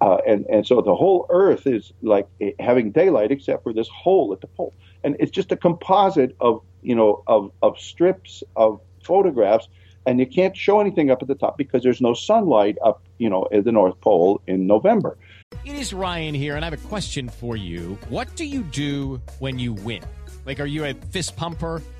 uh, 0.00 0.18
and 0.26 0.46
and 0.46 0.66
so 0.66 0.80
the 0.80 0.94
whole 0.94 1.26
Earth 1.30 1.66
is 1.66 1.92
like 2.02 2.26
having 2.58 2.90
daylight 2.90 3.30
except 3.30 3.62
for 3.62 3.72
this 3.72 3.88
hole 3.88 4.32
at 4.32 4.40
the 4.40 4.46
pole, 4.48 4.74
and 5.04 5.16
it's 5.18 5.30
just 5.30 5.52
a 5.52 5.56
composite 5.56 6.36
of 6.40 6.62
you 6.82 6.94
know 6.94 7.22
of 7.26 7.52
of 7.62 7.78
strips 7.78 8.42
of 8.56 8.80
photographs 9.02 9.68
and 10.06 10.20
you 10.20 10.26
can't 10.26 10.56
show 10.56 10.80
anything 10.80 11.10
up 11.10 11.20
at 11.20 11.28
the 11.28 11.34
top 11.34 11.58
because 11.58 11.82
there's 11.82 12.00
no 12.00 12.14
sunlight 12.14 12.78
up, 12.82 13.02
you 13.18 13.28
know, 13.28 13.48
at 13.52 13.64
the 13.64 13.72
North 13.72 14.00
Pole 14.00 14.40
in 14.46 14.66
November. 14.66 15.18
It 15.64 15.74
is 15.74 15.92
Ryan 15.92 16.34
here, 16.34 16.56
and 16.56 16.64
I 16.64 16.70
have 16.70 16.84
a 16.84 16.88
question 16.88 17.28
for 17.28 17.56
you. 17.56 17.98
What 18.08 18.34
do 18.36 18.44
you 18.44 18.62
do 18.62 19.20
when 19.40 19.58
you 19.58 19.72
win? 19.72 20.02
Like, 20.44 20.60
are 20.60 20.66
you 20.66 20.84
a 20.84 20.94
fist 20.94 21.36
pumper? 21.36 21.82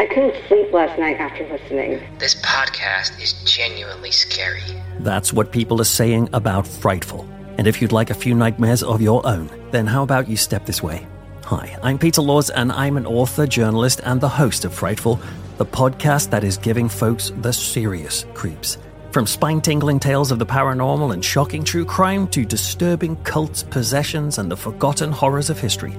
I 0.00 0.06
couldn't 0.06 0.36
sleep 0.46 0.72
last 0.72 0.96
night 0.96 1.18
after 1.18 1.44
listening. 1.48 2.00
This 2.18 2.36
podcast 2.36 3.20
is 3.20 3.32
genuinely 3.42 4.12
scary. 4.12 4.62
That's 5.00 5.32
what 5.32 5.50
people 5.50 5.80
are 5.80 5.84
saying 5.84 6.28
about 6.32 6.68
Frightful. 6.68 7.28
And 7.58 7.66
if 7.66 7.82
you'd 7.82 7.90
like 7.90 8.10
a 8.10 8.14
few 8.14 8.32
nightmares 8.32 8.84
of 8.84 9.02
your 9.02 9.26
own, 9.26 9.50
then 9.72 9.88
how 9.88 10.04
about 10.04 10.28
you 10.28 10.36
step 10.36 10.66
this 10.66 10.84
way? 10.84 11.04
Hi, 11.46 11.76
I'm 11.82 11.98
Peter 11.98 12.22
Laws, 12.22 12.48
and 12.48 12.70
I'm 12.70 12.96
an 12.96 13.06
author, 13.06 13.44
journalist, 13.44 14.00
and 14.04 14.20
the 14.20 14.28
host 14.28 14.64
of 14.64 14.72
Frightful, 14.72 15.18
the 15.56 15.66
podcast 15.66 16.30
that 16.30 16.44
is 16.44 16.58
giving 16.58 16.88
folks 16.88 17.32
the 17.38 17.52
serious 17.52 18.24
creeps. 18.34 18.78
From 19.10 19.26
spine 19.26 19.60
tingling 19.60 19.98
tales 19.98 20.30
of 20.30 20.38
the 20.38 20.46
paranormal 20.46 21.12
and 21.12 21.24
shocking 21.24 21.64
true 21.64 21.84
crime 21.84 22.28
to 22.28 22.44
disturbing 22.44 23.16
cults, 23.24 23.64
possessions, 23.64 24.38
and 24.38 24.48
the 24.48 24.56
forgotten 24.56 25.10
horrors 25.10 25.50
of 25.50 25.58
history. 25.58 25.96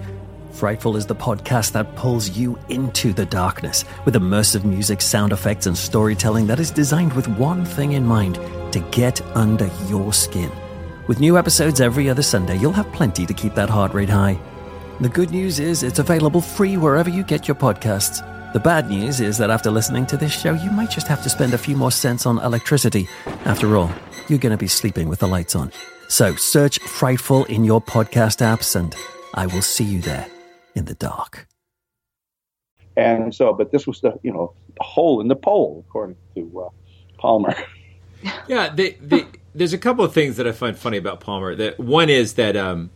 Frightful 0.60 0.98
is 0.98 1.06
the 1.06 1.16
podcast 1.16 1.72
that 1.72 1.96
pulls 1.96 2.32
you 2.32 2.60
into 2.68 3.14
the 3.14 3.26
darkness 3.26 3.86
with 4.04 4.16
immersive 4.16 4.66
music, 4.66 5.00
sound 5.00 5.32
effects, 5.32 5.68
and 5.68 5.78
storytelling 5.78 6.48
that 6.48 6.60
is 6.60 6.70
designed 6.70 7.14
with 7.14 7.30
one 7.30 7.64
thing 7.64 7.94
in 7.94 8.06
mind 8.06 8.36
to 8.74 8.86
get 8.92 9.22
under 9.38 9.72
your 9.88 10.12
skin. 10.12 10.52
With 11.08 11.22
new 11.22 11.38
episodes 11.38 11.80
every 11.80 12.10
other 12.10 12.22
Sunday, 12.22 12.58
you'll 12.58 12.74
have 12.74 12.92
plenty 12.92 13.26
to 13.26 13.34
keep 13.34 13.56
that 13.56 13.70
heart 13.70 13.94
rate 13.94 14.10
high. 14.10 14.38
The 15.00 15.08
good 15.08 15.32
news 15.32 15.62
is 15.62 15.82
it's 15.82 16.00
available 16.00 16.42
free 16.42 16.76
wherever 16.76 17.10
you 17.10 17.24
get 17.24 17.48
your 17.48 17.56
podcasts. 17.56 18.22
The 18.52 18.60
bad 18.60 18.90
news 18.90 19.22
is 19.22 19.38
that 19.38 19.50
after 19.50 19.72
listening 19.72 20.08
to 20.08 20.18
this 20.18 20.38
show, 20.38 20.56
you 20.56 20.72
might 20.72 20.92
just 20.92 21.08
have 21.08 21.24
to 21.24 21.30
spend 21.30 21.54
a 21.54 21.58
few 21.58 21.78
more 21.78 21.94
cents 21.94 22.26
on 22.26 22.38
electricity. 22.40 23.08
After 23.46 23.78
all, 23.78 23.90
you're 24.28 24.40
going 24.40 24.52
to 24.52 24.58
be 24.58 24.68
sleeping 24.68 25.08
with 25.08 25.20
the 25.20 25.28
lights 25.28 25.56
on. 25.56 25.72
So 26.10 26.36
search 26.36 26.80
Frightful 26.80 27.46
in 27.46 27.64
your 27.64 27.82
podcast 27.82 28.42
apps, 28.46 28.76
and 28.76 28.94
I 29.36 29.46
will 29.46 29.62
see 29.62 29.86
you 29.86 30.02
there 30.02 30.28
in 30.76 30.86
the 30.86 30.96
dark. 30.96 31.48
And 32.98 33.34
so, 33.34 33.54
but 33.54 33.72
this 33.72 33.88
was 33.88 34.02
the 34.02 34.20
you 34.24 34.32
know 34.32 34.54
the 34.78 34.84
hole 34.84 35.22
in 35.22 35.28
the 35.28 35.36
pole, 35.36 35.86
according 35.88 36.18
to 36.36 36.66
uh, 36.66 36.70
Palmer. 37.18 37.56
yeah, 38.48 38.70
they, 38.70 38.92
they, 39.02 39.26
there's 39.56 39.74
a 39.74 39.78
couple 39.78 40.04
of 40.04 40.14
things 40.14 40.38
that 40.38 40.48
I 40.48 40.52
find 40.52 40.78
funny 40.78 40.98
about 40.98 41.22
Palmer. 41.22 41.56
That 41.56 41.80
one 41.80 42.10
is 42.10 42.34
that 42.34 42.58
um, 42.58 42.90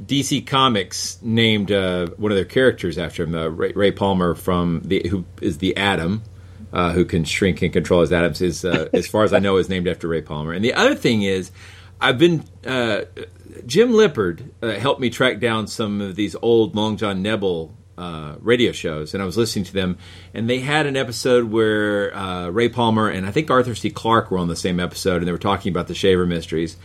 DC 0.00 0.46
Comics 0.46 1.18
named 1.22 1.70
uh, 1.70 2.08
one 2.16 2.32
of 2.32 2.36
their 2.36 2.44
characters 2.44 2.98
after 2.98 3.24
him, 3.24 3.34
uh, 3.34 3.46
Ray, 3.46 3.72
Ray, 3.72 3.92
Palmer 3.92 4.34
from 4.34 4.82
the 4.84 5.06
who 5.08 5.24
is 5.40 5.58
the 5.58 5.76
Atom. 5.76 6.22
Uh, 6.70 6.92
who 6.92 7.06
can 7.06 7.24
shrink 7.24 7.62
and 7.62 7.72
control 7.72 8.02
his 8.02 8.12
atoms 8.12 8.42
is, 8.42 8.62
uh, 8.62 8.90
as 8.92 9.06
far 9.06 9.24
as 9.24 9.32
I 9.32 9.38
know, 9.38 9.56
is 9.56 9.70
named 9.70 9.88
after 9.88 10.06
Ray 10.06 10.20
Palmer. 10.20 10.52
And 10.52 10.62
the 10.62 10.74
other 10.74 10.94
thing 10.94 11.22
is, 11.22 11.50
I've 11.98 12.18
been 12.18 12.44
uh, 12.66 13.04
Jim 13.66 13.92
Lippard 13.92 14.50
uh, 14.62 14.72
helped 14.72 15.00
me 15.00 15.10
track 15.10 15.40
down 15.40 15.66
some 15.66 16.00
of 16.00 16.16
these 16.16 16.36
old 16.40 16.74
Long 16.74 16.96
John 16.96 17.22
Nebel 17.22 17.74
uh, 17.96 18.36
radio 18.40 18.72
shows, 18.72 19.14
and 19.14 19.22
I 19.22 19.26
was 19.26 19.36
listening 19.36 19.64
to 19.66 19.72
them, 19.72 19.98
and 20.32 20.48
they 20.48 20.60
had 20.60 20.86
an 20.86 20.96
episode 20.96 21.50
where 21.50 22.16
uh, 22.16 22.48
Ray 22.48 22.68
Palmer 22.68 23.08
and 23.08 23.26
I 23.26 23.32
think 23.32 23.50
Arthur 23.50 23.74
C. 23.74 23.90
Clarke 23.90 24.30
were 24.30 24.38
on 24.38 24.48
the 24.48 24.56
same 24.56 24.78
episode, 24.78 25.16
and 25.16 25.26
they 25.26 25.32
were 25.32 25.38
talking 25.38 25.72
about 25.72 25.88
the 25.88 25.94
Shaver 25.94 26.26
Mysteries, 26.26 26.76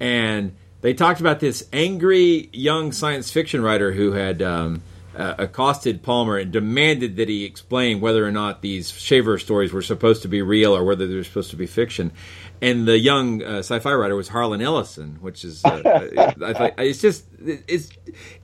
and 0.00 0.54
they 0.80 0.92
talked 0.92 1.20
about 1.20 1.40
this 1.40 1.68
angry 1.72 2.48
young 2.52 2.92
science 2.92 3.30
fiction 3.30 3.62
writer 3.62 3.92
who 3.92 4.12
had. 4.12 4.42
Um, 4.42 4.82
uh, 5.16 5.34
accosted 5.38 6.02
Palmer 6.02 6.36
and 6.36 6.52
demanded 6.52 7.16
that 7.16 7.26
he 7.26 7.44
explain 7.44 8.00
whether 8.02 8.26
or 8.26 8.30
not 8.30 8.60
these 8.60 8.90
Shaver 8.90 9.38
stories 9.38 9.72
were 9.72 9.80
supposed 9.80 10.20
to 10.22 10.28
be 10.28 10.42
real 10.42 10.76
or 10.76 10.84
whether 10.84 11.06
they 11.06 11.14
were 11.14 11.24
supposed 11.24 11.50
to 11.52 11.56
be 11.56 11.66
fiction 11.66 12.12
and 12.62 12.86
the 12.86 12.98
young 12.98 13.42
uh, 13.42 13.58
sci-fi 13.58 13.92
writer 13.92 14.16
was 14.16 14.28
Harlan 14.28 14.62
Ellison, 14.62 15.18
which 15.20 15.44
is 15.44 15.64
uh, 15.64 15.82
I 16.42 16.52
thought 16.52 16.74
it's 16.78 17.00
just 17.00 17.24
it's 17.38 17.90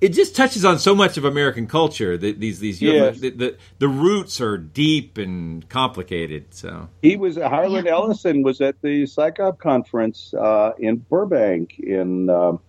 it 0.00 0.10
just 0.10 0.36
touches 0.36 0.64
on 0.64 0.78
so 0.78 0.94
much 0.94 1.16
of 1.16 1.24
American 1.24 1.66
culture. 1.66 2.16
The, 2.16 2.32
these 2.32 2.58
these 2.58 2.80
yes. 2.82 3.20
the, 3.20 3.30
the, 3.30 3.56
the 3.78 3.88
roots 3.88 4.40
are 4.40 4.58
deep 4.58 5.18
and 5.18 5.68
complicated. 5.68 6.54
So 6.54 6.88
he 7.00 7.16
was 7.16 7.36
Harlan 7.36 7.86
Ellison 7.86 8.42
was 8.42 8.60
at 8.60 8.80
the 8.82 9.04
CSICOP 9.04 9.58
conference 9.58 10.34
uh, 10.34 10.72
in 10.78 10.96
Burbank 10.96 11.78
in 11.78 12.30
um, 12.30 12.60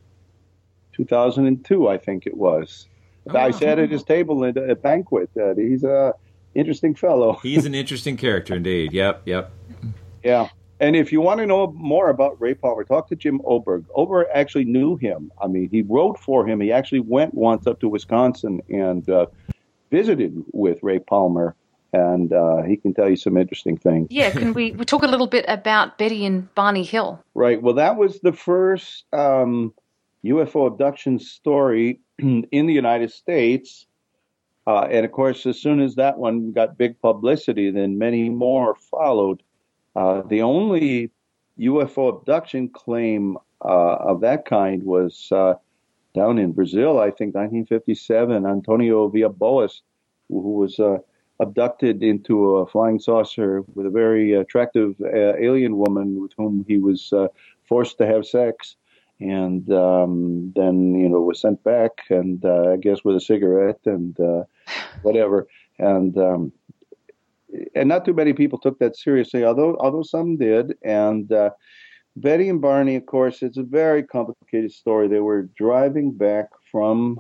2002, 0.94 1.88
I 1.88 1.98
think 1.98 2.26
it 2.26 2.38
was. 2.38 2.88
Oh, 3.30 3.38
I 3.38 3.52
sat 3.52 3.80
at 3.80 3.90
his 3.90 4.04
table 4.04 4.46
at 4.46 4.58
a 4.58 4.76
banquet. 4.76 5.30
he's 5.56 5.84
a 5.84 6.14
interesting 6.54 6.94
fellow. 6.96 7.40
he's 7.42 7.66
an 7.66 7.74
interesting 7.84 8.18
character 8.18 8.56
indeed. 8.56 8.94
Yep, 8.94 9.24
yep. 9.26 9.52
Yeah. 10.24 10.50
And 10.80 10.96
if 10.96 11.12
you 11.12 11.22
want 11.22 11.40
to 11.40 11.46
know 11.46 11.72
more 11.74 12.10
about 12.10 12.40
Ray 12.42 12.54
Palmer, 12.54 12.84
talk 12.84 13.08
to 13.10 13.16
Jim 13.16 13.42
Oberg. 13.46 13.86
Oberg 13.96 14.28
actually 14.34 14.66
knew 14.66 14.98
him. 14.98 15.32
I 15.42 15.48
mean, 15.48 15.70
he 15.70 15.82
wrote 15.82 16.20
for 16.20 16.48
him. 16.48 16.60
He 16.60 16.72
actually 16.72 17.00
went 17.00 17.34
once 17.34 17.68
up 17.68 17.80
to 17.82 17.88
Wisconsin 17.88 18.62
and 18.70 19.08
uh, 19.10 19.28
visited 19.92 20.44
with 20.52 20.80
Ray 20.82 21.00
Palmer, 21.00 21.56
and 21.94 22.34
uh, 22.34 22.64
he 22.64 22.76
can 22.76 22.94
tell 22.94 23.10
you 23.10 23.16
some 23.16 23.38
interesting 23.38 23.78
things. 23.78 24.08
Yeah, 24.10 24.32
can 24.32 24.54
we, 24.54 24.72
we 24.72 24.84
talk 24.84 25.04
a 25.04 25.08
little 25.08 25.28
bit 25.28 25.46
about 25.48 25.98
Betty 25.98 26.26
and 26.26 26.54
Barney 26.56 26.84
Hill? 26.84 27.24
Right. 27.36 27.62
Well, 27.62 27.76
that 27.76 27.96
was 27.96 28.20
the 28.22 28.34
first 28.34 29.06
um, 29.14 29.74
UFO 30.26 30.68
abduction 30.68 31.20
story 31.20 32.00
in 32.18 32.66
the 32.66 32.74
United 32.74 33.12
States. 33.12 33.86
Uh, 34.66 34.88
and 34.90 35.06
of 35.06 35.12
course, 35.12 35.46
as 35.46 35.62
soon 35.62 35.82
as 35.82 35.96
that 35.96 36.18
one 36.18 36.52
got 36.52 36.78
big 36.78 37.00
publicity, 37.02 37.70
then 37.70 37.98
many 37.98 38.30
more 38.30 38.76
followed. 38.76 39.44
Uh, 39.96 40.22
the 40.28 40.42
only 40.42 41.12
UFO 41.60 42.18
abduction 42.18 42.70
claim 42.70 43.38
uh, 43.64 43.96
of 43.96 44.22
that 44.22 44.46
kind 44.46 44.84
was 44.84 45.30
uh, 45.32 45.54
down 46.16 46.38
in 46.38 46.52
Brazil, 46.52 47.00
I 47.00 47.12
think, 47.12 47.36
1957. 47.36 48.46
Antonio 48.46 49.08
Villas-Boas, 49.08 49.82
who 50.30 50.54
was 50.54 50.80
uh, 50.80 50.98
abducted 51.40 52.04
into 52.04 52.58
a 52.58 52.68
flying 52.68 53.00
saucer 53.00 53.64
with 53.76 53.86
a 53.86 53.90
very 53.90 54.34
attractive 54.34 54.96
uh, 55.02 55.36
alien 55.38 55.78
woman 55.78 56.22
with 56.22 56.32
whom 56.38 56.66
he 56.68 56.78
was 56.78 57.14
forced 57.68 57.98
to 57.98 58.06
have 58.06 58.26
sex 58.26 58.76
and 59.20 59.72
um, 59.72 60.52
then 60.56 60.96
you 60.96 61.08
know 61.08 61.22
was 61.22 61.40
sent 61.40 61.64
back 61.64 61.92
and 62.10 62.44
I 62.46 62.78
guess 62.78 63.04
with 63.04 63.16
a 63.16 63.22
cigarette 63.22 63.80
and 63.86 64.18
whatever 65.02 65.48
and 65.80 66.18
um, 66.18 66.52
and 67.76 67.90
not 67.90 68.06
too 68.06 68.14
many 68.14 68.34
people 68.34 68.60
took 68.60 68.80
that 68.80 68.96
seriously 68.96 69.44
although 69.44 69.78
although 69.80 70.04
some 70.04 70.38
did. 70.38 70.76
And 70.84 71.32
uh, 71.32 71.52
Betty 72.16 72.50
and 72.50 72.62
Barney 72.62 72.96
of 72.96 73.06
course 73.06 73.42
it's 73.42 73.58
a 73.58 73.64
very 73.64 74.04
complicated 74.04 74.72
story. 74.72 75.08
They 75.08 75.20
were 75.20 75.44
driving 75.58 76.12
back 76.12 76.50
from 76.72 77.20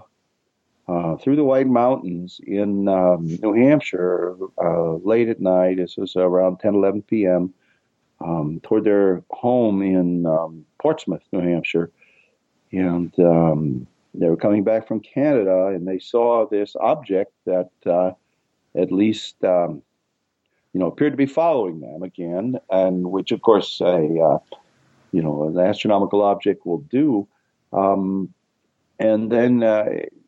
uh, 0.88 1.15
through 1.17 1.38
the 1.38 1.45
White 1.45 1.67
Mountains 1.67 2.41
in 2.45 2.88
um, 2.89 3.25
New 3.41 3.53
Hampshire 3.53 4.36
uh, 4.61 4.95
late 4.95 5.29
at 5.29 5.39
night 5.39 5.77
this 5.77 5.95
was 5.97 6.15
around 6.15 6.59
10 6.59 6.75
11 6.75 7.01
p.m 7.03 7.53
um, 8.23 8.59
toward 8.63 8.84
their 8.84 9.23
home 9.31 9.81
in 9.81 10.25
um, 10.25 10.65
Portsmouth, 10.79 11.23
New 11.31 11.41
Hampshire, 11.41 11.91
and 12.71 13.13
um, 13.19 13.88
they 14.13 14.27
were 14.27 14.38
coming 14.38 14.63
back 14.63 14.88
from 14.88 14.99
Canada, 14.99 15.67
and 15.67 15.88
they 15.88 15.99
saw 15.99 16.47
this 16.47 16.75
object 16.79 17.31
that 17.45 17.69
uh, 17.86 18.11
at 18.75 18.91
least 18.91 19.43
um, 19.43 19.81
you 20.74 20.80
know 20.80 20.88
appeared 20.88 21.13
to 21.13 21.17
be 21.17 21.26
following 21.26 21.80
them 21.80 22.03
again, 22.03 22.59
and 22.69 23.11
which 23.11 23.32
of 23.32 23.41
course 23.41 23.80
a 23.82 24.19
uh, 24.19 24.39
you 25.11 25.21
know 25.21 25.47
an 25.47 25.59
astronomical 25.59 26.21
object 26.21 26.65
will 26.65 26.80
do. 26.80 27.28
Um, 27.71 28.34
and 28.99 29.32
then 29.32 29.63
uh, 29.63 29.86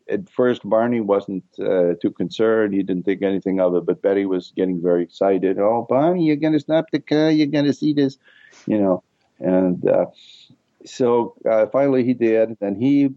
at 0.08 0.28
first 0.28 0.68
Barney 0.68 1.00
wasn't 1.00 1.44
uh, 1.58 1.94
too 2.00 2.10
concerned. 2.10 2.74
He 2.74 2.82
didn't 2.82 3.04
think 3.04 3.22
anything 3.22 3.60
of 3.60 3.74
it, 3.74 3.86
but 3.86 4.02
Betty 4.02 4.26
was 4.26 4.52
getting 4.56 4.80
very 4.80 5.02
excited. 5.02 5.58
Oh, 5.58 5.86
Barney, 5.88 6.24
you're 6.24 6.36
going 6.36 6.52
to 6.52 6.60
stop 6.60 6.86
the 6.92 7.00
car. 7.00 7.30
You're 7.30 7.46
going 7.46 7.64
to 7.64 7.72
see 7.72 7.92
this, 7.92 8.18
you 8.66 8.78
know. 8.78 9.02
And 9.38 9.86
uh, 9.88 10.06
so 10.84 11.34
uh, 11.48 11.66
finally 11.66 12.04
he 12.04 12.14
did. 12.14 12.56
And 12.60 12.80
he 12.80 13.10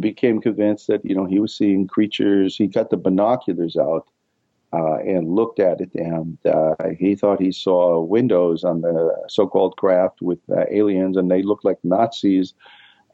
became 0.00 0.40
convinced 0.40 0.88
that, 0.88 1.04
you 1.04 1.14
know, 1.14 1.24
he 1.24 1.38
was 1.38 1.56
seeing 1.56 1.86
creatures. 1.86 2.56
He 2.56 2.66
got 2.66 2.90
the 2.90 2.96
binoculars 2.96 3.76
out 3.76 4.06
uh, 4.72 4.96
and 4.96 5.34
looked 5.34 5.60
at 5.60 5.80
it. 5.80 5.94
And 5.94 6.38
uh, 6.46 6.74
he 6.98 7.14
thought 7.14 7.40
he 7.40 7.52
saw 7.52 8.00
windows 8.00 8.64
on 8.64 8.80
the 8.82 9.14
so 9.28 9.46
called 9.46 9.76
craft 9.76 10.22
with 10.22 10.40
uh, 10.50 10.64
aliens, 10.70 11.16
and 11.16 11.30
they 11.30 11.42
looked 11.42 11.64
like 11.64 11.78
Nazis 11.84 12.54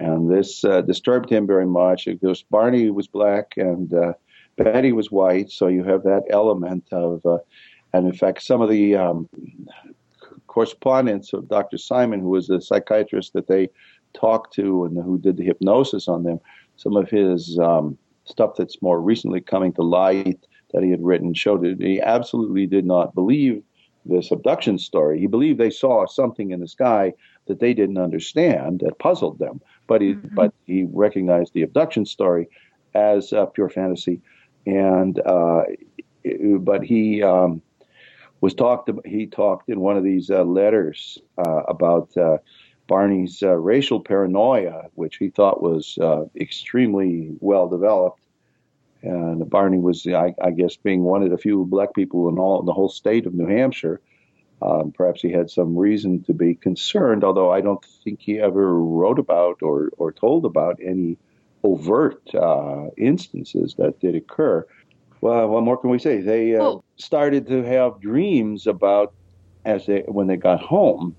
and 0.02 0.30
this 0.30 0.64
uh, 0.64 0.80
disturbed 0.80 1.30
him 1.30 1.46
very 1.46 1.66
much. 1.66 2.06
Because 2.06 2.42
Barney 2.42 2.90
was 2.90 3.06
black 3.06 3.52
and 3.56 3.92
uh, 3.94 4.14
Betty 4.56 4.92
was 4.92 5.10
white, 5.10 5.50
so 5.50 5.68
you 5.68 5.84
have 5.84 6.02
that 6.02 6.24
element 6.30 6.84
of, 6.92 7.24
uh, 7.24 7.38
and 7.92 8.06
in 8.06 8.12
fact, 8.12 8.42
some 8.42 8.60
of 8.60 8.68
the 8.68 8.96
um, 8.96 9.28
correspondence 10.46 11.32
of 11.32 11.48
Dr. 11.48 11.78
Simon, 11.78 12.20
who 12.20 12.30
was 12.30 12.48
the 12.48 12.60
psychiatrist 12.60 13.32
that 13.34 13.46
they 13.46 13.68
talked 14.12 14.52
to 14.54 14.84
and 14.84 14.96
who 15.02 15.18
did 15.18 15.36
the 15.36 15.44
hypnosis 15.44 16.08
on 16.08 16.24
them, 16.24 16.40
some 16.76 16.96
of 16.96 17.08
his 17.08 17.58
um, 17.58 17.96
stuff 18.24 18.52
that's 18.56 18.82
more 18.82 19.00
recently 19.00 19.40
coming 19.40 19.72
to 19.72 19.82
light 19.82 20.38
that 20.72 20.82
he 20.82 20.90
had 20.90 21.02
written 21.02 21.34
showed 21.34 21.62
that 21.62 21.80
he 21.80 22.00
absolutely 22.00 22.66
did 22.66 22.84
not 22.84 23.14
believe 23.14 23.62
this 24.04 24.30
abduction 24.30 24.78
story. 24.78 25.20
He 25.20 25.26
believed 25.26 25.60
they 25.60 25.70
saw 25.70 26.06
something 26.06 26.50
in 26.50 26.60
the 26.60 26.68
sky 26.68 27.12
that 27.46 27.60
they 27.60 27.72
didn't 27.72 27.98
understand 27.98 28.80
that 28.80 28.98
puzzled 28.98 29.38
them 29.38 29.60
but 29.86 30.00
he 30.00 30.14
mm-hmm. 30.14 30.34
but 30.34 30.54
he 30.64 30.86
recognized 30.92 31.52
the 31.54 31.62
abduction 31.62 32.06
story 32.06 32.48
as 32.94 33.32
uh, 33.32 33.46
pure 33.46 33.68
fantasy, 33.68 34.20
and 34.66 35.20
uh, 35.26 35.64
but 36.60 36.82
he 36.82 37.22
um, 37.22 37.62
was 38.40 38.54
talked. 38.54 38.90
He 39.04 39.26
talked 39.26 39.68
in 39.68 39.80
one 39.80 39.96
of 39.96 40.04
these 40.04 40.30
uh, 40.30 40.44
letters 40.44 41.18
uh, 41.38 41.62
about 41.68 42.16
uh, 42.16 42.38
Barney's 42.86 43.42
uh, 43.42 43.56
racial 43.56 44.00
paranoia, 44.00 44.88
which 44.94 45.16
he 45.16 45.28
thought 45.28 45.62
was 45.62 45.98
extremely 46.40 47.36
well 47.40 47.68
developed. 47.68 48.20
And 49.02 49.48
Barney 49.50 49.78
was, 49.78 50.06
I, 50.06 50.34
I, 50.42 50.50
guess, 50.50 50.76
being 50.76 51.02
one 51.02 51.22
of 51.22 51.30
the 51.30 51.38
few 51.38 51.64
black 51.64 51.94
people 51.94 52.28
in 52.28 52.38
all 52.38 52.60
in 52.60 52.66
the 52.66 52.72
whole 52.72 52.88
state 52.88 53.26
of 53.26 53.34
New 53.34 53.46
Hampshire 53.46 54.00
um, 54.62 54.92
perhaps 54.92 55.20
he 55.20 55.32
had 55.32 55.50
some 55.50 55.76
reason 55.76 56.22
to 56.24 56.32
be 56.32 56.54
concerned, 56.54 57.24
although 57.24 57.50
I 57.50 57.60
don't 57.60 57.84
think 58.04 58.20
he 58.20 58.38
ever 58.38 58.78
wrote 58.78 59.18
about 59.18 59.58
or, 59.62 59.90
or 59.98 60.12
told 60.12 60.44
about 60.44 60.78
any 60.82 61.18
overt 61.64 62.22
uh, 62.34 62.86
instances 62.96 63.74
that 63.78 63.98
did 63.98 64.14
occur. 64.14 64.64
Well, 65.20 65.48
what 65.48 65.64
more 65.64 65.76
can 65.76 65.90
we 65.90 65.98
say? 65.98 66.20
They 66.20 66.54
uh, 66.56 66.76
started 66.96 67.46
to 67.48 67.62
have 67.64 68.00
dreams 68.00 68.66
about 68.66 69.14
as 69.64 69.86
they 69.86 70.00
when 70.06 70.26
they 70.26 70.36
got 70.36 70.60
home. 70.60 71.16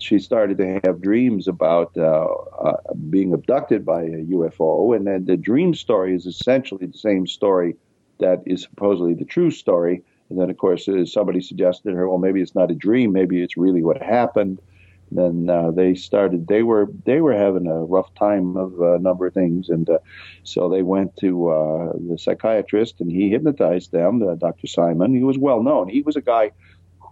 She 0.00 0.18
started 0.18 0.58
to 0.58 0.80
have 0.84 1.00
dreams 1.00 1.46
about 1.46 1.96
uh, 1.96 2.26
uh 2.26 2.76
being 3.10 3.32
abducted 3.32 3.84
by 3.84 4.02
a 4.02 4.24
UFO, 4.36 4.96
and 4.96 5.06
then 5.06 5.24
the 5.26 5.36
dream 5.36 5.74
story 5.74 6.14
is 6.14 6.26
essentially 6.26 6.86
the 6.86 6.98
same 6.98 7.26
story 7.26 7.76
that 8.18 8.42
is 8.46 8.62
supposedly 8.62 9.14
the 9.14 9.24
true 9.24 9.50
story 9.50 10.02
and 10.32 10.40
then, 10.40 10.48
of 10.48 10.56
course, 10.56 10.88
somebody 11.12 11.42
suggested 11.42 11.90
to 11.90 11.94
her, 11.94 12.08
well, 12.08 12.16
maybe 12.16 12.40
it's 12.40 12.54
not 12.54 12.70
a 12.70 12.74
dream, 12.74 13.12
maybe 13.12 13.42
it's 13.42 13.58
really 13.58 13.82
what 13.82 14.02
happened. 14.02 14.62
And 15.10 15.46
then 15.46 15.54
uh, 15.54 15.70
they 15.72 15.94
started. 15.94 16.46
They 16.46 16.62
were 16.62 16.88
they 17.04 17.20
were 17.20 17.34
having 17.34 17.66
a 17.66 17.84
rough 17.84 18.14
time 18.14 18.56
of 18.56 18.80
a 18.80 18.98
number 18.98 19.26
of 19.26 19.34
things, 19.34 19.68
and 19.68 19.90
uh, 19.90 19.98
so 20.42 20.70
they 20.70 20.80
went 20.80 21.14
to 21.18 21.50
uh, 21.50 21.92
the 22.08 22.16
psychiatrist, 22.16 22.98
and 23.02 23.12
he 23.12 23.28
hypnotized 23.28 23.92
them. 23.92 24.26
Uh, 24.26 24.36
Dr. 24.36 24.68
Simon, 24.68 25.14
he 25.14 25.22
was 25.22 25.36
well 25.36 25.62
known. 25.62 25.90
He 25.90 26.00
was 26.00 26.16
a 26.16 26.22
guy 26.22 26.52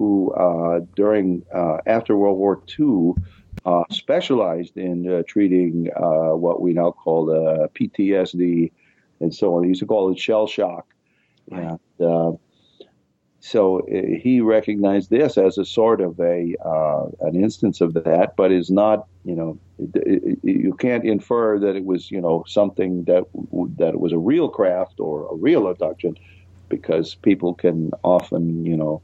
who, 0.00 0.32
uh, 0.32 0.80
during 0.96 1.44
uh, 1.54 1.76
after 1.84 2.16
World 2.16 2.38
War 2.38 2.62
II, 2.78 3.12
specialized 3.90 4.78
in 4.78 5.22
treating 5.28 5.90
what 5.94 6.62
we 6.62 6.72
now 6.72 6.90
call 6.90 7.26
PTSD, 7.74 8.72
and 9.20 9.34
so 9.34 9.56
on. 9.56 9.64
He 9.64 9.68
used 9.68 9.80
to 9.80 9.86
call 9.86 10.10
it 10.10 10.18
shell 10.18 10.46
shock, 10.46 10.86
and 11.52 11.78
so 13.40 13.80
uh, 13.80 14.18
he 14.22 14.40
recognized 14.40 15.10
this 15.10 15.36
as 15.36 15.58
a 15.58 15.66
sort 15.66 16.00
of 16.00 16.18
a 16.18 16.54
uh, 16.64 17.06
an 17.20 17.36
instance 17.36 17.82
of 17.82 17.92
that, 17.92 18.36
but 18.36 18.52
is 18.52 18.70
not 18.70 19.06
you 19.26 19.34
know 19.34 19.58
it, 19.78 20.22
it, 20.32 20.38
you 20.42 20.74
can't 20.74 21.04
infer 21.04 21.58
that 21.58 21.76
it 21.76 21.84
was 21.84 22.10
you 22.10 22.22
know 22.22 22.42
something 22.46 23.04
that 23.04 23.24
that 23.76 23.88
it 23.88 24.00
was 24.00 24.12
a 24.14 24.18
real 24.18 24.48
craft 24.48 24.98
or 24.98 25.30
a 25.30 25.34
real 25.34 25.68
abduction 25.68 26.16
because 26.70 27.16
people 27.16 27.52
can 27.52 27.90
often 28.02 28.64
you 28.64 28.78
know 28.78 29.02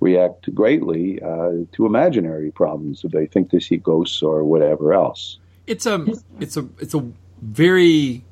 react 0.00 0.54
greatly 0.54 1.20
uh, 1.22 1.52
to 1.72 1.86
imaginary 1.86 2.50
problems 2.50 3.04
if 3.04 3.12
they 3.12 3.26
think 3.26 3.50
they 3.50 3.60
see 3.60 3.76
ghosts 3.76 4.22
or 4.22 4.44
whatever 4.44 4.92
else. 4.92 5.38
It's 5.66 5.86
a 5.86 6.06
it's 6.38 6.56
a 6.56 6.68
it's 6.78 6.94
a 6.94 7.04
very 7.40 8.24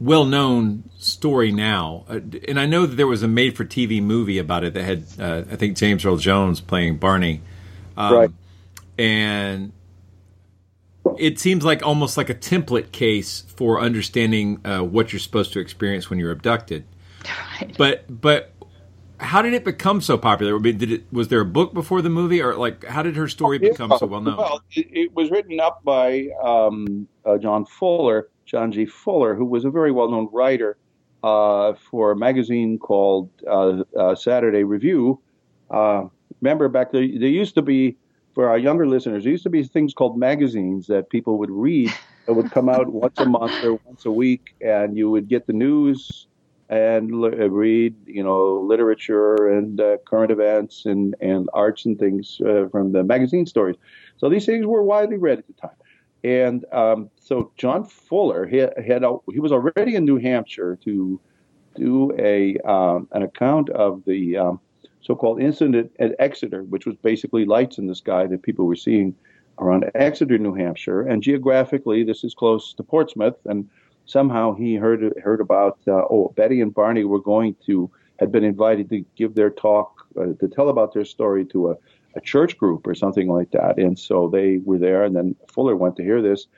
well 0.00 0.24
known 0.24 0.84
story 0.98 1.52
now. 1.52 2.04
Uh, 2.08 2.20
and 2.46 2.58
I 2.58 2.66
know 2.66 2.86
that 2.86 2.96
there 2.96 3.06
was 3.06 3.22
a 3.22 3.28
made 3.28 3.56
for 3.56 3.64
TV 3.64 4.02
movie 4.02 4.38
about 4.38 4.64
it 4.64 4.74
that 4.74 4.84
had, 4.84 5.04
uh, 5.18 5.44
I 5.50 5.56
think, 5.56 5.76
James 5.76 6.04
Earl 6.04 6.16
Jones 6.16 6.60
playing 6.60 6.98
Barney. 6.98 7.40
Um, 7.96 8.14
right. 8.14 8.30
And 8.96 9.72
it 11.18 11.38
seems 11.38 11.64
like 11.64 11.84
almost 11.84 12.16
like 12.16 12.30
a 12.30 12.34
template 12.34 12.92
case 12.92 13.44
for 13.56 13.80
understanding 13.80 14.60
uh, 14.64 14.80
what 14.80 15.12
you're 15.12 15.20
supposed 15.20 15.52
to 15.54 15.60
experience 15.60 16.10
when 16.10 16.18
you're 16.18 16.32
abducted. 16.32 16.84
Right. 17.60 17.74
But, 17.76 18.04
but, 18.08 18.52
how 19.20 19.42
did 19.42 19.52
it 19.52 19.64
become 19.64 20.00
so 20.00 20.16
popular? 20.16 20.58
Did 20.58 20.90
it 20.90 21.12
was 21.12 21.28
there 21.28 21.40
a 21.40 21.44
book 21.44 21.74
before 21.74 22.02
the 22.02 22.10
movie, 22.10 22.40
or 22.40 22.54
like 22.54 22.84
how 22.84 23.02
did 23.02 23.16
her 23.16 23.28
story 23.28 23.58
become 23.58 23.92
so 23.98 24.06
well 24.06 24.20
known? 24.20 24.36
Well, 24.36 24.62
it, 24.72 24.86
it 24.92 25.14
was 25.14 25.30
written 25.30 25.60
up 25.60 25.82
by 25.84 26.28
um, 26.42 27.08
uh, 27.24 27.38
John 27.38 27.64
Fuller, 27.64 28.28
John 28.46 28.70
G. 28.70 28.86
Fuller, 28.86 29.34
who 29.34 29.44
was 29.44 29.64
a 29.64 29.70
very 29.70 29.90
well 29.92 30.10
known 30.10 30.28
writer 30.32 30.76
uh, 31.22 31.74
for 31.90 32.12
a 32.12 32.16
magazine 32.16 32.78
called 32.78 33.28
uh, 33.46 33.82
uh 33.98 34.14
Saturday 34.14 34.62
Review. 34.62 35.20
Uh, 35.70 36.04
remember 36.40 36.68
back 36.68 36.92
there, 36.92 37.02
there 37.02 37.28
used 37.28 37.54
to 37.56 37.62
be 37.62 37.96
for 38.34 38.48
our 38.48 38.58
younger 38.58 38.86
listeners, 38.86 39.24
there 39.24 39.32
used 39.32 39.42
to 39.42 39.50
be 39.50 39.64
things 39.64 39.92
called 39.92 40.16
magazines 40.16 40.86
that 40.86 41.10
people 41.10 41.38
would 41.38 41.50
read 41.50 41.92
that 42.26 42.34
would 42.34 42.52
come 42.52 42.68
out 42.68 42.86
once 42.92 43.18
a 43.18 43.26
month 43.26 43.64
or 43.64 43.80
once 43.84 44.06
a 44.06 44.12
week, 44.12 44.54
and 44.60 44.96
you 44.96 45.10
would 45.10 45.28
get 45.28 45.46
the 45.48 45.52
news 45.52 46.27
and 46.68 47.12
l- 47.12 47.48
read, 47.48 47.94
you 48.06 48.22
know, 48.22 48.60
literature 48.60 49.48
and 49.48 49.80
uh, 49.80 49.96
current 50.06 50.30
events 50.30 50.86
and, 50.86 51.14
and 51.20 51.48
arts 51.52 51.86
and 51.86 51.98
things 51.98 52.40
uh, 52.46 52.68
from 52.70 52.92
the 52.92 53.02
magazine 53.02 53.46
stories. 53.46 53.76
So 54.18 54.28
these 54.28 54.46
things 54.46 54.66
were 54.66 54.82
widely 54.82 55.16
read 55.16 55.38
at 55.38 55.46
the 55.46 55.54
time. 55.54 55.70
And 56.24 56.64
um, 56.72 57.10
so 57.20 57.52
John 57.56 57.84
Fuller 57.84 58.46
he 58.46 58.56
had 58.58 59.04
a, 59.04 59.16
he 59.32 59.40
was 59.40 59.52
already 59.52 59.94
in 59.94 60.04
New 60.04 60.18
Hampshire 60.18 60.76
to 60.84 61.20
do 61.76 62.12
a 62.18 62.56
um, 62.68 63.08
an 63.12 63.22
account 63.22 63.70
of 63.70 64.02
the 64.04 64.36
um, 64.36 64.60
so-called 65.00 65.40
incident 65.40 65.92
at 66.00 66.16
Exeter, 66.18 66.64
which 66.64 66.86
was 66.86 66.96
basically 66.96 67.44
lights 67.44 67.78
in 67.78 67.86
the 67.86 67.94
sky 67.94 68.26
that 68.26 68.42
people 68.42 68.66
were 68.66 68.76
seeing 68.76 69.14
around 69.60 69.90
Exeter, 69.94 70.38
New 70.38 70.54
Hampshire. 70.54 71.02
And 71.02 71.22
geographically, 71.22 72.04
this 72.04 72.24
is 72.24 72.34
close 72.34 72.74
to 72.74 72.82
Portsmouth. 72.82 73.36
And 73.44 73.68
somehow 74.08 74.54
he 74.54 74.74
heard 74.74 75.00
heard 75.22 75.40
about 75.40 75.78
uh, 75.86 76.02
oh 76.10 76.32
Betty 76.36 76.60
and 76.60 76.74
Barney 76.74 77.04
were 77.04 77.20
going 77.20 77.54
to 77.66 77.90
had 78.18 78.32
been 78.32 78.44
invited 78.44 78.90
to 78.90 79.04
give 79.16 79.34
their 79.34 79.50
talk 79.50 80.06
uh, 80.20 80.32
to 80.40 80.48
tell 80.48 80.68
about 80.68 80.92
their 80.92 81.04
story 81.04 81.44
to 81.46 81.70
a, 81.70 81.76
a 82.16 82.20
church 82.20 82.58
group 82.58 82.86
or 82.86 82.94
something 82.94 83.28
like 83.28 83.52
that. 83.52 83.78
And 83.78 83.96
so 83.96 84.28
they 84.28 84.58
were 84.64 84.78
there. 84.78 85.04
And 85.04 85.14
then 85.14 85.36
Fuller 85.52 85.76
went 85.76 85.96
to 85.96 86.02
hear 86.02 86.20
this. 86.20 86.48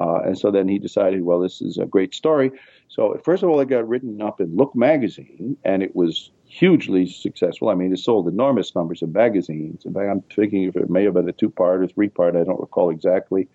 Uh, 0.00 0.20
and 0.24 0.38
so 0.38 0.50
then 0.50 0.68
he 0.68 0.78
decided, 0.78 1.22
well, 1.22 1.38
this 1.38 1.60
is 1.60 1.76
a 1.76 1.84
great 1.84 2.14
story. 2.14 2.50
So 2.88 3.20
first 3.24 3.42
of 3.42 3.50
all, 3.50 3.60
it 3.60 3.68
got 3.68 3.86
written 3.86 4.22
up 4.22 4.40
in 4.40 4.56
Look 4.56 4.74
magazine, 4.74 5.56
and 5.64 5.82
it 5.82 5.94
was 5.94 6.30
hugely 6.46 7.06
successful. 7.06 7.68
I 7.68 7.74
mean, 7.74 7.92
it 7.92 7.98
sold 7.98 8.26
enormous 8.26 8.74
numbers 8.74 9.02
of 9.02 9.10
magazines. 9.12 9.84
In 9.84 9.92
fact, 9.92 10.08
I'm 10.10 10.22
thinking 10.34 10.64
if 10.64 10.76
it 10.76 10.90
may 10.90 11.04
have 11.04 11.14
been 11.14 11.28
a 11.28 11.32
two-part 11.32 11.82
or 11.82 11.86
three-part, 11.86 12.36
I 12.36 12.44
don't 12.44 12.60
recall 12.60 12.90
exactly. 12.90 13.48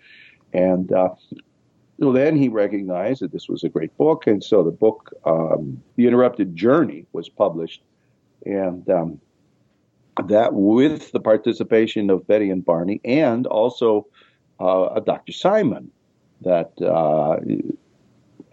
And 0.53 0.91
uh, 0.91 1.09
so 1.99 2.11
then 2.11 2.35
he 2.35 2.47
recognized 2.49 3.21
that 3.21 3.31
this 3.31 3.49
was 3.49 3.63
a 3.63 3.69
great 3.69 3.95
book, 3.97 4.27
and 4.27 4.43
so 4.43 4.63
the 4.63 4.71
book, 4.71 5.11
um, 5.25 5.81
The 5.95 6.07
Interrupted 6.07 6.55
Journey, 6.55 7.05
was 7.11 7.27
published, 7.27 7.81
and 8.45 8.87
um, 8.89 9.19
that 10.27 10.53
with 10.53 11.11
the 11.11 11.19
participation 11.19 12.09
of 12.09 12.27
Betty 12.27 12.49
and 12.49 12.63
Barney, 12.63 13.01
and 13.03 13.47
also 13.47 14.07
uh, 14.59 14.99
Dr. 14.99 15.31
Simon, 15.31 15.91
that 16.41 16.71
uh, 16.81 17.37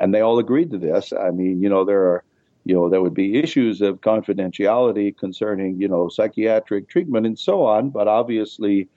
and 0.01 0.15
they 0.15 0.21
all 0.21 0.39
agreed 0.39 0.71
to 0.71 0.79
this. 0.79 1.13
I 1.13 1.31
mean, 1.31 1.63
you 1.63 1.69
know, 1.69 1.85
there 1.85 2.03
are, 2.03 2.25
you 2.65 2.75
know, 2.75 2.89
there 2.89 3.03
would 3.03 3.15
be 3.15 3.39
issues 3.39 3.81
of 3.81 4.01
confidentiality 4.01 5.17
concerning, 5.17 5.81
you 5.81 5.89
know, 5.89 6.09
psychiatric 6.09 6.89
treatment 6.89 7.27
and 7.27 7.39
so 7.39 7.65
on, 7.65 7.91
but 7.91 8.09
obviously 8.09 8.89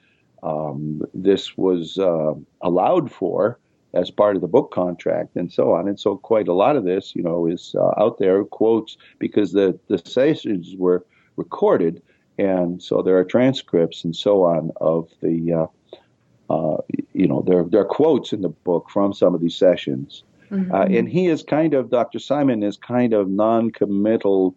um, 0.43 1.01
this 1.13 1.57
was 1.57 1.97
uh, 1.97 2.33
allowed 2.61 3.11
for 3.11 3.59
as 3.97 4.11
part 4.11 4.35
of 4.35 4.41
the 4.41 4.47
book 4.47 4.71
contract 4.71 5.35
and 5.35 5.51
so 5.51 5.73
on. 5.73 5.87
And 5.87 5.99
so 5.99 6.17
quite 6.17 6.47
a 6.47 6.53
lot 6.53 6.75
of 6.75 6.83
this, 6.83 7.15
you 7.15 7.23
know, 7.23 7.47
is 7.47 7.75
uh, 7.77 7.91
out 7.97 8.19
there, 8.19 8.43
quotes, 8.43 8.97
because 9.17 9.53
the, 9.53 9.77
the 9.87 9.97
sessions 9.97 10.75
were 10.77 11.05
recorded. 11.35 12.01
And 12.37 12.81
so 12.81 13.01
there 13.01 13.17
are 13.17 13.25
transcripts 13.25 14.03
and 14.03 14.15
so 14.15 14.43
on 14.43 14.71
of 14.79 15.09
the, 15.21 15.53
uh, 15.53 16.53
uh, 16.53 16.77
you 17.13 17.27
know, 17.27 17.43
there, 17.45 17.63
there 17.63 17.81
are 17.81 17.85
quotes 17.85 18.33
in 18.33 18.41
the 18.41 18.49
book 18.49 18.89
from 18.91 19.13
some 19.13 19.33
of 19.33 19.41
these 19.41 19.55
sessions. 19.55 20.23
Mm-hmm. 20.51 20.73
Uh, 20.73 20.85
and 20.85 21.09
he 21.09 21.27
is 21.27 21.41
kind 21.41 21.73
of, 21.73 21.89
Dr. 21.89 22.19
Simon 22.19 22.61
is 22.61 22.77
kind 22.77 23.13
of 23.13 23.27
non 23.27 23.71
committal 23.71 24.55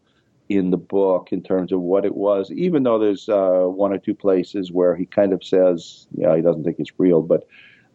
in 0.51 0.70
the 0.70 0.76
book 0.76 1.28
in 1.30 1.43
terms 1.43 1.72
of 1.72 1.80
what 1.80 2.05
it 2.05 2.14
was, 2.14 2.51
even 2.51 2.82
though 2.82 2.99
there's 2.99 3.28
uh, 3.28 3.62
one 3.66 3.93
or 3.93 3.99
two 3.99 4.14
places 4.14 4.70
where 4.70 4.95
he 4.97 5.07
kind 5.07 5.32
of 5.32 5.43
says, 5.43 6.07
yeah, 6.16 6.36
he 6.36 6.43
doesn't 6.43 6.64
think 6.64 6.76
it's 6.78 6.93
real. 6.99 7.22
But 7.22 7.47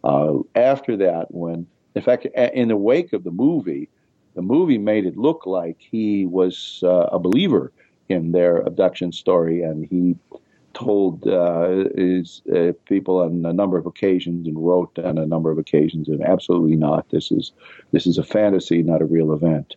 uh, 0.05 0.37
after 0.55 0.95
that, 0.97 1.33
when, 1.33 1.67
in 1.95 2.01
fact, 2.01 2.25
in 2.25 2.67
the 2.67 2.77
wake 2.77 3.11
of 3.11 3.23
the 3.23 3.31
movie, 3.31 3.89
the 4.35 4.41
movie 4.41 4.77
made 4.77 5.05
it 5.05 5.17
look 5.17 5.45
like 5.45 5.77
he 5.79 6.25
was 6.25 6.81
uh, 6.83 7.07
a 7.11 7.19
believer 7.19 7.71
in 8.07 8.31
their 8.31 8.57
abduction 8.57 9.11
story, 9.11 9.63
and 9.63 9.87
he 9.87 10.15
told 10.75 11.25
uh, 11.27 11.85
his 11.95 12.41
uh, 12.55 12.73
people 12.85 13.21
on 13.21 13.45
a 13.45 13.53
number 13.53 13.77
of 13.77 13.85
occasions 13.85 14.45
and 14.45 14.57
wrote 14.63 14.99
on 14.99 15.17
a 15.17 15.25
number 15.25 15.49
of 15.49 15.57
occasions, 15.57 16.07
and 16.07 16.21
absolutely 16.21 16.75
not. 16.75 17.09
This 17.09 17.31
is 17.31 17.51
this 17.91 18.05
is 18.05 18.17
a 18.17 18.23
fantasy, 18.23 18.83
not 18.83 19.01
a 19.01 19.05
real 19.05 19.33
event. 19.33 19.75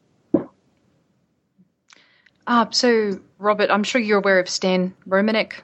Uh, 2.47 2.67
so, 2.71 3.19
Robert, 3.39 3.71
I'm 3.71 3.85
sure 3.85 4.01
you're 4.01 4.19
aware 4.19 4.41
of 4.41 4.49
Stan 4.49 4.95
Romanek. 5.09 5.61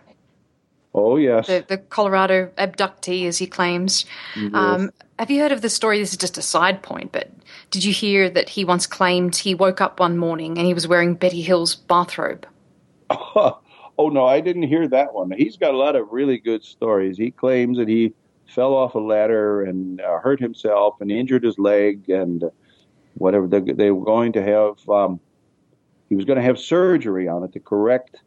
Oh 0.95 1.17
yes, 1.17 1.49
the, 1.49 1.65
the 1.67 1.79
Colorado 1.79 2.51
abductee, 2.57 3.27
as 3.27 3.39
he 3.39 3.47
claims. 3.47 4.05
Yes. 4.37 4.51
Um, 4.55 4.91
have 5.19 5.31
you 5.31 5.41
heard 5.41 5.53
of 5.53 5.63
the 5.63 5.71
story? 5.71 5.99
This 5.99 6.13
is 6.13 6.19
just 6.19 6.39
a 6.39 6.43
side 6.43 6.83
point, 6.83 7.13
but 7.13 7.31
did 7.71 7.85
you 7.85 7.93
hear 7.93 8.31
that 8.31 8.49
he 8.49 8.65
once 8.65 8.87
claimed 8.87 9.37
he 9.37 9.55
woke 9.55 9.81
up 9.81 10.01
one 10.01 10.17
morning 10.17 10.57
and 10.59 10.67
he 10.67 10.75
was 10.75 10.87
wearing 10.87 11.15
Betty 11.15 11.43
Hill's 11.43 11.75
bathrobe? 11.75 12.47
Oh 13.97 14.09
no, 14.09 14.27
I 14.27 14.41
didn't 14.41 14.65
hear 14.65 14.89
that 14.89 15.15
one. 15.15 15.31
He's 15.31 15.57
got 15.57 15.75
a 15.75 15.77
lot 15.77 15.95
of 15.95 16.09
really 16.11 16.39
good 16.39 16.65
stories. 16.65 17.17
He 17.17 17.31
claims 17.31 17.79
that 17.79 17.89
he 17.89 18.13
fell 18.47 18.75
off 18.75 18.95
a 18.95 18.99
ladder 18.99 19.63
and 19.63 20.01
uh, 20.01 20.19
hurt 20.19 20.41
himself 20.41 21.01
and 21.01 21.11
injured 21.11 21.45
his 21.45 21.59
leg 21.59 22.09
and 22.09 22.45
whatever. 23.15 23.47
They, 23.47 23.61
they 23.61 23.91
were 23.91 24.05
going 24.05 24.33
to 24.33 24.43
have. 24.43 24.89
Um, 24.89 25.21
he 26.09 26.17
was 26.17 26.25
going 26.25 26.37
to 26.37 26.43
have 26.43 26.59
surgery 26.59 27.29
on 27.29 27.45
it 27.45 27.53
to 27.53 27.61
correct 27.61 28.21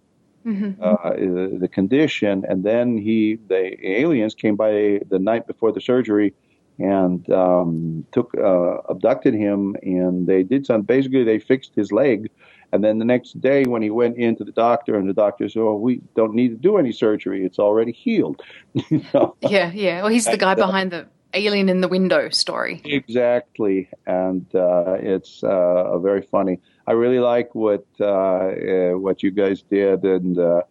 mm-hmm. 0.45 0.81
uh, 0.81 1.59
the 1.59 1.67
condition, 1.67 2.45
and 2.47 2.63
then 2.63 2.97
he 2.97 3.37
the 3.47 3.77
aliens 3.85 4.35
came 4.35 4.55
by 4.55 5.01
the 5.09 5.19
night 5.19 5.47
before 5.47 5.71
the 5.71 5.81
surgery 5.81 6.33
and 6.79 7.27
um, 7.31 8.05
took 8.11 8.33
uh, 8.37 8.77
abducted 8.89 9.33
him, 9.33 9.75
and 9.81 10.27
they 10.27 10.43
did 10.43 10.65
some. 10.65 10.81
Basically, 10.81 11.23
they 11.23 11.39
fixed 11.39 11.73
his 11.75 11.91
leg 11.91 12.29
and 12.71 12.83
then 12.83 12.99
the 12.99 13.05
next 13.05 13.39
day, 13.39 13.63
when 13.63 13.81
he 13.81 13.89
went 13.89 14.17
into 14.17 14.43
the 14.43 14.51
doctor, 14.51 14.95
and 14.95 15.07
the 15.07 15.13
doctor 15.13 15.47
said, 15.47 15.61
"Oh, 15.61 15.75
we 15.75 16.01
don't 16.15 16.33
need 16.33 16.49
to 16.49 16.55
do 16.55 16.77
any 16.77 16.91
surgery; 16.91 17.45
it's 17.45 17.59
already 17.59 17.91
healed." 17.91 18.41
you 18.89 19.03
know? 19.13 19.35
Yeah, 19.41 19.71
yeah. 19.73 20.01
Well, 20.01 20.11
he's 20.11 20.25
the 20.25 20.37
guy 20.37 20.55
behind 20.55 20.91
the 20.91 21.07
alien 21.33 21.69
in 21.69 21.81
the 21.81 21.87
window 21.87 22.29
story. 22.29 22.81
Exactly, 22.83 23.89
and 24.05 24.45
uh, 24.53 24.97
it's 24.99 25.43
uh, 25.43 25.97
very 25.99 26.21
funny. 26.21 26.59
I 26.87 26.93
really 26.93 27.19
like 27.19 27.53
what 27.53 27.85
uh, 27.99 28.05
uh 28.05 28.91
what 28.93 29.21
you 29.21 29.31
guys 29.31 29.61
did, 29.61 30.03
and 30.03 30.39
uh, 30.39 30.61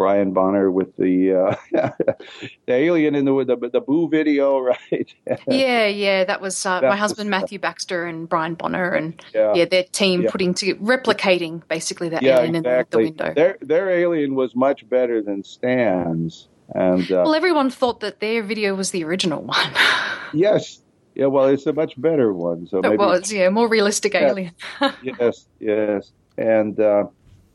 Brian 0.00 0.32
Bonner 0.32 0.70
with 0.70 0.96
the 0.96 1.34
uh, 1.34 1.54
the 2.66 2.72
alien 2.72 3.14
in 3.14 3.26
the 3.26 3.44
the, 3.44 3.68
the 3.68 3.82
Boo 3.82 4.08
video, 4.08 4.58
right? 4.72 5.14
yeah, 5.46 5.86
yeah, 5.86 6.24
that 6.24 6.40
was 6.40 6.64
uh, 6.64 6.80
that 6.80 6.88
my 6.88 6.96
husband 6.96 7.28
was, 7.28 7.42
Matthew 7.42 7.58
Baxter 7.58 8.06
and 8.06 8.26
Brian 8.26 8.54
Bonner, 8.54 8.92
and 8.92 9.22
yeah, 9.34 9.52
yeah 9.54 9.66
their 9.66 9.84
team 9.84 10.22
yeah. 10.22 10.30
putting 10.30 10.54
to 10.54 10.74
replicating 10.76 11.60
basically 11.68 12.08
that 12.08 12.22
yeah, 12.22 12.38
alien 12.38 12.56
exactly. 12.56 13.08
in 13.08 13.16
the, 13.16 13.16
the, 13.18 13.24
window. 13.24 13.34
Their 13.34 13.58
their 13.60 13.90
alien 13.90 14.34
was 14.34 14.56
much 14.56 14.88
better 14.88 15.20
than 15.20 15.44
Stan's, 15.44 16.48
and 16.74 17.04
uh, 17.12 17.22
well, 17.26 17.34
everyone 17.34 17.68
thought 17.68 18.00
that 18.00 18.20
their 18.20 18.42
video 18.42 18.74
was 18.74 18.92
the 18.92 19.04
original 19.04 19.42
one. 19.42 19.70
yes, 20.32 20.80
yeah, 21.14 21.26
well, 21.26 21.46
it's 21.46 21.66
a 21.66 21.72
much 21.72 22.00
better 22.00 22.32
one. 22.32 22.66
So 22.66 22.78
it 22.78 22.82
maybe, 22.82 22.96
was, 22.96 23.32
yeah, 23.32 23.48
more 23.48 23.68
realistic 23.68 24.14
alien. 24.14 24.52
yes, 25.02 25.46
yes, 25.58 26.12
and 26.38 26.78
uh, 26.78 27.04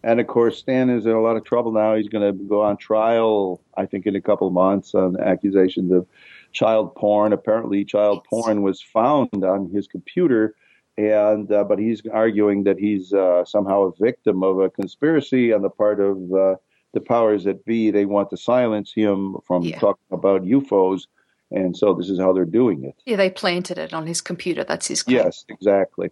and 0.03 0.19
of 0.19 0.27
course, 0.27 0.59
Stan 0.59 0.89
is 0.89 1.05
in 1.05 1.13
a 1.13 1.21
lot 1.21 1.35
of 1.35 1.43
trouble 1.43 1.71
now. 1.71 1.95
He's 1.95 2.07
going 2.07 2.25
to 2.25 2.43
go 2.43 2.61
on 2.61 2.77
trial, 2.77 3.61
I 3.75 3.87
think, 3.87 4.05
in 4.05 4.15
a 4.15 4.21
couple 4.21 4.47
of 4.47 4.53
months 4.53 4.93
on 4.93 5.19
accusations 5.19 5.91
of 5.91 6.05
child 6.51 6.93
porn. 6.95 7.33
Apparently, 7.33 7.83
child 7.83 8.23
porn 8.29 8.61
was 8.61 8.81
found 8.81 9.43
on 9.43 9.69
his 9.71 9.87
computer, 9.87 10.55
and 10.97 11.51
uh, 11.51 11.63
but 11.63 11.79
he's 11.79 12.01
arguing 12.13 12.65
that 12.65 12.77
he's 12.77 13.13
uh, 13.13 13.43
somehow 13.45 13.83
a 13.83 13.95
victim 13.95 14.43
of 14.43 14.59
a 14.59 14.69
conspiracy 14.69 15.51
on 15.51 15.63
the 15.63 15.69
part 15.71 15.99
of 15.99 16.17
uh, 16.33 16.55
the 16.93 17.01
powers 17.01 17.43
that 17.45 17.65
be. 17.65 17.89
They 17.89 18.05
want 18.05 18.29
to 18.29 18.37
silence 18.37 18.93
him 18.93 19.37
from 19.45 19.63
yeah. 19.63 19.79
talking 19.79 20.05
about 20.11 20.43
UFOs, 20.43 21.07
and 21.55 21.75
so 21.75 21.93
this 21.93 22.09
is 22.09 22.19
how 22.19 22.33
they're 22.33 22.45
doing 22.45 22.83
it. 22.83 22.95
Yeah, 23.05 23.15
they 23.15 23.29
planted 23.29 23.77
it 23.77 23.93
on 23.93 24.05
his 24.05 24.21
computer. 24.21 24.63
That's 24.63 24.87
his 24.87 25.03
claim. 25.03 25.17
Yes, 25.17 25.45
exactly. 25.47 26.11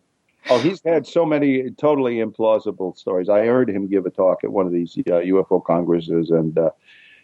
Oh, 0.50 0.60
he's 0.60 0.82
had 0.84 1.06
so 1.06 1.26
many 1.26 1.70
totally 1.72 2.16
implausible 2.16 2.98
stories. 2.98 3.30
I 3.30 3.46
heard 3.46 3.70
him 3.70 3.88
give 3.88 4.06
a 4.06 4.10
talk 4.10 4.44
at 4.44 4.52
one 4.52 4.66
of 4.66 4.72
these 4.72 4.98
uh, 4.98 5.20
UFO 5.20 5.64
congresses, 5.64 6.32
and 6.32 6.58
uh, 6.58 6.70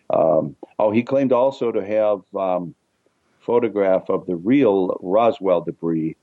um, 0.09 0.55
oh, 0.77 0.91
he 0.91 1.01
claimed 1.03 1.31
also 1.31 1.71
to 1.71 1.85
have 1.85 2.21
um, 2.35 2.75
photograph 3.39 4.09
of 4.09 4.25
the 4.25 4.35
real 4.35 4.97
Roswell 5.01 5.61
debris, 5.61 6.15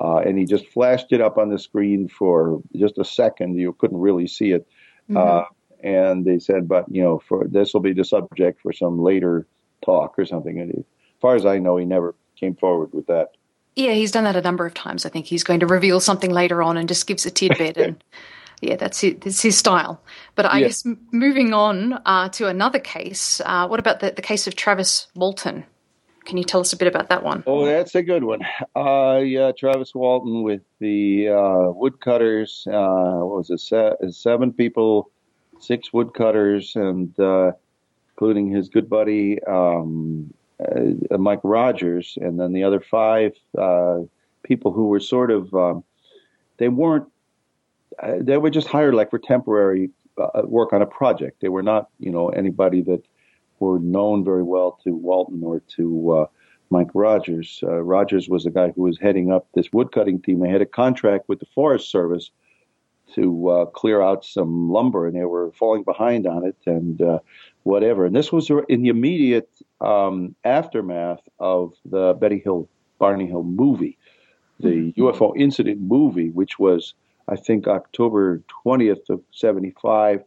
uh, 0.00 0.18
and 0.18 0.38
he 0.38 0.44
just 0.44 0.66
flashed 0.66 1.12
it 1.12 1.20
up 1.20 1.38
on 1.38 1.50
the 1.50 1.58
screen 1.58 2.08
for 2.08 2.60
just 2.76 2.98
a 2.98 3.04
second. 3.04 3.56
You 3.56 3.72
couldn't 3.72 3.98
really 3.98 4.26
see 4.26 4.52
it, 4.52 4.66
mm-hmm. 5.08 5.16
Uh, 5.16 5.44
and 5.82 6.24
they 6.24 6.38
said, 6.40 6.68
"But 6.68 6.86
you 6.88 7.02
know, 7.02 7.20
for 7.20 7.46
this 7.46 7.74
will 7.74 7.80
be 7.80 7.92
the 7.92 8.04
subject 8.04 8.60
for 8.60 8.72
some 8.72 9.00
later 9.00 9.46
talk 9.84 10.18
or 10.18 10.24
something." 10.24 10.60
And 10.60 10.70
as 10.74 10.84
far 11.20 11.36
as 11.36 11.46
I 11.46 11.58
know, 11.58 11.76
he 11.76 11.84
never 11.84 12.14
came 12.36 12.54
forward 12.54 12.92
with 12.92 13.06
that. 13.06 13.32
Yeah, 13.76 13.92
he's 13.92 14.10
done 14.10 14.24
that 14.24 14.36
a 14.36 14.40
number 14.42 14.66
of 14.66 14.74
times. 14.74 15.06
I 15.06 15.08
think 15.08 15.26
he's 15.26 15.44
going 15.44 15.60
to 15.60 15.66
reveal 15.66 16.00
something 16.00 16.30
later 16.32 16.62
on 16.62 16.76
and 16.76 16.88
just 16.88 17.06
gives 17.06 17.24
a 17.26 17.30
tidbit. 17.30 17.76
and 17.76 18.02
Yeah, 18.60 18.74
that's 18.74 19.04
it. 19.04 19.24
It's 19.24 19.40
his 19.40 19.56
style. 19.56 20.02
But 20.34 20.46
I 20.46 20.60
guess 20.60 20.84
moving 21.12 21.54
on 21.54 22.00
uh, 22.04 22.28
to 22.30 22.48
another 22.48 22.80
case. 22.80 23.40
Uh, 23.44 23.68
what 23.68 23.78
about 23.78 24.00
the, 24.00 24.10
the 24.10 24.22
case 24.22 24.48
of 24.48 24.56
Travis 24.56 25.06
Walton? 25.14 25.64
Can 26.24 26.36
you 26.36 26.44
tell 26.44 26.60
us 26.60 26.72
a 26.72 26.76
bit 26.76 26.88
about 26.88 27.08
that 27.08 27.22
one? 27.22 27.44
Oh, 27.46 27.64
that's 27.64 27.94
a 27.94 28.02
good 28.02 28.24
one. 28.24 28.40
Uh, 28.74 29.18
yeah, 29.18 29.52
Travis 29.56 29.94
Walton 29.94 30.42
with 30.42 30.62
the 30.80 31.28
uh, 31.28 31.70
woodcutters. 31.70 32.66
Uh, 32.66 33.20
what 33.20 33.38
was 33.38 33.50
it? 33.50 33.60
Se- 33.60 34.10
seven 34.10 34.52
people, 34.52 35.10
six 35.60 35.92
woodcutters, 35.92 36.74
and 36.74 37.18
uh, 37.20 37.52
including 38.10 38.50
his 38.50 38.68
good 38.68 38.90
buddy 38.90 39.42
um, 39.44 40.34
uh, 40.60 41.18
Mike 41.18 41.40
Rogers, 41.44 42.18
and 42.20 42.38
then 42.38 42.52
the 42.52 42.64
other 42.64 42.80
five 42.80 43.32
uh, 43.56 44.00
people 44.42 44.72
who 44.72 44.88
were 44.88 45.00
sort 45.00 45.30
of 45.30 45.52
um, 45.54 45.84
they 46.58 46.68
weren't 46.68 47.06
uh, 48.02 48.16
they 48.20 48.36
were 48.36 48.50
just 48.50 48.68
hired 48.68 48.94
like 48.94 49.10
for 49.10 49.18
temporary 49.18 49.90
uh, 50.18 50.42
work 50.44 50.72
on 50.72 50.82
a 50.82 50.86
project. 50.86 51.40
They 51.40 51.48
were 51.48 51.62
not, 51.62 51.88
you 51.98 52.10
know, 52.10 52.28
anybody 52.28 52.82
that 52.82 53.02
were 53.60 53.78
known 53.78 54.24
very 54.24 54.42
well 54.42 54.78
to 54.84 54.94
Walton 54.94 55.42
or 55.42 55.60
to 55.76 56.10
uh, 56.12 56.26
Mike 56.70 56.90
Rogers. 56.94 57.60
Uh, 57.62 57.80
Rogers 57.82 58.28
was 58.28 58.44
the 58.44 58.50
guy 58.50 58.70
who 58.70 58.82
was 58.82 58.98
heading 58.98 59.32
up 59.32 59.48
this 59.54 59.72
woodcutting 59.72 60.20
team. 60.20 60.40
They 60.40 60.50
had 60.50 60.62
a 60.62 60.66
contract 60.66 61.28
with 61.28 61.40
the 61.40 61.46
Forest 61.54 61.90
Service 61.90 62.30
to 63.14 63.48
uh, 63.48 63.64
clear 63.66 64.02
out 64.02 64.24
some 64.24 64.70
lumber, 64.70 65.06
and 65.06 65.16
they 65.16 65.24
were 65.24 65.50
falling 65.52 65.82
behind 65.82 66.26
on 66.26 66.44
it 66.44 66.56
and 66.66 67.00
uh, 67.00 67.18
whatever. 67.68 68.06
And 68.06 68.16
this 68.16 68.32
was 68.32 68.50
in 68.68 68.82
the 68.82 68.88
immediate 68.88 69.50
um, 69.82 70.34
aftermath 70.44 71.20
of 71.38 71.74
the 71.84 72.14
Betty 72.14 72.38
Hill, 72.38 72.66
Barney 72.98 73.26
Hill 73.26 73.42
movie, 73.42 73.98
the 74.58 74.92
UFO 74.96 75.34
incident 75.36 75.80
movie, 75.80 76.30
which 76.30 76.58
was, 76.58 76.94
I 77.28 77.36
think, 77.36 77.68
October 77.68 78.42
20th 78.64 79.10
of 79.10 79.20
75. 79.32 80.24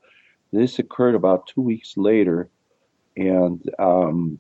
This 0.54 0.78
occurred 0.78 1.16
about 1.16 1.48
two 1.48 1.62
weeks 1.62 1.98
later, 1.98 2.48
and 3.18 3.60
um, 3.80 4.39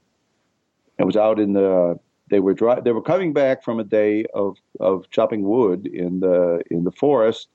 it 0.99 1.05
was 1.05 1.17
out 1.17 1.39
in 1.39 1.53
the. 1.53 1.99
They 2.29 2.39
were 2.39 2.53
dri- 2.53 2.81
They 2.83 2.91
were 2.91 3.01
coming 3.01 3.33
back 3.33 3.63
from 3.63 3.79
a 3.79 3.83
day 3.83 4.25
of, 4.33 4.57
of 4.79 5.09
chopping 5.09 5.43
wood 5.43 5.87
in 5.87 6.19
the 6.19 6.61
in 6.69 6.83
the 6.83 6.91
forest. 6.91 7.47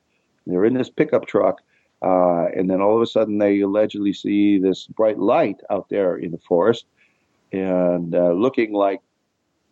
They're 0.46 0.64
in 0.64 0.74
this 0.74 0.90
pickup 0.90 1.26
truck, 1.26 1.62
uh, 2.06 2.46
and 2.56 2.70
then 2.70 2.80
all 2.80 2.94
of 2.94 3.02
a 3.02 3.06
sudden 3.06 3.38
they 3.38 3.60
allegedly 3.60 4.12
see 4.12 4.58
this 4.58 4.86
bright 4.86 5.18
light 5.18 5.60
out 5.70 5.88
there 5.88 6.16
in 6.16 6.30
the 6.30 6.38
forest, 6.38 6.86
and 7.52 8.14
uh, 8.14 8.30
looking 8.30 8.72
like 8.72 9.00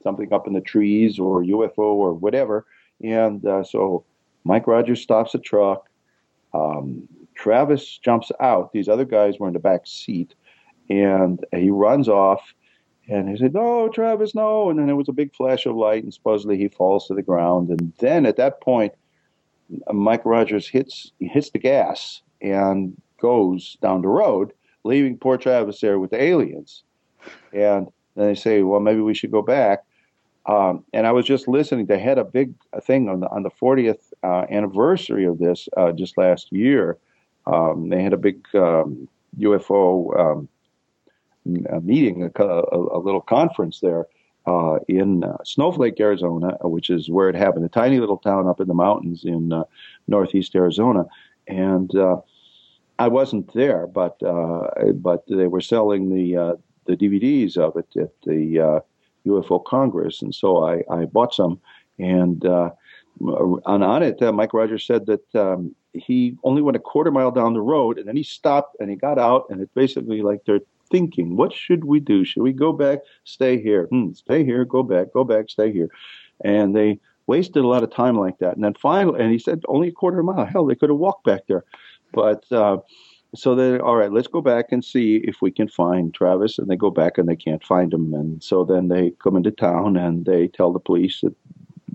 something 0.03 0.33
up 0.33 0.49
in 0.49 0.53
the 0.53 0.61
trees 0.61 1.21
or 1.21 1.45
UFO 1.45 1.79
or 1.79 2.13
whatever. 2.13 2.67
And 3.03 3.47
uh, 3.47 3.63
so 3.63 4.05
Mike 4.43 4.67
Rogers 4.67 5.01
stops 5.01 5.33
the 5.33 5.39
truck. 5.39 5.89
Um, 6.53 7.09
Travis 7.37 7.99
jumps 7.99 8.33
out. 8.41 8.73
These 8.73 8.89
other 8.89 9.05
guys 9.05 9.39
were 9.39 9.47
in 9.47 9.55
the 9.55 9.61
back 9.61 9.87
seat, 9.87 10.35
and 10.91 11.45
he 11.53 11.71
runs 11.71 12.09
off. 12.09 12.43
And 13.09 13.29
he 13.29 13.37
said, 13.37 13.55
"No, 13.55 13.89
Travis, 13.89 14.35
no!" 14.35 14.71
And 14.71 14.79
then 14.79 14.87
there 14.87 14.97
was 14.97 15.09
a 15.09 15.13
big 15.13 15.35
flash 15.37 15.67
of 15.67 15.77
light, 15.77 16.03
and 16.03 16.13
supposedly 16.13 16.57
he 16.57 16.69
falls 16.69 17.07
to 17.07 17.15
the 17.15 17.23
ground. 17.23 17.69
And 17.69 17.93
then 17.99 18.27
at 18.27 18.37
that 18.37 18.61
point, 18.61 18.95
Mike 19.93 20.25
Rogers 20.25 20.69
hits 20.69 21.13
hits 21.21 21.51
the 21.51 21.59
gas 21.59 22.23
and 22.41 23.01
goes 23.21 23.77
down 23.81 24.03
the 24.03 24.09
road, 24.09 24.53
leaving 24.85 25.17
poor 25.17 25.37
Travis 25.37 25.81
there 25.81 25.99
with 25.99 26.11
the 26.11 26.23
aliens. 26.23 26.83
And 27.53 27.91
then 28.17 28.27
they 28.27 28.35
say, 28.35 28.63
"Well, 28.63 28.81
maybe 28.81 29.01
we 29.01 29.15
should 29.15 29.31
go 29.31 29.43
back." 29.43 29.85
Um, 30.47 30.85
and 30.93 31.07
I 31.07 31.13
was 31.13 31.25
just 31.25 31.49
listening. 31.49 31.87
They 31.87 31.99
had 31.99 32.19
a 32.19 32.25
big 32.25 32.55
thing 32.83 33.09
on 33.09 33.21
the 33.21 33.29
on 33.31 33.43
the 33.43 33.51
40th 33.51 34.13
uh, 34.23 34.47
anniversary 34.51 35.25
of 35.25 35.39
this 35.39 35.69
uh, 35.77 35.93
just 35.93 36.19
last 36.19 36.53
year. 36.53 36.99
Um, 37.47 37.89
they 37.89 38.03
had 38.03 38.13
a 38.13 38.19
big 38.19 38.45
um, 38.55 39.09
UFO 39.39 40.19
um, 40.19 40.49
a 41.71 41.81
meeting, 41.81 42.23
a, 42.23 42.43
a, 42.43 42.99
a 42.99 43.01
little 43.01 43.21
conference 43.21 43.81
there 43.81 44.07
uh, 44.47 44.79
in 44.89 45.25
uh, 45.25 45.37
Snowflake, 45.45 45.99
Arizona, 46.01 46.57
which 46.63 46.91
is 46.91 47.11
where 47.11 47.29
it 47.29 47.35
happened, 47.35 47.65
a 47.65 47.69
tiny 47.69 47.99
little 47.99 48.19
town 48.19 48.47
up 48.47 48.61
in 48.61 48.69
the 48.69 48.75
mountains 48.75 49.25
in 49.25 49.53
uh, 49.53 49.65
northeast 50.07 50.55
Arizona. 50.55 51.07
And 51.49 51.95
uh, 51.97 52.17
I 52.99 53.09
wasn't 53.09 53.53
there, 53.55 53.87
but 53.87 54.23
uh, 54.23 54.93
but 54.95 55.25
they 55.29 55.47
were 55.47 55.61
selling 55.61 56.15
the 56.15 56.37
uh, 56.37 56.55
the 56.87 56.97
DVDs 56.97 57.57
of 57.57 57.77
it 57.77 57.89
at 57.97 58.13
the 58.23 58.83
UFO 59.27 59.65
Congress, 59.65 60.21
and 60.23 60.35
so 60.35 60.65
I, 60.65 60.83
I 60.91 61.05
bought 61.07 61.35
some. 61.35 61.61
And 61.99 62.45
on, 62.45 63.83
on 63.83 64.03
it, 64.03 64.21
Mike 64.35 64.53
Rogers 64.53 64.85
said 64.85 65.07
that 65.07 65.35
um, 65.35 65.75
he 65.95 66.37
only 66.45 66.61
went 66.61 66.77
a 66.77 66.81
quarter 66.81 67.11
mile 67.11 67.31
down 67.31 67.55
the 67.55 67.61
road, 67.61 67.99
and 67.99 68.07
then 68.07 68.17
he 68.17 68.23
stopped 68.23 68.77
and 68.81 68.91
he 68.91 68.97
got 68.97 69.19
out, 69.19 69.47
and 69.49 69.61
it's 69.61 69.73
basically 69.75 70.23
like 70.23 70.45
they're 70.45 70.61
thinking, 70.91 71.37
what 71.37 71.53
should 71.53 71.85
we 71.85 72.01
do? 72.01 72.25
Should 72.25 72.43
we 72.43 72.53
go 72.53 72.73
back, 72.73 73.01
stay 73.25 73.61
here? 73.61 73.87
Hmm, 73.87 74.13
stay 74.13 74.45
here, 74.45 74.65
go 74.65 74.83
back, 74.83 75.13
go 75.13 75.25
back, 75.25 75.51
stay 75.51 75.73
here. 75.73 75.89
And 76.45 76.75
they 76.75 76.99
wasted 77.27 77.65
a 77.65 77.69
lot 77.69 77.83
of 77.83 77.93
time 77.93 78.19
like 78.19 78.39
that. 78.39 78.55
And 78.55 78.65
then 78.65 78.75
finally, 78.75 79.21
and 79.21 79.33
he 79.33 79.39
said 79.39 79.63
only 79.69 79.89
a 79.89 79.93
quarter 79.93 80.21
of 80.21 80.29
a 80.29 80.33
mile. 80.33 80.45
Hell, 80.45 80.67
they 80.67 80.75
could 80.75 80.91
have 80.91 80.99
walked 80.99 81.25
back 81.25 81.43
there. 81.47 81.65
But 82.13 82.45
uh, 82.53 82.79
so 83.35 83.55
they, 83.55 83.79
all 83.79 83.97
right, 83.97 84.13
let's 84.13 84.29
go 84.29 84.41
back 84.41 84.67
and 84.71 84.85
see 84.85 85.17
if 85.25 85.43
we 85.43 85.51
can 85.51 85.69
find 85.69 86.13
Travis. 86.15 86.59
And 86.59 86.69
they 86.69 86.77
go 86.77 86.91
back 86.91 87.19
and 87.19 87.29
they 87.29 87.37
can't 87.37 87.65
find 87.65 87.93
him. 87.93 88.15
And 88.15 88.43
so 88.43 88.65
then 88.65 88.89
they 88.89 89.13
come 89.23 89.37
into 89.37 89.51
town 89.51 89.97
and 89.97 90.25
they 90.25 90.49
tell 90.49 90.73
the 90.73 90.81
police 90.81 91.25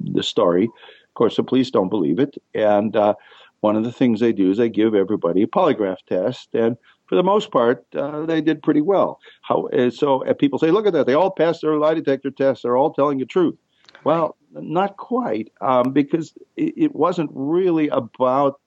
the 0.03 0.23
story. 0.23 0.65
Of 0.65 1.13
course, 1.13 1.35
the 1.35 1.43
police 1.43 1.71
don't 1.71 1.89
believe 1.89 2.19
it. 2.19 2.35
And 2.53 2.95
uh, 2.95 3.13
one 3.61 3.75
of 3.75 3.83
the 3.83 3.91
things 3.91 4.19
they 4.19 4.33
do 4.33 4.51
is 4.51 4.57
they 4.57 4.69
give 4.69 4.95
everybody 4.95 5.43
a 5.43 5.47
polygraph 5.47 5.97
test. 6.07 6.49
And 6.53 6.77
for 7.10 7.16
the 7.16 7.24
most 7.24 7.49
part, 7.49 7.84
uh, 7.95 8.26
they 8.28 8.39
did 8.39 8.62
pretty 8.62 8.82
well. 8.82 9.20
How, 9.41 9.68
uh, 9.70 9.89
so 9.89 10.24
people 10.36 10.60
say, 10.60 10.70
look 10.70 10.86
at 10.86 10.93
that, 10.93 11.07
they 11.07 11.16
all 11.16 11.32
passed 11.32 11.62
their 11.62 11.76
lie 11.76 11.95
detector 11.95 12.30
tests. 12.30 12.62
They're 12.62 12.78
all 12.78 12.93
telling 12.93 13.18
the 13.18 13.26
truth. 13.26 13.57
Well, 14.03 14.38
not 14.53 14.97
quite, 14.97 15.51
um, 15.60 15.91
because 15.91 16.34
it, 16.55 16.74
it, 16.78 16.95
wasn't 16.95 17.32
really 17.34 17.89
about 17.89 18.60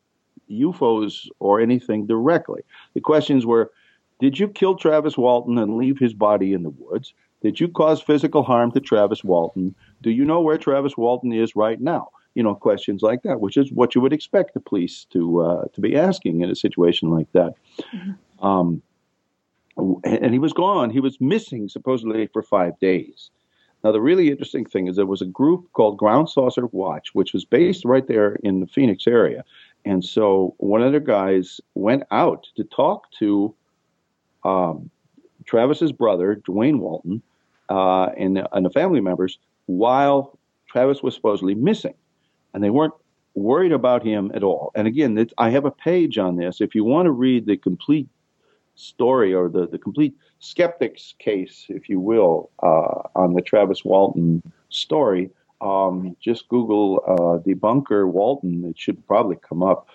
UFOs 0.50 1.28
or 1.38 1.60
anything 1.60 2.06
directly. 2.06 2.62
The 2.94 3.00
questions 3.00 3.46
were, 3.46 3.70
did 4.20 4.38
you 4.38 4.48
kill 4.48 4.74
Travis 4.74 5.16
Walton 5.16 5.56
and 5.56 5.76
leave 5.76 5.98
his 5.98 6.12
body 6.12 6.52
in 6.52 6.64
the 6.64 6.70
woods? 6.70 7.14
Did 7.42 7.60
you 7.60 7.68
cause 7.68 8.02
physical 8.02 8.42
harm 8.42 8.72
to 8.72 8.80
Travis 8.80 9.24
Walton? 9.24 9.74
Do 10.02 10.10
you 10.10 10.24
know 10.24 10.40
where 10.40 10.58
Travis 10.58 10.96
Walton 10.96 11.32
is 11.32 11.56
right 11.56 11.80
now? 11.80 12.08
You 12.34 12.42
know, 12.42 12.54
questions 12.54 13.02
like 13.02 13.22
that, 13.22 13.40
which 13.40 13.56
is 13.56 13.72
what 13.72 13.94
you 13.94 14.00
would 14.00 14.12
expect 14.12 14.54
the 14.54 14.60
police 14.60 15.06
to 15.10 15.42
uh, 15.42 15.64
to 15.74 15.80
be 15.80 15.96
asking 15.96 16.40
in 16.40 16.50
a 16.50 16.54
situation 16.54 17.10
like 17.10 17.30
that. 17.32 17.54
Mm-hmm. 17.94 18.12
Um, 18.42 18.82
and 20.04 20.32
he 20.32 20.38
was 20.38 20.52
gone. 20.52 20.90
He 20.90 21.00
was 21.00 21.20
missing 21.20 21.68
supposedly 21.68 22.26
for 22.26 22.42
five 22.42 22.78
days. 22.78 23.30
Now, 23.82 23.90
the 23.90 24.00
really 24.00 24.30
interesting 24.30 24.64
thing 24.64 24.86
is 24.86 24.96
there 24.96 25.06
was 25.06 25.22
a 25.22 25.26
group 25.26 25.72
called 25.72 25.98
Ground 25.98 26.28
Saucer 26.28 26.66
Watch, 26.66 27.14
which 27.14 27.32
was 27.32 27.44
based 27.44 27.84
right 27.84 28.06
there 28.06 28.36
in 28.44 28.60
the 28.60 28.66
Phoenix 28.66 29.06
area. 29.06 29.44
And 29.84 30.04
so 30.04 30.54
one 30.58 30.82
of 30.82 30.92
the 30.92 31.00
guys 31.00 31.60
went 31.74 32.04
out 32.10 32.46
to 32.56 32.64
talk 32.64 33.10
to 33.18 33.54
um, 34.44 34.90
Travis's 35.46 35.90
brother, 35.90 36.36
Duane 36.44 36.78
Walton, 36.78 37.22
uh, 37.68 38.06
and, 38.16 38.46
and 38.52 38.64
the 38.64 38.70
family 38.70 39.00
members 39.00 39.38
while 39.66 40.38
Travis 40.68 41.02
was 41.02 41.14
supposedly 41.14 41.54
missing. 41.54 41.94
And 42.54 42.62
they 42.62 42.70
weren't 42.70 42.94
worried 43.34 43.72
about 43.72 44.04
him 44.04 44.30
at 44.34 44.44
all. 44.44 44.70
And 44.74 44.86
again, 44.86 45.26
I 45.38 45.50
have 45.50 45.64
a 45.64 45.70
page 45.70 46.18
on 46.18 46.36
this. 46.36 46.60
If 46.60 46.74
you 46.74 46.84
want 46.84 47.06
to 47.06 47.10
read 47.10 47.46
the 47.46 47.56
complete 47.56 48.08
story 48.82 49.32
or 49.32 49.48
the, 49.48 49.66
the 49.66 49.78
complete 49.78 50.14
skeptics 50.38 51.14
case, 51.18 51.66
if 51.68 51.88
you 51.88 52.00
will, 52.00 52.50
uh, 52.62 53.08
on 53.14 53.34
the 53.34 53.42
Travis 53.42 53.84
Walton 53.84 54.42
story, 54.68 55.30
um, 55.60 56.16
just 56.20 56.48
Google 56.48 57.02
uh, 57.06 57.48
debunker 57.48 58.08
Walton. 58.08 58.64
It 58.64 58.78
should 58.78 59.06
probably 59.06 59.36
come 59.36 59.62
up. 59.62 59.88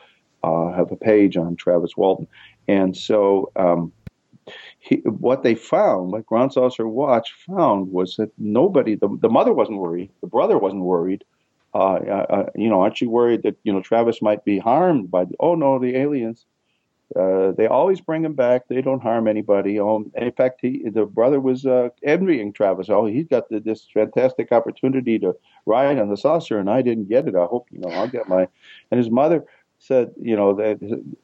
Uh, 0.43 0.71
have 0.71 0.91
a 0.91 0.95
page 0.95 1.35
on 1.35 1.55
Travis 1.55 1.97
Walton, 1.97 2.27
and 2.67 2.95
so 2.95 3.51
um, 3.55 3.91
he, 4.79 4.97
what 4.97 5.43
they 5.43 5.55
found, 5.55 6.11
what 6.11 6.25
Ground 6.25 6.53
Saucer 6.53 6.87
Watch 6.87 7.33
found, 7.47 7.91
was 7.91 8.15
that 8.17 8.31
nobody, 8.37 8.95
the, 8.95 9.09
the 9.19 9.29
mother 9.29 9.53
wasn't 9.53 9.79
worried, 9.79 10.11
the 10.21 10.27
brother 10.27 10.57
wasn't 10.57 10.83
worried. 10.83 11.23
Uh, 11.73 11.95
uh, 11.95 12.49
you 12.55 12.69
know, 12.69 12.81
aren't 12.81 13.01
you 13.01 13.09
worried 13.09 13.43
that 13.43 13.57
you 13.63 13.73
know 13.73 13.81
Travis 13.81 14.21
might 14.21 14.45
be 14.45 14.57
harmed 14.57 15.11
by? 15.11 15.25
The, 15.25 15.35
oh 15.39 15.55
no, 15.55 15.79
the 15.79 15.95
aliens. 15.95 16.45
Uh, 17.15 17.51
they 17.51 17.67
always 17.67 18.01
bring 18.01 18.25
him 18.25 18.33
back. 18.33 18.67
They 18.67 18.81
don't 18.81 19.01
harm 19.01 19.27
anybody. 19.27 19.79
Um, 19.79 20.11
in 20.15 20.31
fact, 20.33 20.59
he, 20.61 20.89
the 20.89 21.05
brother 21.05 21.39
was 21.39 21.65
uh, 21.65 21.89
envying 22.03 22.51
Travis. 22.51 22.89
Oh, 22.89 23.05
he's 23.05 23.27
got 23.27 23.49
the, 23.49 23.59
this 23.61 23.87
fantastic 23.93 24.51
opportunity 24.51 25.17
to 25.19 25.33
ride 25.65 25.99
on 25.99 26.09
the 26.09 26.17
saucer, 26.17 26.59
and 26.59 26.69
I 26.69 26.81
didn't 26.81 27.07
get 27.07 27.27
it. 27.27 27.35
I 27.35 27.45
hope 27.45 27.67
you 27.71 27.79
know 27.79 27.89
I'll 27.89 28.09
get 28.09 28.27
my. 28.27 28.47
And 28.91 28.97
his 28.97 29.09
mother 29.09 29.45
said, 29.79 30.11
you 30.19 30.35
know, 30.35 30.53
that 30.55 30.79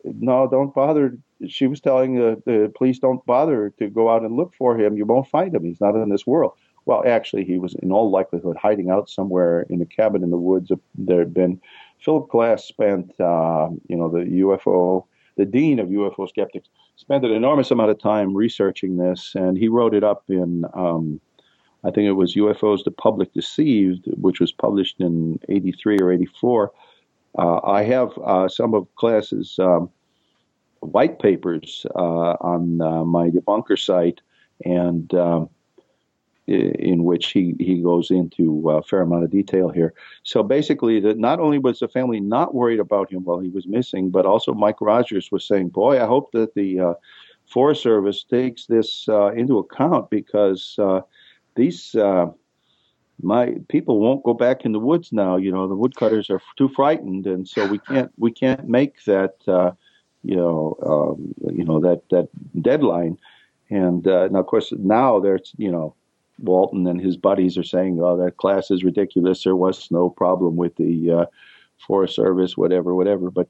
no, 0.06 0.48
don't 0.48 0.74
bother. 0.74 1.18
She 1.48 1.68
was 1.68 1.82
telling 1.82 2.16
the, 2.16 2.42
the 2.46 2.72
police, 2.76 3.00
don't 3.00 3.26
bother 3.26 3.74
to 3.80 3.90
go 3.90 4.10
out 4.10 4.22
and 4.22 4.38
look 4.38 4.54
for 4.56 4.78
him. 4.78 4.96
You 4.96 5.06
won't 5.06 5.28
find 5.28 5.54
him. 5.54 5.64
He's 5.64 5.82
not 5.82 5.96
in 5.96 6.10
this 6.10 6.26
world. 6.26 6.54
Well, 6.86 7.04
actually, 7.06 7.46
he 7.46 7.58
was 7.58 7.76
in 7.76 7.92
all 7.92 8.10
likelihood 8.10 8.58
hiding 8.58 8.90
out 8.90 9.10
somewhere 9.10 9.62
in 9.70 9.82
a 9.82 9.86
cabin 9.86 10.24
in 10.24 10.32
the 10.32 10.38
woods. 10.38 10.72
There 10.96 11.20
had 11.20 11.34
been 11.34 11.62
Philip 12.00 12.30
Klass 12.30 12.62
spent, 12.62 13.20
uh, 13.20 13.70
you 13.88 13.96
know, 13.96 14.10
the 14.10 14.20
UFO, 14.20 15.06
the 15.36 15.46
dean 15.46 15.80
of 15.80 15.90
UFO 15.90 16.28
skeptics, 16.28 16.70
spent 16.96 17.26
an 17.26 17.32
enormous 17.32 17.72
amount 17.72 17.92
of 17.92 18.00
time 18.00 18.36
researching 18.36 18.98
this, 18.98 19.34
and 19.36 19.58
he 19.58 19.68
wrote 19.68 19.94
it 19.94 20.04
up 20.04 20.24
in, 20.30 20.66
um, 20.74 21.20
I 21.84 21.92
think 21.92 22.06
it 22.08 22.14
was 22.14 22.36
UFOs 22.36 22.84
the 22.84 22.92
Public 22.92 23.34
Deceived, 23.34 24.06
which 24.18 24.40
was 24.40 24.52
published 24.52 25.00
in 25.00 25.40
83 25.50 25.98
or 26.00 26.12
84. 26.12 26.72
Uh, 27.38 27.60
I 27.64 27.84
have 27.84 28.18
uh, 28.20 28.48
some 28.48 28.74
of 28.74 28.88
Klass's 28.96 29.58
um, 29.60 29.90
white 30.82 31.20
papers 31.20 31.86
uh, 31.96 32.36
on 32.40 32.82
uh, 32.82 33.04
my 33.04 33.30
debunker 33.30 33.80
site, 33.80 34.22
and 34.66 35.14
um, 35.16 35.50
in 36.48 37.04
which 37.04 37.32
he, 37.32 37.56
he 37.60 37.82
goes 37.82 38.12
into 38.12 38.70
a 38.70 38.84
fair 38.84 39.02
amount 39.02 39.24
of 39.24 39.32
detail 39.32 39.70
here. 39.70 39.94
So 40.24 40.44
basically, 40.44 41.00
that 41.00 41.18
not 41.18 41.39
only 41.39 41.58
was 41.58 41.80
the 41.80 41.88
family 41.88 42.20
not 42.20 42.54
worried 42.54 42.80
about 42.80 43.12
him 43.12 43.24
while 43.24 43.39
he 43.39 43.50
was 43.50 43.66
missing, 43.66 44.10
but 44.10 44.26
also 44.26 44.54
Mike 44.54 44.82
Rogers 44.82 45.32
was 45.32 45.46
saying, 45.48 45.70
"Boy, 45.70 46.02
I 46.02 46.06
hope 46.06 46.32
that 46.34 46.54
the 46.54 46.80
uh, 46.80 46.94
Forest 47.48 47.84
Service 47.84 48.24
takes 48.24 48.66
this 48.66 49.08
uh, 49.08 49.32
into 49.32 49.58
account 49.58 50.10
because 50.10 50.76
uh, 50.80 51.02
these." 51.56 51.96
Uh, 51.96 52.28
my 53.22 53.56
people 53.70 54.00
won't 54.00 54.24
go 54.24 54.34
back 54.34 54.66
in 54.66 54.72
the 54.72 54.80
woods 54.80 55.14
now. 55.14 55.38
You 55.38 55.52
know, 55.52 55.68
the 55.68 55.76
woodcutters 55.76 56.30
are 56.30 56.41
too 56.58 56.68
frightened, 56.68 57.28
and 57.28 57.48
so 57.48 57.66
we 57.68 57.78
can't 57.78 58.12
we 58.18 58.32
can't 58.32 58.68
make 58.68 59.04
that 59.06 59.36
uh, 59.48 59.72
you 60.24 60.36
know 60.36 60.76
um, 60.86 61.34
you 61.56 61.64
know 61.64 61.80
that 61.80 62.02
that 62.10 62.28
deadline. 62.62 63.18
And 63.70 64.06
uh, 64.08 64.28
now, 64.28 64.39
of 64.39 64.48
course, 64.48 64.74
now 64.78 65.20
there's 65.20 65.54
you 65.58 65.72
know 65.72 65.96
Walton 66.44 66.86
and 66.88 67.02
his 67.02 67.18
buddies 67.18 67.58
are 67.58 67.64
saying, 67.64 68.00
"Oh, 68.02 68.18
that 68.18 68.38
Klass 68.38 68.72
is 68.72 68.84
ridiculous. 68.84 69.44
There 69.44 69.56
was 69.56 69.89
no 69.89 70.10
problem 70.10 70.56
with 70.56 70.76
the 70.76 71.12
uh, 71.12 71.26
Forest 71.78 72.16
Service, 72.16 72.58
whatever, 72.58 72.94
whatever." 72.94 73.32
But 73.32 73.48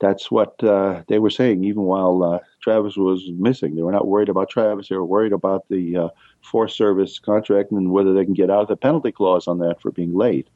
that's 0.00 0.30
what 0.30 0.62
uh, 0.62 1.02
they 1.08 1.18
were 1.18 1.30
saying, 1.30 1.64
even 1.64 1.82
while 1.82 2.22
uh, 2.22 2.38
Travis 2.62 2.96
was 2.96 3.30
missing. 3.36 3.74
They 3.74 3.82
were 3.82 3.92
not 3.92 4.06
worried 4.06 4.28
about 4.28 4.50
Travis. 4.50 4.88
They 4.88 4.96
were 4.96 5.04
worried 5.04 5.32
about 5.32 5.68
the 5.68 5.96
uh, 5.96 6.08
Forest 6.42 6.76
Service 6.76 7.18
contract 7.18 7.72
and 7.72 7.90
whether 7.90 8.14
they 8.14 8.24
can 8.24 8.34
get 8.34 8.50
out 8.50 8.62
of 8.62 8.68
the 8.68 8.76
penalty 8.76 9.10
clause 9.10 9.48
on 9.48 9.58
that 9.58 9.80
for 9.80 9.90
being 9.90 10.14
late. 10.14 10.48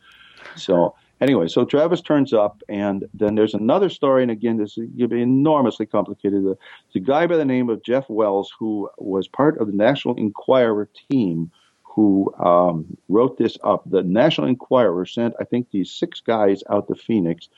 So 0.57 0.95
anyway, 1.20 1.49
so 1.49 1.64
Travis 1.64 2.01
turns 2.01 2.33
up, 2.33 2.62
and 2.68 3.05
then 3.14 3.35
there's 3.35 3.55
another 3.55 3.89
story, 3.89 4.23
and 4.23 4.31
again, 4.31 4.59
this 4.59 4.73
is 4.73 4.89
going 4.89 4.99
to 4.99 5.09
be 5.09 5.23
enormously 5.23 5.87
complicated. 5.87 6.45
The, 6.45 6.57
a 6.95 7.01
guy 7.01 7.27
by 7.27 7.37
the 7.37 7.45
name 7.45 7.68
of 7.68 7.83
Jeff 7.83 8.09
Wells 8.09 8.53
who 8.59 8.91
was 8.99 9.27
part 9.29 9.59
of 9.59 9.66
the 9.66 9.77
National 9.77 10.14
Enquirer 10.16 10.89
team 11.11 11.51
who 11.95 12.32
um, 12.38 12.97
wrote 13.09 13.38
this 13.38 13.59
up. 13.64 13.82
The 13.86 14.03
National 14.03 14.47
Enquirer 14.47 15.05
sent, 15.07 15.34
I 15.40 15.45
think, 15.45 15.70
these 15.70 15.90
six 15.90 16.20
guys 16.20 16.62
out 16.70 16.88
to 16.88 16.95
Phoenix 16.95 17.49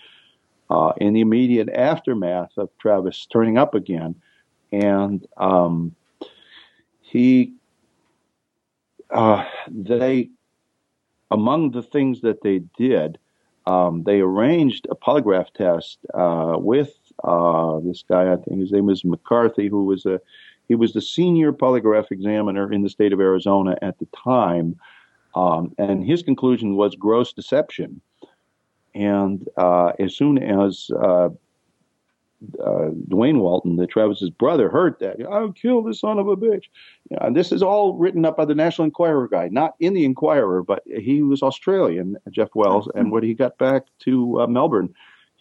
uh, 0.70 0.92
in 0.96 1.12
the 1.12 1.20
immediate 1.20 1.68
aftermath 1.68 2.52
of 2.56 2.70
Travis 2.78 3.26
turning 3.26 3.58
up 3.58 3.74
again, 3.74 4.14
and 4.72 5.26
um, 5.36 5.94
he, 7.00 7.52
uh, 9.10 9.44
they, 9.70 10.30
among 11.30 11.70
the 11.70 11.82
things 11.82 12.22
that 12.22 12.42
they 12.42 12.60
did 12.76 13.18
um, 13.66 14.02
they 14.04 14.20
arranged 14.20 14.86
a 14.90 14.94
polygraph 14.94 15.50
test 15.52 15.98
uh, 16.12 16.56
with 16.58 16.94
uh, 17.22 17.80
this 17.80 18.04
guy. 18.06 18.32
I 18.32 18.36
think 18.36 18.60
his 18.60 18.72
name 18.72 18.86
was 18.86 19.04
McCarthy, 19.04 19.68
who 19.68 19.84
was 19.84 20.04
a 20.04 20.20
he 20.68 20.74
was 20.74 20.92
the 20.92 21.02
senior 21.02 21.52
polygraph 21.52 22.10
examiner 22.10 22.72
in 22.72 22.82
the 22.82 22.88
state 22.88 23.12
of 23.12 23.20
Arizona 23.20 23.76
at 23.82 23.98
the 23.98 24.08
time, 24.24 24.78
um, 25.34 25.74
and 25.78 26.04
his 26.04 26.22
conclusion 26.22 26.76
was 26.76 26.94
gross 26.94 27.32
deception. 27.32 28.00
And 28.94 29.48
uh, 29.56 29.92
as 29.98 30.14
soon 30.14 30.38
as 30.38 30.88
uh, 30.96 31.30
uh, 32.64 32.90
Duane 33.08 33.40
Walton, 33.40 33.76
the 33.76 33.86
Travis's 33.86 34.30
brother, 34.30 34.68
heard 34.68 34.98
that. 35.00 35.16
I'll 35.30 35.52
kill 35.52 35.82
the 35.82 35.94
son 35.94 36.18
of 36.18 36.28
a 36.28 36.36
bitch. 36.36 36.64
and 37.10 37.36
this 37.36 37.52
is 37.52 37.62
all 37.62 37.94
written 37.94 38.24
up 38.24 38.36
by 38.36 38.44
the 38.44 38.54
National 38.54 38.84
Enquirer 38.84 39.28
guy, 39.28 39.48
not 39.48 39.74
in 39.80 39.94
the 39.94 40.04
Enquirer, 40.04 40.62
but 40.62 40.82
he 40.86 41.22
was 41.22 41.42
Australian, 41.42 42.16
Jeff 42.30 42.50
Wells. 42.54 42.88
And 42.94 43.10
when 43.10 43.22
he 43.22 43.34
got 43.34 43.58
back 43.58 43.84
to 44.00 44.42
uh, 44.42 44.46
Melbourne, 44.46 44.94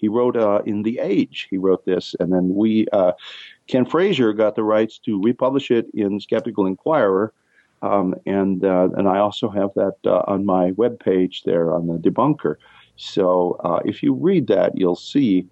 he 0.03 0.09
wrote 0.17 0.37
uh, 0.47 0.61
in 0.71 0.83
The 0.83 0.99
Age, 0.99 1.37
he 1.51 1.57
wrote 1.65 1.83
this. 1.85 2.15
And 2.19 2.29
then 2.33 2.45
we, 2.61 2.71
uh, 2.99 3.13
Ken 3.71 3.85
Frazier 3.85 4.33
got 4.33 4.53
the 4.55 4.67
rights 4.75 4.95
to 5.05 5.21
republish 5.29 5.71
it 5.79 5.85
in 5.93 6.19
Skeptical 6.19 6.65
Inquirer. 6.71 7.27
Um, 7.81 8.15
and 8.25 8.63
uh, 8.63 8.89
and 8.97 9.05
I 9.15 9.17
also 9.25 9.47
have 9.59 9.71
that 9.81 9.97
uh, 10.05 10.33
on 10.33 10.45
my 10.45 10.65
web 10.81 10.95
page 10.99 11.35
there 11.43 11.67
on 11.75 11.87
the 11.87 11.97
debunker. 11.97 12.55
So 12.95 13.57
if 13.91 14.03
you 14.03 14.11
read 14.29 14.45
that, 14.47 14.69
you'll 14.77 15.03
see 15.13 15.47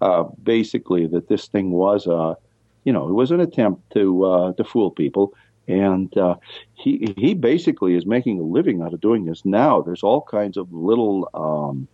uh, 0.00 0.24
basically 0.42 1.06
that 1.06 1.28
this 1.28 1.48
thing 1.48 1.70
was 1.70 2.06
a, 2.06 2.36
you 2.84 2.92
know, 2.92 3.08
it 3.08 3.12
was 3.12 3.30
an 3.30 3.40
attempt 3.40 3.80
to 3.94 4.24
uh, 4.24 4.52
to 4.54 4.64
fool 4.64 4.90
people, 4.90 5.32
and 5.68 6.16
uh, 6.18 6.36
he 6.74 7.14
he 7.16 7.34
basically 7.34 7.94
is 7.94 8.06
making 8.06 8.38
a 8.38 8.42
living 8.42 8.82
out 8.82 8.94
of 8.94 9.00
doing 9.00 9.24
this 9.24 9.44
now. 9.44 9.80
There's 9.80 10.02
all 10.02 10.22
kinds 10.22 10.56
of 10.56 10.72
little 10.72 11.28
um, 11.34 11.88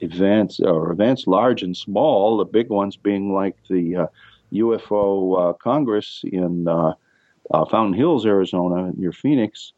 events 0.00 0.60
or 0.60 0.92
events 0.92 1.26
large 1.26 1.62
and 1.62 1.76
small. 1.76 2.38
The 2.38 2.44
big 2.44 2.70
ones 2.70 2.96
being 2.96 3.32
like 3.32 3.56
the 3.68 4.08
UFO 4.52 5.32
uh, 5.32 5.50
uh, 5.50 5.52
Congress 5.54 6.22
in 6.24 6.68
uh, 6.68 6.94
Fountain 7.66 7.94
Hills, 7.94 8.26
Arizona, 8.26 8.92
near 8.96 9.12
Phoenix, 9.12 9.72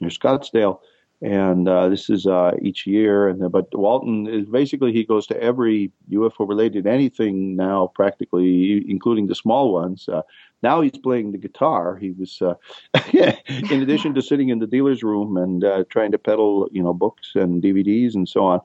near 0.00 0.10
Scottsdale 0.10 0.80
and 1.22 1.68
uh, 1.68 1.88
this 1.88 2.10
is 2.10 2.26
uh, 2.26 2.50
each 2.60 2.84
year. 2.84 3.28
And 3.28 3.50
but 3.52 3.66
Walton 3.78 4.26
is 4.26 4.46
basically 4.46 4.92
he 4.92 5.04
goes 5.04 5.26
to 5.28 5.40
every 5.40 5.92
UFO 6.10 6.48
related 6.48 6.86
anything 6.86 7.54
now, 7.54 7.92
practically, 7.94 8.84
including 8.90 9.28
the 9.28 9.36
small 9.36 9.72
ones. 9.72 10.08
Uh, 10.08 10.22
now 10.64 10.80
he's 10.80 10.98
playing 10.98 11.30
the 11.30 11.38
guitar. 11.38 11.96
He 11.96 12.10
was, 12.10 12.42
uh, 12.42 12.54
in 13.12 13.82
addition 13.82 14.14
to 14.14 14.22
sitting 14.22 14.48
in 14.48 14.58
the 14.58 14.66
dealer's 14.66 15.04
room 15.04 15.36
and 15.36 15.62
uh, 15.62 15.84
trying 15.88 16.10
to 16.10 16.18
peddle, 16.18 16.68
you 16.72 16.82
know, 16.82 16.92
books 16.92 17.32
and 17.34 17.62
DVDs 17.62 18.14
and 18.14 18.28
so 18.28 18.44
on. 18.44 18.60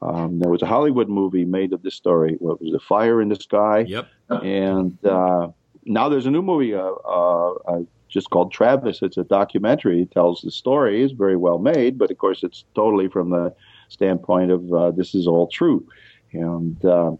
Um, 0.00 0.38
there 0.38 0.50
was 0.50 0.62
a 0.62 0.66
Hollywood 0.66 1.08
movie 1.08 1.44
made 1.44 1.72
of 1.72 1.82
this 1.82 1.94
story. 1.94 2.36
What 2.38 2.60
was 2.60 2.72
the 2.72 2.78
Fire 2.78 3.20
in 3.20 3.28
the 3.28 3.36
Sky? 3.36 3.80
Yep. 3.80 4.08
And 4.30 5.04
uh, 5.04 5.48
now 5.84 6.08
there's 6.08 6.26
a 6.26 6.30
new 6.30 6.42
movie. 6.42 6.74
Uh, 6.74 7.80
just 8.08 8.30
called 8.30 8.52
Travis. 8.52 9.02
It's 9.02 9.16
a 9.16 9.24
documentary. 9.24 10.02
It 10.02 10.10
tells 10.10 10.40
the 10.42 10.50
story. 10.50 11.02
It's 11.02 11.12
very 11.12 11.36
well 11.36 11.58
made, 11.58 11.98
but 11.98 12.10
of 12.10 12.18
course, 12.18 12.42
it's 12.42 12.64
totally 12.74 13.08
from 13.08 13.30
the 13.30 13.54
standpoint 13.88 14.50
of 14.50 14.72
uh, 14.72 14.90
this 14.92 15.14
is 15.14 15.26
all 15.26 15.46
true. 15.48 15.86
And 16.32 16.82
uh, 16.84 17.12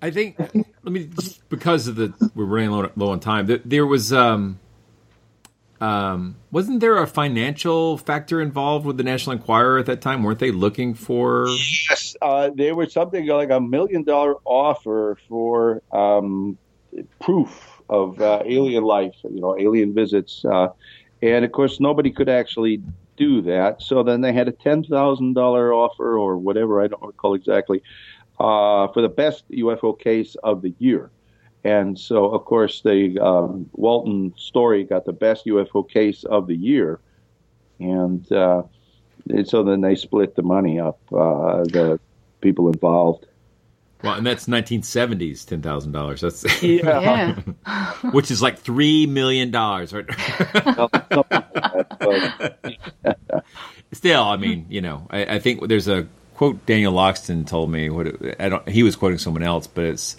I 0.00 0.10
think, 0.10 0.38
let 0.38 0.84
me 0.84 1.08
because 1.48 1.88
of 1.88 1.96
the 1.96 2.12
we're 2.34 2.44
running 2.44 2.70
low, 2.70 2.90
low 2.94 3.10
on 3.10 3.20
time. 3.20 3.46
There, 3.46 3.60
there 3.64 3.86
was. 3.86 4.12
Um, 4.12 4.60
um, 5.80 6.36
wasn't 6.50 6.80
there 6.80 6.98
a 6.98 7.06
financial 7.06 7.98
factor 7.98 8.40
involved 8.40 8.84
with 8.84 8.96
the 8.96 9.04
National 9.04 9.36
Enquirer 9.36 9.78
at 9.78 9.86
that 9.86 10.00
time? 10.00 10.22
Weren't 10.22 10.40
they 10.40 10.50
looking 10.50 10.94
for? 10.94 11.46
Yes, 11.88 12.16
uh, 12.20 12.50
there 12.54 12.74
was 12.74 12.92
something 12.92 13.26
like 13.26 13.50
a 13.50 13.60
million 13.60 14.02
dollar 14.02 14.34
offer 14.44 15.18
for 15.28 15.82
um, 15.92 16.58
proof 17.20 17.80
of 17.88 18.20
uh, 18.20 18.42
alien 18.44 18.84
life, 18.84 19.14
you 19.24 19.40
know, 19.40 19.58
alien 19.58 19.94
visits. 19.94 20.44
Uh, 20.44 20.68
and 21.22 21.44
of 21.44 21.52
course, 21.52 21.80
nobody 21.80 22.10
could 22.10 22.28
actually 22.28 22.82
do 23.16 23.42
that. 23.42 23.82
So 23.82 24.02
then 24.02 24.20
they 24.20 24.32
had 24.32 24.48
a 24.48 24.52
$10,000 24.52 25.74
offer 25.74 26.18
or 26.18 26.38
whatever, 26.38 26.82
I 26.82 26.88
don't 26.88 27.02
recall 27.02 27.34
exactly, 27.34 27.82
uh, 28.38 28.88
for 28.88 29.02
the 29.02 29.08
best 29.08 29.44
UFO 29.50 29.98
case 29.98 30.36
of 30.42 30.62
the 30.62 30.74
year. 30.78 31.10
And 31.64 31.98
so, 31.98 32.26
of 32.26 32.44
course, 32.44 32.80
the 32.82 33.18
um, 33.20 33.68
Walton 33.72 34.32
story 34.36 34.84
got 34.84 35.04
the 35.04 35.12
best 35.12 35.46
UFO 35.46 35.88
case 35.88 36.24
of 36.24 36.46
the 36.46 36.56
year. 36.56 37.00
And, 37.80 38.30
uh, 38.32 38.62
and 39.28 39.48
so 39.48 39.62
then 39.62 39.80
they 39.80 39.94
split 39.94 40.36
the 40.36 40.42
money 40.42 40.78
up, 40.80 41.00
uh, 41.12 41.64
the 41.64 42.00
people 42.40 42.68
involved. 42.68 43.26
Well, 44.02 44.14
and 44.14 44.26
that's 44.26 44.46
1970s 44.46 45.44
ten 45.44 45.60
thousand 45.60 45.92
dollars. 45.92 46.20
That's 46.20 46.62
yeah, 46.62 47.34
which 48.12 48.30
is 48.30 48.40
like 48.40 48.58
three 48.58 49.06
million 49.06 49.50
dollars, 49.50 49.92
right? 49.92 50.06
Still, 53.92 54.22
I 54.22 54.36
mean, 54.36 54.66
you 54.68 54.80
know, 54.82 55.08
I, 55.10 55.24
I, 55.24 55.38
think 55.40 55.66
there's 55.66 55.88
a 55.88 56.06
quote 56.36 56.64
Daniel 56.66 56.92
Loxton 56.92 57.46
told 57.46 57.70
me. 57.70 57.90
What 57.90 58.06
it, 58.06 58.36
I 58.38 58.48
don't, 58.48 58.68
he 58.68 58.84
was 58.84 58.94
quoting 58.94 59.18
someone 59.18 59.42
else, 59.42 59.66
but 59.66 59.84
it's 59.84 60.16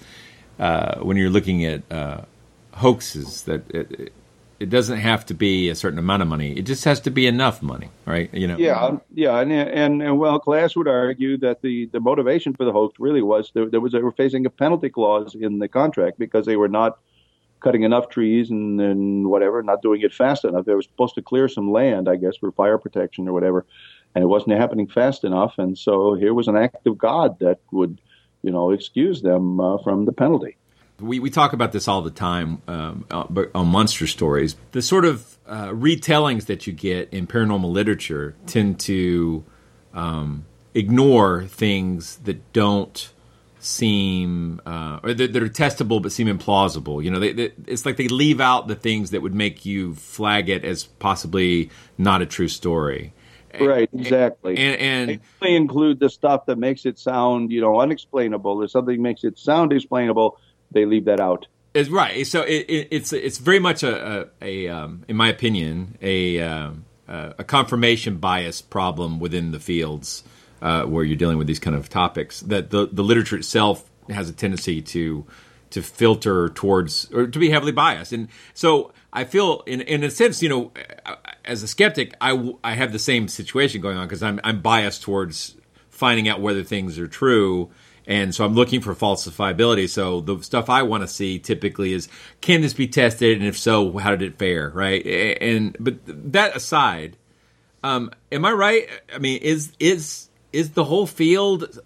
uh, 0.60 1.00
when 1.00 1.18
you're 1.18 1.30
looking 1.30 1.66
at 1.66 1.90
uh, 1.92 2.22
hoaxes 2.74 3.44
that 3.44 3.70
it, 3.72 4.14
it 4.60 4.70
doesn't 4.70 4.98
have 4.98 5.26
to 5.28 5.34
be 5.34 5.70
a 5.70 5.76
certain 5.76 6.00
amount 6.00 6.22
of 6.22 6.28
money. 6.28 6.52
It 6.52 6.64
just 6.64 6.84
has 6.84 7.00
to 7.02 7.12
be 7.12 7.28
enough 7.28 7.62
money, 7.62 7.90
right? 8.06 8.34
You 8.34 8.48
know. 8.48 8.58
Yeah, 8.58 8.98
yeah, 9.14 9.40
and 9.40 9.52
and, 9.52 10.02
and 10.02 10.20
well, 10.20 10.40
Klass 10.40 10.76
would 10.76 10.88
argue 10.88 11.38
that 11.38 11.62
the, 11.62 11.86
the 11.88 12.00
motivation 12.00 12.54
for 12.54 12.66
the 12.66 12.74
hoax 12.74 13.00
really 13.00 13.22
was 13.22 13.52
there, 13.54 13.68
there 13.68 13.80
was 13.80 13.94
they 13.94 14.02
were 14.02 14.12
facing 14.12 14.46
a 14.46 14.50
penalty 14.50 14.90
clause 14.90 15.34
in 15.34 15.60
the 15.60 15.68
contract 15.68 16.20
because 16.20 16.46
they 16.46 16.58
were 16.58 16.68
not 16.68 17.00
cutting 17.62 17.84
enough 17.84 18.10
trees 18.10 18.50
and, 18.50 18.80
and 18.80 19.28
whatever, 19.28 19.62
not 19.64 19.82
doing 19.82 20.02
it 20.02 20.14
fast 20.14 20.46
enough. 20.46 20.66
They 20.66 20.76
were 20.76 20.82
supposed 20.82 21.16
to 21.16 21.22
clear 21.22 21.48
some 21.50 21.72
land, 21.72 22.08
I 22.08 22.16
guess, 22.16 22.38
for 22.38 22.52
fire 22.52 22.78
protection 22.78 23.28
or 23.28 23.34
whatever, 23.34 23.66
and 24.14 24.24
it 24.24 24.28
wasn't 24.28 24.58
happening 24.58 24.88
fast 24.88 25.24
enough. 25.24 25.56
And 25.58 25.78
so 25.78 26.16
here 26.16 26.34
was 26.34 26.50
an 26.50 26.58
act 26.58 26.86
of 26.86 26.98
God 26.98 27.40
that 27.40 27.60
would 27.72 27.98
you 28.42 28.52
know, 28.52 28.72
excuse 28.72 29.22
them 29.22 29.60
uh, 29.60 29.78
from 29.80 30.06
the 30.06 30.14
penalty. 30.14 30.56
We, 31.00 31.20
we 31.20 31.30
talk 31.30 31.54
about 31.54 31.72
this 31.72 31.88
all 31.88 32.02
the 32.02 32.12
time 32.12 32.62
um, 32.68 33.06
uh, 33.10 33.26
on 33.56 33.68
monster 33.68 34.06
stories. 34.06 34.56
The 34.72 34.82
sort 34.82 35.06
of 35.06 35.38
uh, 35.48 35.70
retellings 35.70 36.48
that 36.48 36.68
you 36.68 36.74
get 36.74 37.14
in 37.14 37.26
paranormal 37.26 37.72
literature 37.72 38.36
tend 38.48 38.80
to 38.82 39.46
um, 39.94 40.46
ignore 40.74 41.46
things 41.46 42.18
that 42.18 42.52
don't 42.54 43.12
seem 43.60 44.62
uh, 44.66 45.00
or 45.04 45.14
that, 45.14 45.34
that, 45.34 45.44
are 45.44 45.50
testable 45.50 46.02
but 46.02 46.12
seem 46.12 46.28
implausible. 46.28 47.04
You 47.04 47.12
know, 47.12 47.20
they, 47.20 47.34
they, 47.34 47.52
it's 47.68 47.86
like 47.86 47.98
they 47.98 48.08
leave 48.08 48.40
out 48.40 48.68
the 48.68 48.76
things 48.76 49.12
that 49.12 49.22
would 49.22 49.36
make 49.36 49.66
you 49.66 49.96
flag 49.96 50.50
it 50.50 50.64
as 50.64 50.86
possibly 50.86 51.70
not 51.98 52.22
a 52.22 52.26
true 52.26 52.48
story. 52.48 53.14
Right, 53.60 53.90
exactly. 53.94 54.58
And, 54.58 55.10
and 55.10 55.20
they 55.42 55.56
include 55.56 56.00
the 56.00 56.10
stuff 56.10 56.46
that 56.48 56.58
makes 56.58 56.86
it 56.86 57.00
sound, 57.00 57.52
you 57.52 57.62
know, 57.62 57.80
unexplainable. 57.80 58.62
If 58.64 58.72
something 58.72 59.02
makes 59.02 59.24
it 59.24 59.38
sound 59.38 59.74
explainable, 59.74 60.38
they 60.72 60.86
leave 60.86 61.06
that 61.06 61.20
out. 61.20 61.48
Is 61.74 61.90
right. 61.90 62.26
So 62.26 62.42
it, 62.42 62.66
it, 62.68 62.88
it's 62.92 63.14
it's 63.14 63.38
very 63.38 63.60
much 63.60 63.84
a, 63.84 64.28
a, 64.42 64.68
a 64.68 64.68
um, 64.70 65.04
in 65.08 65.16
my 65.16 65.30
opinion, 65.30 65.98
a 66.02 66.42
um, 66.42 66.86
a 67.08 67.44
confirmation 67.44 68.18
bias 68.18 68.62
problem 68.62 69.20
within 69.20 69.52
the 69.52 69.60
fields 69.60 70.24
uh, 70.62 70.84
where 70.84 71.04
you're 71.04 71.16
dealing 71.16 71.38
with 71.38 71.48
these 71.48 71.60
kind 71.60 71.76
of 71.76 71.90
topics. 71.90 72.42
That 72.42 72.72
the 72.72 72.88
the 72.92 73.04
literature 73.04 73.38
itself 73.38 73.90
has 74.10 74.30
a 74.30 74.34
tendency 74.34 74.82
to 74.82 75.26
to 75.72 75.82
filter 75.82 76.50
towards 76.50 77.12
or 77.14 77.28
to 77.28 77.40
be 77.40 77.50
heavily 77.50 77.72
biased, 77.72 78.14
and 78.14 78.28
so 78.54 78.92
I 79.12 79.24
feel 79.24 79.64
in 79.66 79.82
in 79.82 80.04
a 80.04 80.12
sense, 80.12 80.42
you 80.44 80.50
know, 80.50 80.72
as 81.46 81.64
a 81.64 81.68
skeptic, 81.68 82.14
I, 82.22 82.54
I 82.64 82.74
have 82.74 82.92
the 82.92 83.00
same 83.00 83.28
situation 83.28 83.82
going 83.82 83.98
on 83.98 84.08
because 84.08 84.22
I'm 84.22 84.40
I'm 84.44 84.62
biased 84.62 85.02
towards 85.02 85.56
finding 85.90 86.30
out 86.30 86.42
whether 86.42 86.64
things 86.64 87.00
are 87.00 87.08
true. 87.08 87.70
And 88.06 88.34
so 88.34 88.44
I'm 88.44 88.56
looking 88.56 88.82
for 88.82 88.96
falsifiability. 88.96 89.88
So 89.88 90.22
the 90.22 90.42
stuff 90.42 90.68
I 90.68 90.82
want 90.82 91.04
to 91.04 91.08
see 91.08 91.38
typically 91.38 91.94
is 91.94 92.08
can 92.42 92.62
this 92.62 92.74
be 92.74 92.88
tested, 92.88 93.38
and 93.38 93.46
if 93.46 93.58
so, 93.58 93.98
how 93.98 94.16
did 94.16 94.22
it 94.24 94.40
fare, 94.40 94.70
right? 94.70 95.06
And 95.06 95.76
but 95.80 96.00
that 96.06 96.56
aside, 96.56 97.18
um, 97.84 98.12
am 98.32 98.46
I 98.46 98.52
right? 98.52 98.90
I 99.14 99.20
mean, 99.20 99.40
is 99.42 99.74
is 99.80 100.30
is 100.52 100.72
the 100.72 100.86
whole 100.86 101.06
field 101.06 101.80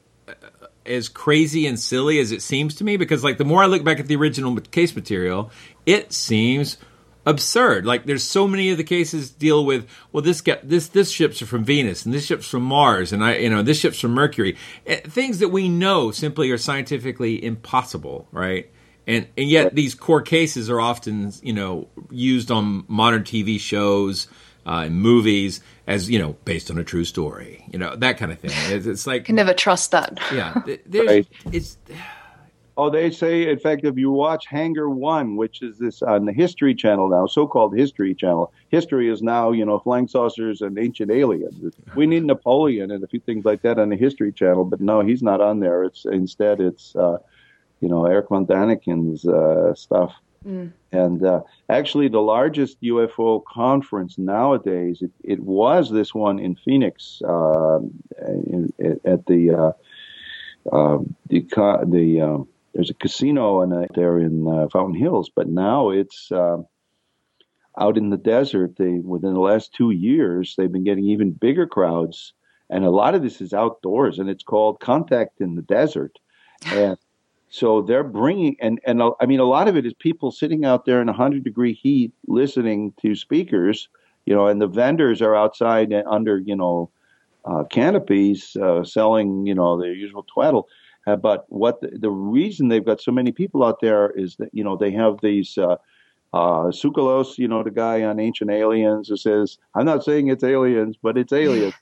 as 0.86 1.10
crazy 1.10 1.66
and 1.68 1.80
silly 1.80 2.20
as 2.20 2.32
it 2.32 2.42
seems 2.42 2.76
to 2.76 2.84
me? 2.84 2.98
Because 2.98 3.24
like 3.24 3.38
the 3.38 3.46
more 3.46 3.64
I 3.64 3.68
look 3.68 3.84
back 3.84 4.00
at 4.00 4.08
the 4.08 4.16
original 4.16 4.56
case 4.56 4.96
material, 4.96 5.52
it 5.86 6.14
seems 6.14 6.78
absurd. 7.26 7.86
Like 7.86 8.06
there's 8.06 8.24
so 8.24 8.48
many 8.48 8.70
of 8.72 8.78
the 8.78 8.84
cases 8.84 9.30
deal 9.30 9.66
with 9.66 9.88
well 10.12 10.24
this 10.24 10.42
get 10.42 10.68
this 10.68 10.88
this 10.88 11.12
ships 11.12 11.42
are 11.42 11.46
from 11.46 11.64
Venus 11.64 12.06
and 12.06 12.14
this 12.14 12.26
ship's 12.26 12.48
from 12.48 12.64
Mars 12.64 13.14
and 13.14 13.24
I 13.24 13.38
you 13.38 13.50
know 13.50 13.62
this 13.62 13.80
ship's 13.80 14.00
from 14.00 14.12
Mercury. 14.12 14.58
Eh, 14.86 15.02
things 15.02 15.40
that 15.40 15.50
we 15.50 15.70
know 15.70 16.12
simply 16.12 16.52
are 16.52 16.58
scientifically 16.58 17.44
impossible, 17.44 18.28
right? 18.32 18.70
And 19.08 19.28
and 19.38 19.50
yet 19.50 19.76
these 19.76 19.96
core 19.96 20.22
cases 20.22 20.70
are 20.70 20.82
often 20.82 21.32
you 21.42 21.54
know 21.54 21.88
used 22.10 22.52
on 22.52 22.86
modern 22.88 23.24
TV 23.24 23.60
shows 23.60 24.28
uh, 24.66 24.84
and 24.86 25.02
movies 25.02 25.62
as 25.88 26.10
you 26.10 26.20
know 26.20 26.36
based 26.46 26.72
on 26.72 26.78
a 26.78 26.84
true 26.84 27.04
story 27.06 27.66
you 27.72 27.80
know 27.80 27.96
that 27.96 28.18
kind 28.18 28.32
of 28.32 28.40
thing. 28.40 28.52
It's, 28.54 28.86
it's 28.86 29.08
like 29.08 29.26
can 29.26 29.36
never 29.36 29.54
trust 29.54 29.92
that. 29.92 30.20
Yeah 30.32 30.62
there's 30.86 31.08
right. 31.08 31.28
it's 31.52 31.78
oh 32.78 32.90
they 32.90 33.12
say 33.12 33.50
in 33.50 33.60
fact 33.60 33.84
if 33.84 33.98
you 33.98 34.12
watch 34.12 34.46
Hangar 34.48 34.90
One 34.90 35.36
which 35.36 35.62
is 35.62 35.78
this 35.78 36.02
on 36.02 36.26
the 36.26 36.34
history 36.34 36.74
channel 36.76 37.10
now 37.10 37.26
so-called 37.26 37.76
history 37.76 38.16
channel 38.16 38.52
history 38.70 39.10
is 39.10 39.22
now 39.22 39.52
you 39.52 39.66
know 39.66 39.80
flying 39.80 40.08
saucers 40.08 40.62
and 40.62 40.78
ancient 40.78 41.12
aliens. 41.12 41.76
We 41.96 42.08
need 42.08 42.24
napoleon 42.24 42.92
and 42.92 43.04
a 43.04 43.08
few 43.08 43.20
things 43.20 43.46
like 43.46 43.62
that 43.64 43.80
on 43.80 43.90
the 43.90 43.98
history 43.98 44.32
channel 44.32 44.66
but 44.66 44.82
no 44.82 45.02
he's 45.02 45.24
not 45.24 45.42
on 45.42 45.60
there. 45.60 45.84
It's 45.84 46.06
instead 46.06 46.62
it's 46.62 46.96
uh, 46.96 47.18
you 47.82 47.90
know 47.90 48.06
Eric 48.06 48.30
von 48.30 48.46
Daniken's 48.46 49.26
uh, 49.26 49.74
stuff 49.76 50.14
Mm. 50.46 50.74
And 50.92 51.26
uh, 51.26 51.42
actually, 51.70 52.08
the 52.10 52.22
largest 52.22 52.82
UFO 52.82 53.44
conference 53.46 54.18
nowadays, 54.18 55.02
it, 55.02 55.12
it 55.24 55.40
was 55.40 55.90
this 55.90 56.14
one 56.14 56.40
in 56.40 56.56
Phoenix 56.56 57.22
uh, 57.28 57.80
in, 58.28 58.74
at 59.06 59.26
the 59.26 59.74
uh, 60.72 60.76
um, 60.76 61.16
the 61.30 61.42
the 61.88 62.22
um, 62.22 62.48
there's 62.74 62.90
a 62.90 62.96
casino 62.96 63.62
in, 63.62 63.88
there 63.96 64.18
in 64.18 64.48
uh, 64.48 64.68
Fountain 64.70 65.00
Hills, 65.00 65.30
but 65.34 65.48
now 65.48 65.90
it's 65.90 66.32
out 66.32 67.98
in 67.98 68.10
the 68.10 68.18
desert. 68.18 68.76
They 68.78 69.00
within 69.00 69.34
the 69.34 69.40
last 69.40 69.74
two 69.74 69.92
years, 69.92 70.56
they've 70.58 70.72
been 70.72 70.84
getting 70.84 71.06
even 71.06 71.32
bigger 71.32 71.68
crowds, 71.68 72.34
and 72.70 72.86
a 72.86 72.92
lot 72.92 73.16
of 73.16 73.22
this 73.22 73.42
is 73.42 73.54
outdoors, 73.54 74.20
and 74.20 74.30
it's 74.30 74.44
called 74.44 74.80
Contact 74.80 75.42
in 75.42 75.56
the 75.56 75.62
Desert. 75.62 76.18
And 76.66 76.98
so 77.54 77.84
they're 77.84 78.04
bringing, 78.04 78.58
and, 78.60 78.82
and 78.84 79.04
I 79.22 79.28
mean, 79.28 79.40
a 79.40 79.46
lot 79.46 79.68
of 79.68 79.78
it 79.78 79.86
is 79.86 79.94
people 79.94 80.32
sitting 80.32 80.66
out 80.66 80.86
there 80.86 81.00
in 81.02 81.06
100 81.06 81.44
degree 81.44 81.74
heat 81.76 82.12
listening 82.26 82.94
to 83.04 83.14
speakers, 83.14 83.90
you 84.26 84.34
know, 84.34 84.48
and 84.48 84.60
the 84.60 84.66
vendors 84.66 85.22
are 85.22 85.36
outside 85.36 85.94
under, 86.08 86.40
you 86.40 86.56
know, 86.56 86.90
uh, 87.46 87.64
canopies 87.66 88.56
uh, 88.56 88.84
selling, 88.84 89.46
you 89.46 89.54
know, 89.54 89.80
their 89.80 89.94
usual 89.94 90.26
twaddle. 90.34 90.68
Uh, 91.06 91.16
but 91.16 91.46
what 91.50 91.80
the, 91.82 91.92
the, 92.00 92.10
reason 92.10 92.70
they've 92.70 92.88
got 92.88 93.00
so 93.00 93.12
many 93.12 93.32
people 93.32 93.64
out 93.64 93.82
there 93.82 94.10
is 94.10 94.36
that, 94.38 94.50
you 94.52 94.64
know, 94.64 94.76
they 94.76 94.92
have 94.92 95.20
these. 95.22 95.56
Uh, 95.56 95.76
uh, 96.34 96.72
Tsoukalos, 96.72 97.38
you 97.38 97.48
know, 97.48 97.62
the 97.62 97.70
guy 97.70 98.02
on 98.02 98.20
Ancient 98.20 98.50
Aliens 98.50 99.10
who 99.10 99.18
says, 99.18 99.60
I'm 99.76 99.86
not 99.86 100.04
saying 100.04 100.30
it's 100.30 100.44
aliens, 100.44 100.96
but 101.00 101.16
it's 101.16 101.32
aliens 101.44 101.76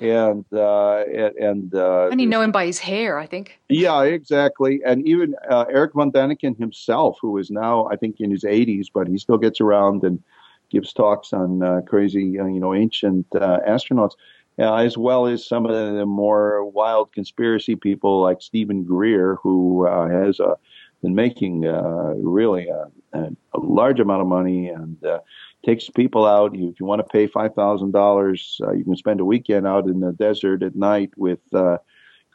and 0.00 0.44
uh, 0.52 1.04
and 1.40 1.74
uh, 1.74 2.08
and 2.10 2.20
you 2.20 2.26
know 2.26 2.40
him 2.40 2.52
by 2.52 2.66
his 2.66 2.78
hair, 2.78 3.18
I 3.18 3.26
think. 3.26 3.58
Yeah, 3.68 4.02
exactly. 4.02 4.80
And 4.84 5.06
even 5.06 5.34
uh, 5.50 5.64
Eric 5.70 5.94
von 5.94 6.12
Daniken 6.12 6.56
himself, 6.58 7.18
who 7.20 7.38
is 7.38 7.50
now 7.50 7.86
I 7.86 7.96
think 7.96 8.20
in 8.20 8.30
his 8.30 8.44
80s, 8.44 8.86
but 8.92 9.08
he 9.08 9.18
still 9.18 9.38
gets 9.38 9.60
around 9.60 10.04
and 10.04 10.22
gives 10.70 10.92
talks 10.92 11.32
on 11.32 11.62
uh, 11.62 11.80
crazy, 11.86 12.38
uh, 12.38 12.46
you 12.46 12.60
know, 12.60 12.74
ancient 12.74 13.26
uh, 13.34 13.58
astronauts, 13.66 14.12
as 14.58 14.98
well 14.98 15.26
as 15.26 15.46
some 15.46 15.66
of 15.66 15.72
the 15.72 16.06
more 16.06 16.64
wild 16.64 17.12
conspiracy 17.12 17.74
people 17.74 18.20
like 18.20 18.42
Steven 18.42 18.84
Greer, 18.84 19.36
who 19.36 19.86
has 19.86 20.40
been 21.02 21.14
making 21.14 21.62
really 21.62 22.68
a, 22.68 22.88
a, 23.14 23.58
large 23.58 24.00
amount 24.00 24.20
of 24.20 24.26
money 24.26 24.68
and 24.68 24.98
takes 25.64 25.90
people 25.90 26.26
out. 26.26 26.54
If 26.54 26.80
you 26.80 26.86
want 26.86 27.00
to 27.00 27.12
pay 27.12 27.26
five 27.26 27.54
thousand 27.54 27.94
uh, 27.94 27.98
dollars, 27.98 28.60
you 28.74 28.84
can 28.84 28.96
spend 28.96 29.20
a 29.20 29.24
weekend 29.24 29.66
out 29.66 29.86
in 29.86 30.00
the 30.00 30.12
desert 30.12 30.62
at 30.62 30.76
night 30.76 31.10
with 31.16 31.40
uh, 31.52 31.78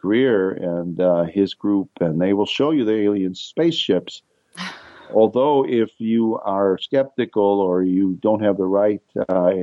Greer 0.04 0.52
and 0.52 1.00
uh, 1.00 1.24
his 1.24 1.54
group, 1.54 1.90
and 2.02 2.22
they 2.22 2.34
will 2.34 2.46
show 2.46 2.72
you 2.72 2.84
the 2.84 2.94
alien 2.94 3.34
spaceships. 3.34 4.22
Although, 5.14 5.66
if 5.66 5.92
you 5.98 6.40
are 6.44 6.78
skeptical 6.78 7.62
or 7.62 7.84
you 7.84 8.18
don't 8.22 8.42
have 8.42 8.58
the 8.58 8.66
right, 8.66 9.02
uh, 9.30 9.54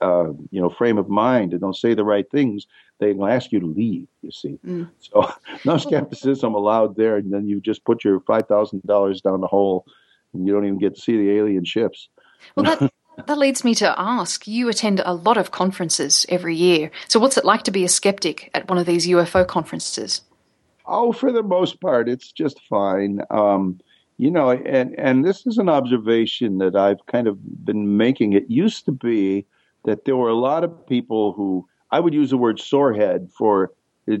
uh, 0.00 0.32
you 0.50 0.60
know, 0.60 0.70
frame 0.70 0.98
of 0.98 1.08
mind 1.08 1.52
and 1.52 1.60
don't 1.60 1.76
say 1.76 1.94
the 1.94 2.04
right 2.04 2.28
things, 2.30 2.66
they 2.98 3.12
will 3.12 3.28
ask 3.28 3.52
you 3.52 3.60
to 3.60 3.66
leave. 3.66 4.08
You 4.22 4.32
see, 4.32 4.58
mm. 4.66 4.90
so 4.98 5.30
no 5.64 5.76
skepticism 5.78 6.54
allowed 6.54 6.96
there. 6.96 7.18
And 7.18 7.32
then 7.32 7.46
you 7.46 7.60
just 7.60 7.84
put 7.84 8.02
your 8.02 8.18
five 8.20 8.48
thousand 8.48 8.82
dollars 8.86 9.20
down 9.20 9.40
the 9.40 9.46
hole, 9.46 9.86
and 10.32 10.44
you 10.46 10.52
don't 10.52 10.66
even 10.66 10.78
get 10.78 10.96
to 10.96 11.00
see 11.00 11.16
the 11.16 11.30
alien 11.30 11.64
ships. 11.64 12.08
Well, 12.56 12.64
that, 12.64 12.92
that 13.26 13.38
leads 13.38 13.64
me 13.64 13.74
to 13.76 13.94
ask 13.98 14.46
you 14.46 14.68
attend 14.68 15.00
a 15.04 15.14
lot 15.14 15.36
of 15.36 15.50
conferences 15.50 16.26
every 16.28 16.54
year. 16.54 16.90
So, 17.08 17.18
what's 17.18 17.36
it 17.36 17.44
like 17.44 17.62
to 17.64 17.70
be 17.70 17.84
a 17.84 17.88
skeptic 17.88 18.50
at 18.54 18.68
one 18.68 18.78
of 18.78 18.86
these 18.86 19.06
UFO 19.06 19.46
conferences? 19.46 20.22
Oh, 20.86 21.12
for 21.12 21.32
the 21.32 21.42
most 21.42 21.80
part, 21.80 22.08
it's 22.08 22.30
just 22.30 22.60
fine. 22.68 23.20
Um, 23.30 23.80
you 24.18 24.30
know, 24.30 24.50
and, 24.50 24.94
and 24.98 25.24
this 25.24 25.46
is 25.46 25.58
an 25.58 25.68
observation 25.68 26.58
that 26.58 26.76
I've 26.76 27.04
kind 27.06 27.26
of 27.26 27.38
been 27.64 27.96
making. 27.96 28.32
It 28.32 28.48
used 28.48 28.84
to 28.86 28.92
be 28.92 29.46
that 29.84 30.04
there 30.04 30.16
were 30.16 30.28
a 30.28 30.34
lot 30.34 30.64
of 30.64 30.86
people 30.86 31.32
who, 31.32 31.68
I 31.90 32.00
would 32.00 32.14
use 32.14 32.30
the 32.30 32.36
word 32.36 32.58
sorehead 32.58 33.30
for 33.32 33.72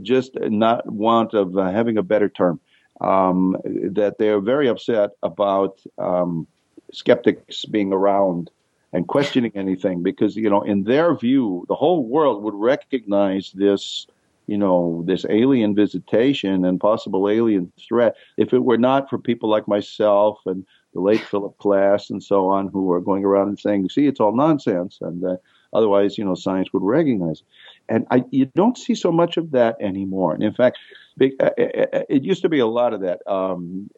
just 0.02 0.38
not 0.40 0.90
want 0.90 1.34
of 1.34 1.56
uh, 1.56 1.70
having 1.70 1.96
a 1.96 2.02
better 2.02 2.28
term, 2.28 2.60
um, 3.00 3.56
that 3.64 4.16
they're 4.18 4.40
very 4.40 4.68
upset 4.68 5.10
about 5.22 5.80
um, 5.98 6.46
skeptics 6.92 7.64
being 7.64 7.92
around 7.92 8.50
and 8.96 9.06
questioning 9.08 9.52
anything 9.54 10.02
because 10.02 10.36
you 10.36 10.48
know 10.48 10.62
in 10.62 10.84
their 10.84 11.14
view 11.14 11.66
the 11.68 11.74
whole 11.74 12.02
world 12.02 12.42
would 12.42 12.54
recognize 12.54 13.52
this 13.52 14.06
you 14.46 14.56
know 14.56 15.04
this 15.06 15.26
alien 15.28 15.74
visitation 15.74 16.64
and 16.64 16.80
possible 16.80 17.28
alien 17.28 17.70
threat 17.78 18.16
if 18.38 18.54
it 18.54 18.64
were 18.64 18.78
not 18.78 19.10
for 19.10 19.18
people 19.18 19.50
like 19.50 19.68
myself 19.68 20.38
and 20.46 20.64
the 20.94 21.00
late 21.02 21.20
Philip 21.20 21.54
Klass 21.58 22.08
and 22.08 22.24
so 22.24 22.48
on 22.48 22.68
who 22.68 22.90
are 22.90 23.02
going 23.02 23.22
around 23.22 23.48
and 23.48 23.60
saying 23.60 23.86
see 23.90 24.06
it's 24.06 24.18
all 24.18 24.34
nonsense 24.34 24.96
and 25.02 25.22
uh, 25.22 25.36
otherwise 25.74 26.16
you 26.16 26.24
know 26.24 26.34
science 26.34 26.72
would 26.72 26.82
recognize 26.82 27.40
it. 27.40 27.46
and 27.90 28.06
I, 28.10 28.24
you 28.30 28.46
don't 28.46 28.78
see 28.78 28.94
so 28.94 29.12
much 29.12 29.36
of 29.36 29.50
that 29.50 29.76
anymore 29.78 30.32
and 30.32 30.42
in 30.42 30.54
fact 30.54 30.78
uh, 31.20 31.26
uh, 31.38 31.50
uh, 31.58 32.02
it 32.08 32.22
used 32.22 32.40
to 32.40 32.48
be 32.48 32.60
a 32.60 32.66
lot 32.66 32.94
of 32.94 33.02
that 33.02 33.20
um, 33.26 33.90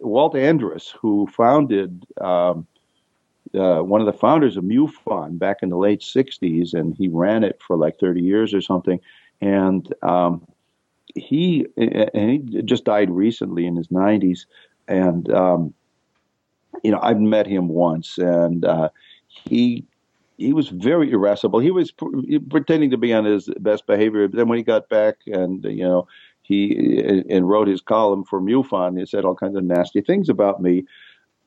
Walt 0.00 0.36
Andrus 0.36 0.94
who 1.00 1.26
founded 1.28 2.04
um, 2.20 2.66
uh, 3.54 3.80
one 3.80 4.00
of 4.00 4.06
the 4.06 4.12
founders 4.12 4.56
of 4.56 4.64
MUFON 4.64 5.38
back 5.38 5.58
in 5.62 5.68
the 5.68 5.76
late 5.76 6.00
60s, 6.00 6.74
and 6.74 6.94
he 6.94 7.08
ran 7.08 7.44
it 7.44 7.60
for 7.66 7.76
like 7.76 7.98
30 7.98 8.20
years 8.20 8.54
or 8.54 8.60
something. 8.60 9.00
And 9.40 9.92
um, 10.02 10.46
he 11.14 11.66
and 11.76 12.30
he 12.30 12.62
just 12.62 12.84
died 12.84 13.10
recently 13.10 13.66
in 13.66 13.76
his 13.76 13.88
90s, 13.88 14.46
and 14.88 15.30
um, 15.32 15.74
you 16.82 16.90
know 16.90 17.00
I've 17.02 17.20
met 17.20 17.46
him 17.46 17.68
once, 17.68 18.18
and 18.18 18.64
uh, 18.64 18.88
he 19.26 19.84
he 20.38 20.52
was 20.52 20.68
very 20.68 21.10
irascible. 21.10 21.58
He 21.58 21.70
was 21.70 21.90
pr- 21.90 22.06
pretending 22.50 22.90
to 22.90 22.96
be 22.96 23.12
on 23.12 23.24
his 23.24 23.48
best 23.60 23.86
behavior. 23.86 24.28
But 24.28 24.36
then 24.36 24.48
when 24.48 24.58
he 24.58 24.64
got 24.64 24.88
back 24.88 25.16
and 25.26 25.64
you 25.64 25.84
know 25.84 26.06
he 26.42 27.24
and 27.28 27.48
wrote 27.48 27.68
his 27.68 27.80
column 27.80 28.24
for 28.24 28.40
MUFON, 28.40 28.98
he 28.98 29.06
said 29.06 29.24
all 29.24 29.34
kinds 29.34 29.56
of 29.56 29.64
nasty 29.64 30.00
things 30.00 30.28
about 30.28 30.62
me. 30.62 30.84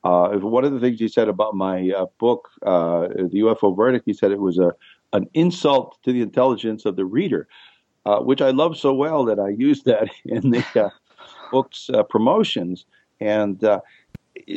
Uh, 0.06 0.38
one 0.38 0.64
of 0.64 0.72
the 0.72 0.80
things 0.80 1.00
he 1.00 1.08
said 1.08 1.28
about 1.28 1.56
my 1.56 1.90
uh, 1.90 2.06
book, 2.20 2.50
uh, 2.64 3.08
the 3.08 3.40
UFO 3.42 3.76
verdict, 3.76 4.04
he 4.06 4.14
said 4.14 4.32
it 4.32 4.40
was 4.40 4.60
a 4.60 4.72
an 5.14 5.28
insult 5.34 5.98
to 6.04 6.12
the 6.12 6.22
intelligence 6.22 6.86
of 6.86 6.96
the 6.96 7.06
reader, 7.06 7.48
uh, 8.06 8.20
which 8.20 8.42
I 8.42 8.52
love 8.52 8.78
so 8.78 8.94
well 8.94 9.26
that 9.26 9.40
I 9.40 9.50
used 9.50 9.86
that 9.86 10.10
in 10.26 10.52
the 10.52 10.64
uh, 10.76 10.90
book's 11.52 11.90
uh, 11.90 12.04
promotions. 12.04 12.86
And 13.20 13.64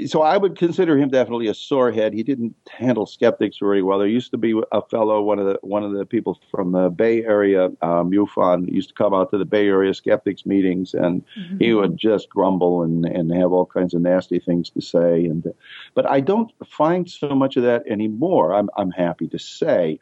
so 0.07 0.23
I 0.23 0.37
would 0.37 0.57
consider 0.57 0.99
him 0.99 1.09
definitely 1.09 1.47
a 1.47 1.55
sorehead. 1.55 2.13
He 2.13 2.23
didn't 2.23 2.55
handle 2.69 3.07
skeptics 3.07 3.59
very 3.59 3.83
well. 3.83 3.99
There 3.99 4.09
used 4.09 4.31
to 4.33 4.37
be 4.37 4.61
a 4.73 4.83
fellow, 4.83 5.23
one 5.23 5.39
of 5.39 5.47
the 5.47 5.59
one 5.63 5.85
of 5.85 5.93
the 5.93 6.05
people 6.05 6.41
from 6.51 6.73
the 6.73 6.91
Bay 6.91 7.25
Area, 7.25 7.67
um, 7.83 8.11
MUFON, 8.11 8.71
used 8.73 8.89
to 8.91 8.95
come 8.95 9.15
out 9.15 9.31
to 9.31 9.39
the 9.39 9.45
Bay 9.45 9.69
Area 9.69 9.95
skeptics 9.95 10.45
meetings, 10.45 10.95
and 10.95 11.25
mm-hmm. 11.39 11.59
he 11.59 11.75
would 11.75 11.97
just 11.97 12.29
grumble 12.29 12.83
and, 12.83 13.05
and 13.07 13.33
have 13.33 13.53
all 13.53 13.67
kinds 13.67 13.95
of 13.95 14.03
nasty 14.03 14.39
things 14.39 14.69
to 14.71 14.81
say. 14.81 15.25
And 15.25 15.53
but 15.95 16.11
I 16.11 16.21
don't 16.21 16.51
find 16.67 17.09
so 17.09 17.29
much 17.29 17.57
of 17.57 17.63
that 17.63 17.87
anymore. 17.87 18.55
I'm 18.55 18.69
I'm 18.77 18.91
happy 18.91 19.29
to 19.29 19.39
say. 19.39 20.01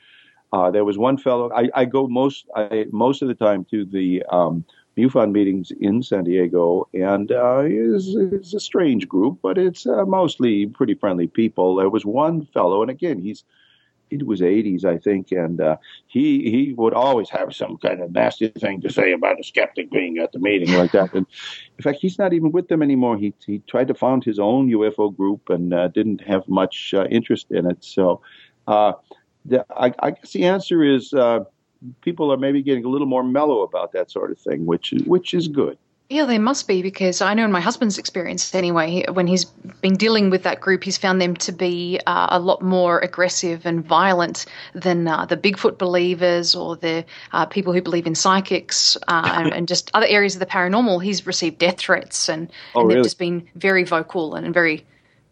Uh, 0.53 0.71
there 0.71 0.85
was 0.85 0.97
one 0.97 1.19
fellow. 1.19 1.51
I, 1.55 1.69
I 1.75 1.85
go 1.85 2.07
most 2.07 2.47
I, 2.55 2.87
most 2.93 3.21
of 3.21 3.29
the 3.29 3.35
time 3.35 3.67
to 3.71 3.85
the 3.85 4.23
um, 4.31 4.65
MUFON 4.97 5.33
meetings 5.33 5.71
in 5.81 6.03
San 6.03 6.25
Diego, 6.25 6.89
and 6.95 7.31
uh, 7.31 7.63
it's, 7.65 8.07
it's 8.09 8.55
a 8.55 8.61
strange 8.61 9.07
group, 9.07 9.39
but 9.43 9.59
it's 9.59 9.87
uh, 9.87 10.07
mostly 10.07 10.67
pretty 10.67 10.95
friendly 10.95 11.27
people. 11.27 11.77
There 11.77 11.91
was 11.91 12.07
one 12.07 12.47
fellow, 12.47 12.81
and 12.81 12.91
again, 12.91 13.21
he's 13.21 13.45
it 14.11 14.27
was 14.27 14.41
80s, 14.41 14.85
I 14.85 14.99
think, 14.99 15.33
and 15.33 15.61
uh, 15.61 15.77
he 16.07 16.51
he 16.51 16.73
would 16.75 16.95
always 16.95 17.29
have 17.31 17.55
some 17.55 17.77
kind 17.79 18.01
of 18.01 18.13
nasty 18.13 18.49
thing 18.49 18.81
to 18.83 18.93
say 18.93 19.13
about 19.13 19.41
a 19.41 19.45
skeptic 19.45 19.91
being 19.91 20.19
at 20.19 20.33
the 20.33 20.39
meeting 20.39 20.77
like 20.77 20.93
that. 20.93 21.13
And 21.13 21.27
in 21.79 21.83
fact, 21.83 21.99
he's 22.01 22.19
not 22.19 22.33
even 22.33 22.53
with 22.53 22.69
them 22.69 22.83
anymore. 22.83 23.17
He 23.17 23.35
he 23.45 23.59
tried 23.67 23.89
to 23.89 23.95
found 23.95 24.25
his 24.25 24.39
own 24.39 24.71
UFO 24.71 25.15
group 25.15 25.51
and 25.51 25.75
uh, 25.75 25.89
didn't 25.89 26.21
have 26.23 26.49
much 26.49 26.95
uh, 26.95 27.07
interest 27.11 27.51
in 27.51 27.69
it. 27.69 27.83
So, 27.83 28.21
uh, 28.69 28.93
the, 29.45 29.65
I, 29.71 29.93
I, 30.01 30.11
guess 30.13 30.33
the 30.33 30.45
answer 30.45 30.83
is 30.83 31.13
uh, 31.13 31.41
people 32.03 32.33
are 32.33 32.37
maybe 32.37 32.63
getting 32.63 32.85
a 32.85 32.89
little 32.89 33.07
more 33.07 33.23
mellow 33.23 33.63
about 33.63 33.93
that 33.93 34.11
sort 34.11 34.31
of 34.31 34.39
thing, 34.39 34.67
which 34.67 34.93
which 35.07 35.35
is 35.35 35.49
good. 35.49 35.79
Yeah, 36.09 36.25
they 36.25 36.39
must 36.39 36.69
be 36.69 36.83
because 36.83 37.21
I 37.21 37.35
know 37.35 37.45
in 37.45 37.51
my 37.51 37.61
husband's 37.61 37.99
experience 37.99 38.55
anyway, 38.55 39.05
when 39.13 39.27
he's 39.27 39.45
been 39.45 39.97
dealing 39.97 40.31
with 40.31 40.45
that 40.45 40.61
group, 40.61 40.85
he's 40.85 40.97
found 40.97 41.21
them 41.21 41.35
to 41.39 41.51
be 41.51 41.99
uh, 42.07 42.29
a 42.31 42.39
lot 42.39 42.63
more 42.63 43.01
aggressive 43.01 43.67
and 43.67 43.85
violent 43.85 44.47
than 44.73 45.09
uh, 45.09 45.27
the 45.27 45.37
Bigfoot 45.37 45.79
believers 45.79 46.55
or 46.55 46.77
the 46.77 47.05
uh, 47.33 47.45
people 47.47 47.73
who 47.73 47.83
believe 47.83 48.07
in 48.07 48.15
psychics 48.15 48.97
uh, 49.09 49.33
and, 49.35 49.53
and, 49.53 49.67
just 49.67 49.91
other 49.95 50.07
areas 50.07 50.37
of 50.37 50.39
the 50.39 50.47
paranormal. 50.47 51.03
He's 51.03 51.27
received 51.27 51.59
death 51.59 51.79
threats 51.79 52.29
and, 52.29 52.53
oh, 52.77 52.83
and 52.83 52.91
they've 52.91 53.03
just 53.03 53.19
been 53.19 53.49
very 53.57 53.83
vocal 53.83 54.37
and 54.37 54.55
very 54.55 54.87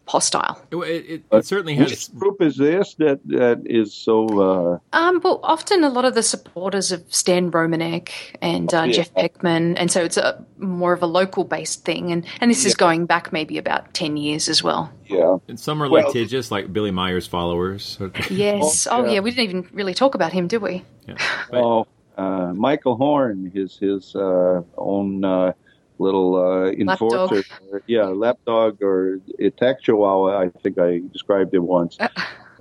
hostile. 0.07 0.61
It, 0.71 0.77
it, 0.77 1.23
it 1.31 1.45
certainly 1.45 1.75
has. 1.75 1.89
Which 1.89 2.15
group 2.15 2.41
is 2.41 2.57
this 2.57 2.95
that 2.95 3.19
that 3.25 3.63
is 3.65 3.93
so? 3.93 4.79
Uh... 4.93 4.97
Um, 4.97 5.19
well, 5.23 5.39
often 5.43 5.83
a 5.83 5.89
lot 5.89 6.05
of 6.05 6.15
the 6.15 6.23
supporters 6.23 6.91
of 6.91 7.03
Stan 7.13 7.51
Romanek 7.51 8.11
and 8.41 8.73
uh, 8.73 8.83
yeah. 8.83 8.93
Jeff 8.93 9.13
Peckman, 9.13 9.75
and 9.77 9.91
so 9.91 10.03
it's 10.03 10.17
a 10.17 10.43
more 10.57 10.93
of 10.93 11.01
a 11.01 11.07
local 11.07 11.43
based 11.43 11.85
thing, 11.85 12.11
and 12.11 12.25
and 12.39 12.51
this 12.51 12.63
yeah. 12.63 12.69
is 12.69 12.75
going 12.75 13.05
back 13.05 13.33
maybe 13.33 13.57
about 13.57 13.93
ten 13.93 14.17
years 14.17 14.47
as 14.47 14.63
well. 14.63 14.91
Yeah, 15.07 15.37
and 15.47 15.59
some 15.59 15.81
are 15.81 15.89
well, 15.89 16.07
litigious, 16.07 16.51
like 16.51 16.71
Billy 16.71 16.91
Meier's 16.91 17.27
followers. 17.27 17.97
yes. 18.29 18.87
Oh, 18.89 19.03
yeah. 19.03 19.09
oh, 19.09 19.13
yeah. 19.13 19.19
We 19.19 19.31
didn't 19.31 19.49
even 19.49 19.69
really 19.73 19.93
talk 19.93 20.15
about 20.15 20.33
him, 20.33 20.47
did 20.47 20.61
we? 20.61 20.83
Yeah. 21.07 21.15
But, 21.51 21.63
oh, 21.63 21.87
uh, 22.17 22.53
Michael 22.53 22.95
Horn, 22.95 23.51
his 23.53 23.77
his 23.77 24.15
uh, 24.15 24.61
own 24.77 25.23
uh, 25.23 25.53
little 25.99 26.35
uh, 26.35 26.71
enforcer. 26.71 27.43
Or, 27.71 27.81
yeah, 27.87 28.05
lapdog 28.05 28.81
or 28.81 29.19
attack 29.39 29.81
chihuahua. 29.81 30.39
I 30.39 30.49
think 30.61 30.79
I 30.79 31.01
described 31.11 31.53
him 31.53 31.67
once. 31.67 31.97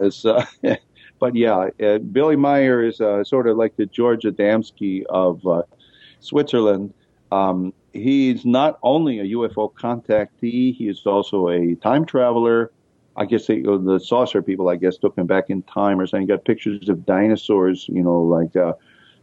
As, 0.00 0.24
uh, 0.24 0.44
but 1.18 1.34
yeah, 1.34 1.70
uh, 1.82 1.98
Billy 1.98 2.36
Meier 2.36 2.84
is 2.84 3.00
uh, 3.00 3.24
sort 3.24 3.46
of 3.48 3.56
like 3.56 3.76
the 3.76 3.86
George 3.86 4.22
Adamski 4.22 5.04
of 5.08 5.46
uh, 5.46 5.62
Switzerland. 6.20 6.92
Um, 7.32 7.72
he's 7.92 8.44
not 8.44 8.78
only 8.82 9.20
a 9.20 9.24
UFO 9.24 9.72
contactee, 9.72 10.74
he 10.74 10.88
is 10.88 11.06
also 11.06 11.48
a 11.48 11.74
time 11.76 12.04
traveler. 12.04 12.70
I 13.16 13.26
guess 13.26 13.46
they, 13.46 13.60
the 13.60 14.00
saucer 14.02 14.42
people, 14.42 14.68
I 14.68 14.76
guess, 14.76 14.98
took 14.98 15.16
him 15.16 15.26
back 15.26 15.48
in 15.48 15.62
time 15.62 16.00
or 16.00 16.06
something. 16.06 16.26
Got 16.26 16.44
pictures 16.44 16.88
of 16.88 17.06
dinosaurs, 17.06 17.86
you 17.88 18.02
know, 18.02 18.20
like 18.20 18.56
uh, 18.56 18.72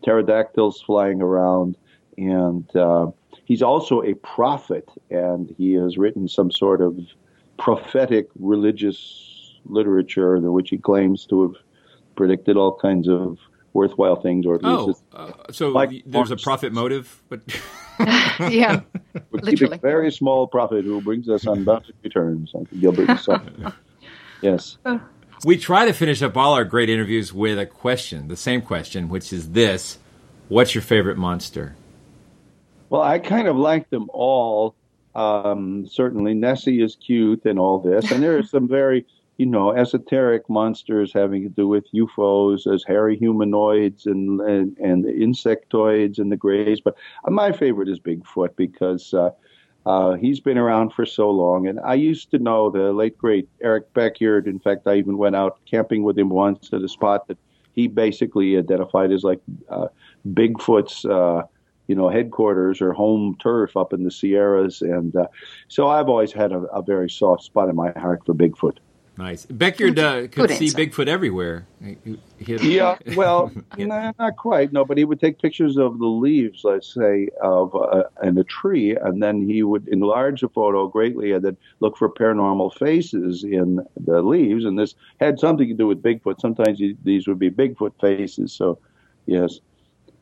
pterodactyls 0.04 0.82
flying 0.82 1.22
around. 1.22 1.78
And 2.18 2.74
uh, 2.76 3.08
he's 3.52 3.62
also 3.62 4.02
a 4.02 4.14
prophet, 4.14 4.88
and 5.10 5.54
he 5.58 5.74
has 5.74 5.98
written 5.98 6.26
some 6.30 6.50
sort 6.50 6.80
of 6.80 6.98
prophetic 7.58 8.30
religious 8.40 9.60
literature 9.66 10.38
in 10.38 10.54
which 10.54 10.70
he 10.70 10.78
claims 10.78 11.26
to 11.26 11.42
have 11.42 11.56
predicted 12.16 12.56
all 12.56 12.78
kinds 12.78 13.10
of 13.10 13.38
worthwhile 13.74 14.16
things, 14.16 14.46
or 14.46 14.56
at 14.56 14.64
least 14.64 15.04
oh, 15.12 15.18
uh, 15.18 15.52
so 15.52 15.68
like 15.68 15.92
there's 16.06 16.32
a 16.32 16.38
prophet 16.38 16.72
motive, 16.72 17.22
but 17.28 17.42
yeah, 18.50 18.80
we're 19.32 19.42
literally. 19.42 19.76
a 19.76 19.80
very 19.80 20.14
small 20.14 20.48
prophet 20.48 20.86
who 20.86 21.02
brings 21.02 21.28
us 21.28 21.46
unbounded 21.46 21.94
returns, 22.06 22.52
like 22.54 22.68
Gilbert. 22.80 23.20
yes. 24.42 24.78
We 25.44 25.58
try 25.58 25.86
to 25.88 25.94
finish 25.94 26.22
up 26.22 26.38
all 26.38 26.54
our 26.54 26.64
great 26.64 26.90
interviews 26.90 27.34
with 27.34 27.60
a 27.60 27.66
question, 27.66 28.30
the 28.30 28.38
same 28.38 28.62
question, 28.62 29.10
which 29.10 29.34
is 29.34 29.50
this: 29.50 29.98
What's 30.48 30.74
your 30.74 30.84
favorite 30.84 31.18
monster? 31.18 31.76
Well, 32.92 33.02
I 33.02 33.20
kind 33.20 33.48
of 33.48 33.56
like 33.56 33.90
them 33.90 34.10
all. 34.12 34.76
Um, 35.16 35.88
certainly, 35.88 36.34
Nessie 36.34 36.84
is 36.84 36.98
cute 36.98 37.46
and 37.46 37.58
all 37.58 37.80
this, 37.80 38.12
and 38.12 38.22
there 38.22 38.38
are 38.38 38.44
some 38.44 38.68
very, 38.68 39.06
you 39.38 39.46
know, 39.46 39.72
esoteric 39.72 40.50
monsters 40.50 41.14
having 41.14 41.44
to 41.44 41.50
do 41.50 41.70
with 41.70 41.86
UFOs 41.94 42.68
as 42.72 42.84
hairy 42.86 43.18
humanoids 43.18 44.06
and 44.08 44.42
and, 44.42 44.78
and 44.78 45.06
insectoids 45.06 46.20
and 46.20 46.34
the 46.34 46.36
greys. 46.36 46.82
But 46.82 46.98
my 47.26 47.54
favorite 47.54 47.88
is 47.90 48.00
Bigfoot 48.00 48.56
because. 48.58 49.14
Uh, 49.14 49.32
uh, 49.84 50.14
he's 50.14 50.40
been 50.40 50.60
around 50.60 50.94
for 50.94 51.08
so 51.08 51.32
long, 51.32 51.66
and 51.66 51.80
I 51.80 51.96
used 51.96 52.30
to 52.30 52.38
know 52.38 52.70
the 52.70 52.94
late 52.94 53.18
great 53.18 53.50
Eric 53.62 53.92
Beckjord. 53.96 54.46
In 54.46 54.60
fact, 54.60 54.86
I 54.86 54.98
even 54.98 55.18
went 55.18 55.36
out 55.36 55.58
camping 55.66 56.04
with 56.04 56.20
him 56.20 56.30
once 56.30 56.72
at 56.72 56.84
a 56.84 56.88
spot 56.88 57.28
that 57.30 57.38
he 57.74 57.88
basically 57.88 58.56
identified 58.60 59.12
as 59.12 59.24
like 59.24 59.42
uh, 59.70 59.88
Bigfoot's 60.36 61.04
uh, 61.04 61.42
you 61.92 61.96
know, 61.96 62.08
headquarters 62.08 62.82
or 62.82 62.94
home 62.94 63.36
turf 63.44 63.76
up 63.76 63.92
in 63.92 64.06
the 64.06 64.12
Sierras. 64.12 64.82
And 64.82 65.14
uh, 65.14 65.28
so 65.68 65.90
I've 65.90 66.08
always 66.08 66.32
had 66.32 66.54
a, 66.54 66.60
a, 66.72 66.82
very 66.82 67.10
soft 67.10 67.44
spot 67.44 67.68
in 67.68 67.76
my 67.76 67.92
heart 67.98 68.22
for 68.26 68.34
Bigfoot. 68.34 68.78
Nice. 69.18 69.46
Beckjord 69.46 70.00
uh, 70.00 70.22
could 70.30 70.48
Good 70.48 70.52
see 70.52 70.68
answer. 70.68 70.78
Bigfoot 70.78 71.08
everywhere. 71.10 71.68
yeah, 72.40 72.98
well, 73.18 73.52
nah, 73.78 74.14
not 74.18 74.38
quite. 74.38 74.72
No, 74.72 74.86
but 74.86 74.98
he 74.98 75.04
would 75.04 75.20
take 75.20 75.42
pictures 75.42 75.76
of 75.76 76.00
the 76.00 76.06
leaves, 76.06 76.62
let's 76.64 76.94
say, 76.94 77.28
of 77.42 77.76
uh, 77.76 78.04
in 78.24 78.38
a 78.38 78.46
tree, 78.46 78.96
and 78.96 79.22
then 79.22 79.42
he 79.42 79.64
would 79.64 79.90
enlarge 79.90 80.40
the 80.40 80.48
photo 80.48 80.88
greatly 80.88 81.34
and 81.34 81.44
then 81.44 81.58
look 81.82 81.98
for 81.98 82.10
paranormal 82.10 82.74
faces 82.74 83.44
in 83.44 83.86
the 84.00 84.22
leaves. 84.22 84.64
And 84.64 84.80
this 84.80 84.96
had 85.20 85.42
something 85.42 85.68
to 85.68 85.74
do 85.74 85.88
with 85.88 86.02
Bigfoot. 86.02 86.40
Sometimes 86.40 86.80
he, 86.80 86.96
these 87.04 87.28
would 87.28 87.38
be 87.38 87.52
Bigfoot 87.52 88.00
faces. 88.00 88.54
So, 88.54 88.80
yes. 89.26 89.60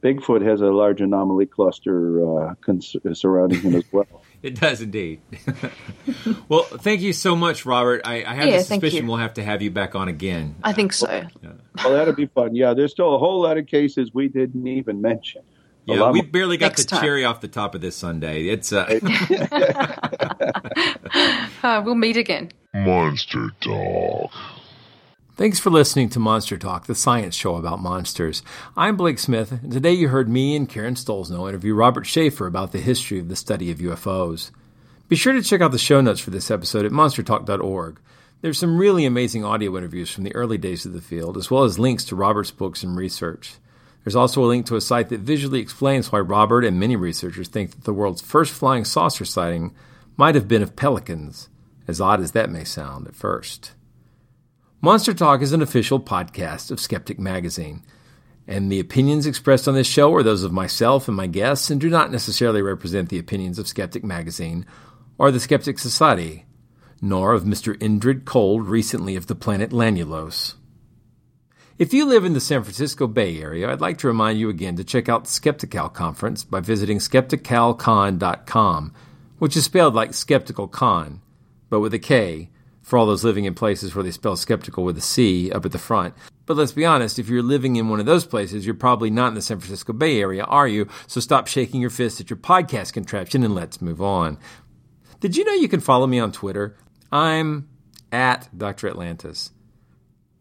Bigfoot 0.04 0.46
has 0.46 0.62
a 0.62 0.68
large 0.68 1.02
anomaly 1.02 1.46
cluster 1.46 2.26
uh, 2.26 2.56
cons- 2.62 2.96
surrounding 3.14 3.62
him 3.62 3.76
as 3.76 3.84
well. 3.92 4.08
it 4.44 4.60
does 4.60 4.82
indeed. 4.82 5.20
well, 6.48 6.64
thank 6.64 7.02
you 7.02 7.12
so 7.12 7.36
much, 7.36 7.66
Robert. 7.66 8.02
I, 8.06 8.24
I 8.24 8.34
have 8.36 8.48
yeah, 8.48 8.56
a 8.56 8.62
suspicion 8.62 9.08
we'll 9.08 9.18
have 9.18 9.34
to 9.34 9.44
have 9.44 9.62
you 9.62 9.72
back 9.72 9.96
on 9.96 10.08
again. 10.08 10.56
I 10.64 10.72
think 10.72 10.94
so. 10.94 11.28
Well, 11.44 11.54
well, 11.84 11.94
that'd 11.94 12.16
be 12.16 12.28
fun. 12.28 12.56
Yeah, 12.56 12.74
there's 12.74 12.92
still 12.92 13.14
a 13.14 13.18
whole 13.18 13.42
lot 13.42 13.58
of 13.58 13.68
cases 13.68 14.14
we 14.14 14.30
didn't 14.30 14.66
even 14.68 15.02
mention. 15.02 15.42
Yeah, 15.86 16.12
we 16.12 16.22
barely 16.22 16.58
got 16.58 16.76
the 16.76 16.84
time. 16.84 17.02
cherry 17.02 17.26
off 17.26 17.42
the 17.42 17.48
top 17.48 17.74
of 17.74 17.82
this 17.82 17.96
Sunday. 17.96 18.48
It's 18.48 18.72
uh... 18.72 19.00
uh, 21.64 21.82
we'll 21.84 21.96
meet 21.96 22.16
again. 22.16 22.52
Monster 22.74 23.50
Talk. 23.60 24.32
Thanks 25.40 25.57
for 25.57 25.70
listening 25.70 26.10
to 26.10 26.20
Monster 26.20 26.57
Talk, 26.57 26.86
the 26.86 26.94
science 26.94 27.34
show 27.34 27.56
about 27.56 27.80
monsters. 27.80 28.44
I'm 28.76 28.98
Blake 28.98 29.20
Smith, 29.20 29.53
and 29.53 29.72
today 29.72 29.94
you 29.94 30.10
heard 30.10 30.28
me 30.28 30.53
and 30.53 30.68
Karen 30.68 30.95
Stollznow 30.95 31.48
interview 31.48 31.74
Robert 31.74 32.03
Sheaffer 32.03 32.45
about 32.45 32.74
the 32.74 32.82
history 32.82 33.20
of 33.20 33.30
the 33.30 33.38
study 33.38 33.72
of 33.72 33.78
UFOs. 33.78 34.52
Be 35.07 35.16
sure 35.16 35.32
to 35.32 35.41
check 35.41 35.61
out 35.61 35.72
the 35.72 35.78
show 35.78 36.02
notes 36.02 36.20
for 36.20 36.32
this 36.32 36.52
episode 36.52 36.86
at 36.86 36.91
monstertalk.org. 36.91 38.02
There's 38.41 38.60
some 38.60 38.78
really 38.78 39.06
amazing 39.06 39.45
audio 39.45 39.78
interviews 39.78 40.11
from 40.11 40.26
the 40.26 40.36
early 40.36 40.57
days 40.57 40.86
of 40.86 40.91
the 40.91 40.99
field, 40.99 41.38
as 41.38 41.49
well 41.49 41.64
as 41.64 41.80
links 41.80 42.03
to 42.06 42.18
Robert's 42.18 42.52
books 42.52 42.84
and 42.84 42.98
research. 42.98 43.53
There's 44.03 44.18
also 44.18 44.44
a 44.44 44.45
link 44.45 44.66
to 44.66 44.76
a 44.76 44.82
site 44.82 45.07
that 45.07 45.22
visually 45.22 45.61
explains 45.61 46.11
why 46.11 46.20
Robert 46.20 46.66
and 46.66 46.78
many 46.78 46.98
researchers 46.98 47.48
think 47.48 47.72
that 47.72 47.86
the 47.86 47.94
world's 47.94 48.22
first 48.22 48.52
flying 48.52 48.84
saucer 48.84 49.24
sighting 49.24 49.74
might 50.18 50.36
have 50.36 50.49
been 50.49 50.61
of 50.61 50.76
pelicans, 50.76 51.48
as 51.88 52.02
odd 52.02 52.20
as 52.20 52.34
that 52.34 52.49
may 52.49 52.66
sound 52.66 53.07
at 53.07 53.16
first. 53.16 53.72
Monster 54.82 55.14
Talk 55.14 55.42
is 55.42 55.52
an 55.52 55.62
official 55.62 56.00
podcast 56.00 56.72
of 56.72 56.80
Skeptic 56.80 57.20
Magazine, 57.20 57.84
and 58.48 58.72
the 58.72 58.80
opinions 58.80 59.26
expressed 59.26 59.68
on 59.68 59.74
this 59.74 59.86
show 59.86 60.16
are 60.16 60.24
those 60.24 60.44
of 60.44 60.54
myself 60.54 61.10
and 61.10 61.18
my 61.18 61.28
guests 61.28 61.70
and 61.70 61.82
do 61.82 61.90
not 61.90 62.14
necessarily 62.14 62.62
represent 62.62 63.10
the 63.10 63.20
opinions 63.20 63.60
of 63.60 63.68
Skeptic 63.68 64.06
Magazine 64.06 64.66
or 65.18 65.32
the 65.32 65.40
Skeptic 65.42 65.80
Society, 65.80 66.46
nor 67.02 67.34
of 67.34 67.44
Mr. 67.44 67.76
Indrid 67.80 68.24
Cold, 68.24 68.68
recently 68.68 69.18
of 69.18 69.28
the 69.28 69.36
planet 69.36 69.72
Lanulos. 69.72 70.54
If 71.78 71.94
you 71.94 72.06
live 72.06 72.24
in 72.24 72.32
the 72.32 72.40
San 72.40 72.64
Francisco 72.64 73.06
Bay 73.06 73.42
Area, 73.42 73.70
I'd 73.70 73.82
like 73.82 73.98
to 73.98 74.08
remind 74.08 74.40
you 74.40 74.48
again 74.48 74.78
to 74.78 74.86
check 74.86 75.10
out 75.10 75.26
the 75.26 75.30
Skeptical 75.30 75.90
Conference 75.90 76.46
by 76.46 76.62
visiting 76.62 77.00
skepticalcon.com, 77.00 78.94
which 79.40 79.58
is 79.58 79.66
spelled 79.66 79.94
like 79.94 80.14
Skeptical 80.14 80.70
Con, 80.70 81.20
but 81.70 81.82
with 81.82 81.94
a 81.94 82.00
K, 82.00 82.50
for 82.90 82.98
all 82.98 83.06
those 83.06 83.24
living 83.24 83.45
in 83.45 83.53
places 83.53 83.94
where 83.94 84.03
they 84.03 84.10
spell 84.10 84.36
skeptical 84.36 84.84
with 84.84 84.98
a 84.98 85.02
C 85.02 85.52
up 85.52 85.64
at 85.64 85.72
the 85.72 85.78
front. 85.78 86.16
But 86.48 86.57
let's 86.57 86.72
be 86.72 86.86
honest, 86.86 87.20
if 87.20 87.30
you're 87.30 87.44
living 87.44 87.76
in 87.76 87.88
one 87.88 87.99
of 87.99 88.07
those 88.07 88.26
places, 88.26 88.66
you're 88.66 88.74
probably 88.74 89.11
not 89.11 89.28
in 89.28 89.36
the 89.36 89.44
San 89.44 89.60
Francisco 89.60 89.94
Bay 89.94 90.20
Area, 90.20 90.44
are 90.44 90.68
you? 90.68 90.88
So 91.06 91.22
stop 91.22 91.45
shaking 91.45 91.82
your 91.82 91.91
fist 91.91 92.20
at 92.20 92.32
your 92.32 92.38
podcast 92.38 92.94
contraption 92.94 93.44
and 93.44 93.53
let's 93.53 93.80
move 93.80 94.02
on. 94.02 94.40
Did 95.20 95.38
you 95.38 95.45
know 95.45 95.53
you 95.53 95.70
can 95.70 95.82
follow 95.82 96.07
me 96.07 96.18
on 96.18 96.32
Twitter? 96.32 96.78
I'm 97.11 97.70
at 98.11 98.49
Dr. 98.57 98.88
Atlantis. 98.88 99.52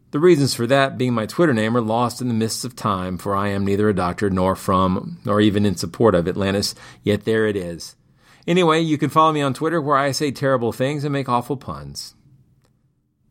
The 0.09 0.19
reasons 0.19 0.55
for 0.55 0.65
that 0.65 0.97
being 0.97 1.13
my 1.13 1.27
Twitter 1.27 1.53
name 1.53 1.77
are 1.77 1.81
lost 1.81 2.19
in 2.19 2.29
the 2.29 2.33
mists 2.33 2.63
of 2.63 2.75
time, 2.75 3.19
for 3.19 3.35
I 3.35 3.49
am 3.49 3.63
neither 3.63 3.89
a 3.89 3.95
doctor 3.95 4.31
nor 4.31 4.55
from, 4.55 5.19
nor 5.23 5.39
even 5.39 5.67
in 5.67 5.75
support 5.75 6.15
of 6.15 6.27
Atlantis, 6.27 6.73
yet 7.03 7.25
there 7.25 7.45
it 7.45 7.55
is. 7.55 7.95
Anyway, 8.47 8.79
you 8.79 8.97
can 8.97 9.11
follow 9.11 9.31
me 9.31 9.43
on 9.43 9.53
Twitter 9.53 9.79
where 9.79 9.97
I 9.97 10.09
say 10.09 10.31
terrible 10.31 10.71
things 10.71 11.03
and 11.03 11.13
make 11.13 11.29
awful 11.29 11.55
puns. 11.55 12.15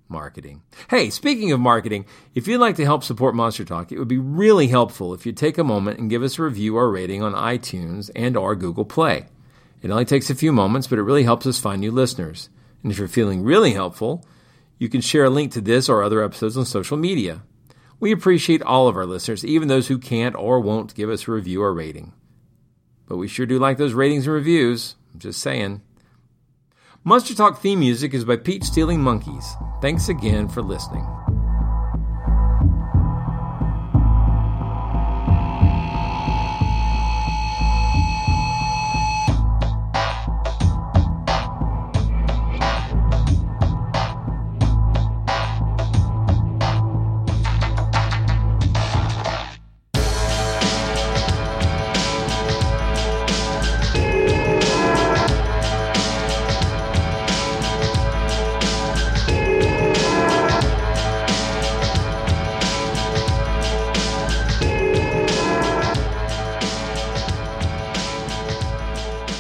Marketing. 0.09 0.63
Hey, 0.89 1.11
speaking 1.11 1.53
of 1.53 1.61
marketing, 1.61 2.07
if 2.35 2.49
you'd 2.49 2.59
like 2.59 2.77
to 2.77 2.85
help 2.85 3.05
support 3.05 3.35
Monster 3.35 3.65
Talk, 3.65 3.93
it 3.93 3.99
would 3.99 4.09
be 4.09 4.19
really 4.19 4.69
helpful 4.69 5.13
if 5.13 5.27
you'd 5.27 5.37
take 5.37 5.59
a 5.59 5.65
moment 5.65 5.99
and 5.99 6.09
give 6.09 6.23
us 6.23 6.39
a 6.39 6.43
review 6.43 6.77
or 6.77 6.91
rating 6.91 7.23
on 7.23 7.35
iTunes 7.35 8.11
and 8.17 8.37
or 8.37 8.55
Google 8.55 8.87
Play. 8.87 9.27
It 9.83 9.91
only 9.91 10.07
takes 10.07 10.31
a 10.31 10.35
few 10.35 10.51
moments, 10.53 10.87
but 10.87 10.99
it 10.99 11.03
really 11.03 11.25
helps 11.25 11.47
us 11.47 11.59
find 11.59 11.81
new 11.81 11.93
listeners. 11.93 12.49
And 12.83 12.91
if 12.91 12.99
you're 12.99 13.09
feeling 13.09 13.43
really 13.43 13.73
helpful, 13.73 14.25
you 14.79 14.89
can 14.89 15.01
share 15.01 15.25
a 15.25 15.31
link 15.31 15.53
to 15.53 15.61
this 15.61 15.89
or 15.89 16.03
other 16.03 16.23
episodes 16.23 16.57
on 16.57 16.65
social 16.65 16.97
media. 16.97 17.43
We 18.01 18.13
appreciate 18.13 18.63
all 18.63 18.89
of 18.89 18.97
our 18.97 19.07
listeners, 19.07 19.45
even 19.45 19.69
those 19.69 19.89
who 19.89 19.99
can't 19.99 20.37
or 20.37 20.61
won't 20.61 20.95
give 20.95 21.11
us 21.11 21.27
a 21.27 21.33
review 21.33 21.63
or 21.63 21.75
rating. 21.75 22.13
But 23.07 23.17
we 23.17 23.29
sure 23.29 23.47
do 23.47 23.59
like 23.59 23.77
those 23.77 23.93
ratings 23.93 24.27
and 24.27 24.35
reviews. 24.35 24.95
I'm 25.13 25.21
just 25.21 25.41
saying. 25.41 25.83
Monster 27.09 27.35
Talk 27.35 27.59
theme 27.63 27.81
music 27.81 28.13
is 28.13 28.23
by 28.23 28.37
Peach 28.37 28.65
Stealing 28.65 29.01
Monkeys. 29.01 29.55
Thanks 29.81 30.11
again 30.11 30.47
for 30.47 30.61
listening. 30.61 31.07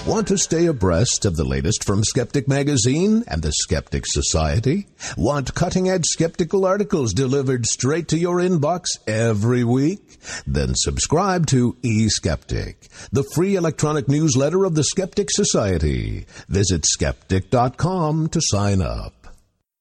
Want 0.08 0.28
to 0.28 0.38
stay 0.38 0.64
abreast 0.64 1.26
of 1.26 1.36
the 1.36 1.44
latest 1.44 1.84
from 1.84 2.02
Skeptic 2.02 2.48
Magazine 2.48 3.24
and 3.28 3.42
the 3.42 3.52
Skeptic 3.52 4.04
Society? 4.06 4.86
Want 5.18 5.54
cutting 5.54 5.90
edge 5.90 6.06
skeptical 6.06 6.64
articles 6.64 7.12
delivered 7.12 7.66
straight 7.66 8.08
to 8.08 8.18
your 8.18 8.36
inbox 8.36 8.86
every 9.06 9.64
week? 9.64 10.18
Then 10.46 10.74
subscribe 10.74 11.46
to 11.48 11.74
eSkeptic, 11.82 12.88
the 13.12 13.28
free 13.34 13.54
electronic 13.54 14.08
newsletter 14.08 14.64
of 14.64 14.74
the 14.74 14.84
Skeptic 14.84 15.28
Society. 15.30 16.24
Visit 16.48 16.86
skeptic.com 16.86 18.28
to 18.30 18.40
sign 18.40 18.80
up. 18.80 19.17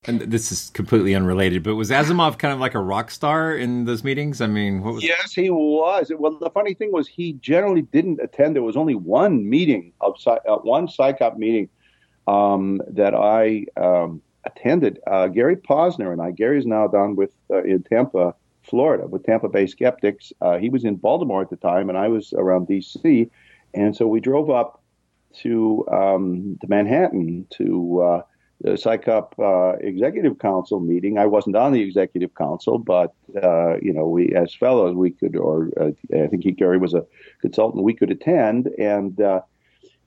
And 0.08 0.22
this 0.22 0.52
is 0.52 0.70
completely 0.70 1.14
unrelated, 1.14 1.64
but 1.64 1.76
was 1.76 1.90
Asimov 1.90 2.40
kind 2.40 2.54
of 2.54 2.60
like 2.60 2.76
a 2.76 2.80
rock 2.80 3.12
star 3.12 3.56
in 3.56 3.84
those 3.84 4.06
meetings? 4.06 4.40
I 4.40 4.48
mean, 4.48 4.82
what 4.82 4.94
was 4.94 5.04
Yes, 5.04 5.34
he 5.34 5.50
was. 5.50 6.12
Well, 6.18 6.38
the 6.40 6.50
funny 6.50 6.74
thing 6.74 6.94
was 6.94 7.08
he 7.08 7.34
generally 7.34 7.82
didn't 7.82 8.22
attend. 8.22 8.56
There 8.56 8.64
was 8.64 8.78
only 8.78 8.96
one 8.96 9.50
meeting 9.50 9.92
of 10.00 10.16
uh, 10.26 10.38
one 10.64 10.88
CSICOP 10.88 11.38
meeting 11.38 11.70
um, 12.26 12.82
that 12.88 13.14
I 13.14 13.66
um, 13.76 14.22
attended. 14.46 15.00
Uh, 15.08 15.28
Gary 15.28 15.58
Posner 15.58 16.14
and 16.14 16.22
I. 16.22 16.32
Gary's 16.32 16.66
now 16.66 16.88
down 16.88 17.16
with 17.18 17.34
uh, 17.50 17.64
in 17.64 17.84
Tampa, 17.84 18.34
Florida, 18.64 19.08
with 19.08 19.26
Tampa 19.26 19.50
Bay 19.50 19.68
Skeptics. 19.68 20.32
Uh, 20.42 20.58
he 20.58 20.70
was 20.70 20.86
in 20.86 20.96
Baltimore 20.96 21.42
at 21.42 21.50
the 21.50 21.58
time, 21.58 21.90
and 21.90 21.98
I 21.98 22.08
was 22.08 22.34
around 22.34 22.68
D.C. 22.68 23.30
And 23.74 23.96
so 23.96 24.08
we 24.08 24.22
drove 24.22 24.50
up 24.50 24.82
to 25.42 25.86
um, 25.92 26.58
to 26.62 26.68
Manhattan 26.68 27.46
to 27.58 28.02
uh, 28.02 28.22
the 28.62 28.72
CSICOP 28.72 29.34
uh, 29.40 29.78
Executive 29.80 30.40
Council 30.40 30.80
meeting. 30.80 31.18
I 31.18 31.28
wasn't 31.28 31.56
on 31.56 31.74
the 31.74 31.82
Executive 31.82 32.34
Council, 32.36 32.80
but 32.80 33.14
uh, 33.42 33.78
you 33.82 33.94
know, 33.94 34.08
we 34.08 34.34
as 34.36 34.54
fellows 34.54 34.96
we 34.96 35.12
could, 35.12 35.36
or 35.36 35.70
uh, 35.80 35.92
I 36.14 36.28
think 36.28 36.44
he, 36.44 36.52
Gary 36.52 36.78
was 36.78 36.94
a 36.94 37.06
consultant, 37.42 37.84
we 37.84 37.94
could 37.94 38.10
attend. 38.10 38.68
And 38.80 39.20
uh, 39.22 39.42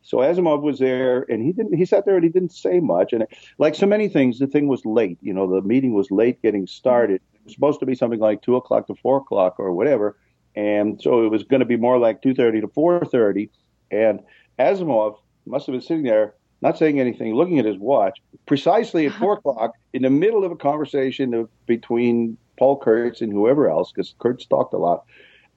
so 0.03 0.19
Asimov 0.19 0.63
was 0.63 0.79
there, 0.79 1.23
and 1.29 1.43
he 1.45 1.53
didn't. 1.53 1.75
He 1.75 1.85
sat 1.85 2.07
there 2.07 2.17
and 2.17 2.25
he 2.25 2.31
didn't 2.31 2.53
say 2.53 2.81
much. 2.81 3.13
And 3.13 3.25
like 3.59 3.75
so 3.75 3.87
many 3.87 4.09
things, 4.09 4.39
the 4.39 4.47
thing 4.47 4.67
was 4.67 4.85
late. 4.85 5.19
You 5.21 5.33
know, 5.33 5.49
the 5.49 5.63
meeting 5.63 5.95
was 5.95 6.11
late 6.11 6.43
getting 6.43 6.67
started. 6.67 7.21
It 7.35 7.45
was 7.45 7.55
supposed 7.55 7.81
to 7.81 7.87
be 7.87 7.95
something 7.95 8.21
like 8.21 8.43
two 8.43 8.57
o'clock 8.57 8.89
to 8.89 8.95
four 8.97 9.19
o'clock 9.19 9.57
or 9.59 9.73
whatever, 9.73 10.17
and 10.57 11.01
so 11.01 11.25
it 11.25 11.29
was 11.29 11.45
going 11.45 11.61
to 11.61 11.67
be 11.67 11.77
more 11.77 11.99
like 11.99 12.21
two 12.23 12.35
thirty 12.35 12.61
to 12.61 12.69
four 12.69 13.05
thirty. 13.05 13.51
And 13.93 14.21
Asimov 14.59 15.19
must 15.47 15.67
have 15.67 15.73
been 15.73 15.83
sitting 15.83 16.05
there 16.05 16.35
not 16.63 16.79
saying 16.79 17.01
anything, 17.01 17.35
looking 17.35 17.59
at 17.59 17.65
his 17.65 17.79
watch, 17.79 18.21
precisely 18.47 19.07
at 19.07 19.13
four 19.19 19.35
o'clock, 19.35 19.73
in 19.93 20.03
the 20.03 20.11
middle 20.11 20.45
of 20.45 20.53
a 20.53 20.57
conversation 20.57 21.35
of, 21.35 21.49
between 21.67 22.37
Paul 22.59 22.79
Kurtz 22.79 23.21
and 23.21 23.33
whoever 23.33 23.69
else, 23.69 23.93
because 23.93 24.15
Kurtz 24.19 24.47
talked 24.47 24.75
a 24.75 24.79
lot. 24.79 25.05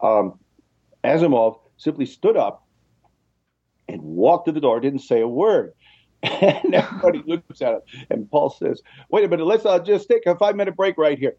Um, 0.01 0.39
Asimov 1.03 1.59
simply 1.77 2.05
stood 2.05 2.37
up 2.37 2.65
and 3.89 4.01
walked 4.01 4.45
to 4.45 4.51
the 4.51 4.61
door, 4.61 4.79
didn't 4.79 4.99
say 4.99 5.21
a 5.21 5.27
word. 5.27 5.73
And 6.23 6.73
everybody 6.73 7.21
looks 7.27 7.61
at 7.61 7.73
him. 7.73 7.81
And 8.09 8.31
Paul 8.31 8.49
says, 8.49 8.81
Wait 9.09 9.25
a 9.25 9.27
minute, 9.27 9.43
let's 9.43 9.65
uh, 9.65 9.79
just 9.79 10.07
take 10.07 10.25
a 10.25 10.37
five 10.37 10.55
minute 10.55 10.77
break 10.77 10.97
right 10.97 11.19
here. 11.19 11.35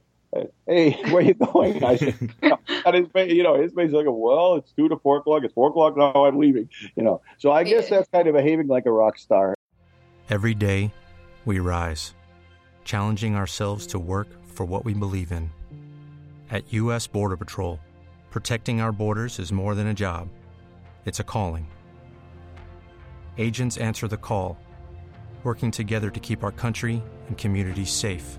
Hey, 0.66 0.93
where 1.11 1.16
are 1.16 1.20
you 1.20 1.35
going? 1.35 1.85
I 1.85 1.97
said, 1.97 2.16
you 2.43 2.48
know, 2.48 2.59
and 2.86 2.97
his 2.97 3.09
face, 3.09 3.32
you 3.32 3.43
know, 3.43 3.61
his 3.61 3.73
face 3.73 3.89
is 3.89 3.94
like, 3.94 4.06
well, 4.09 4.56
it's 4.56 4.73
two 4.73 4.89
to 4.89 4.97
four 4.98 5.19
o'clock. 5.19 5.43
It's 5.44 5.55
four 5.55 5.70
o'clock 5.70 5.97
now. 5.97 6.24
I'm 6.24 6.39
leaving. 6.39 6.69
You 6.97 7.02
know, 7.02 7.20
so 7.39 7.52
I 7.52 7.65
guess 7.65 7.89
that's 7.89 8.09
kind 8.09 8.27
of 8.28 8.35
behaving 8.35 8.66
like 8.66 8.86
a 8.86 8.93
rock 8.93 9.19
star. 9.19 9.55
Every 10.31 10.55
day, 10.55 10.93
we 11.44 11.59
rise, 11.59 12.15
challenging 12.85 13.35
ourselves 13.36 13.86
to 13.89 13.98
work 13.98 14.28
for 14.47 14.65
what 14.65 14.85
we 14.85 14.94
believe 14.94 15.32
in. 15.32 15.51
At 16.51 16.73
U.S. 16.73 17.06
Border 17.06 17.36
Patrol, 17.36 17.78
protecting 18.31 18.81
our 18.81 18.93
borders 18.93 19.39
is 19.39 19.52
more 19.52 19.74
than 19.74 19.89
a 19.89 19.94
job, 19.94 20.28
it's 21.05 21.20
a 21.20 21.24
calling. 21.24 21.66
Agents 23.36 23.77
answer 23.77 24.09
the 24.09 24.16
call, 24.16 24.56
working 25.43 25.70
together 25.70 26.09
to 26.11 26.20
keep 26.20 26.44
our 26.44 26.52
country 26.52 27.02
and 27.28 27.36
communities 27.36 27.90
safe. 27.90 28.39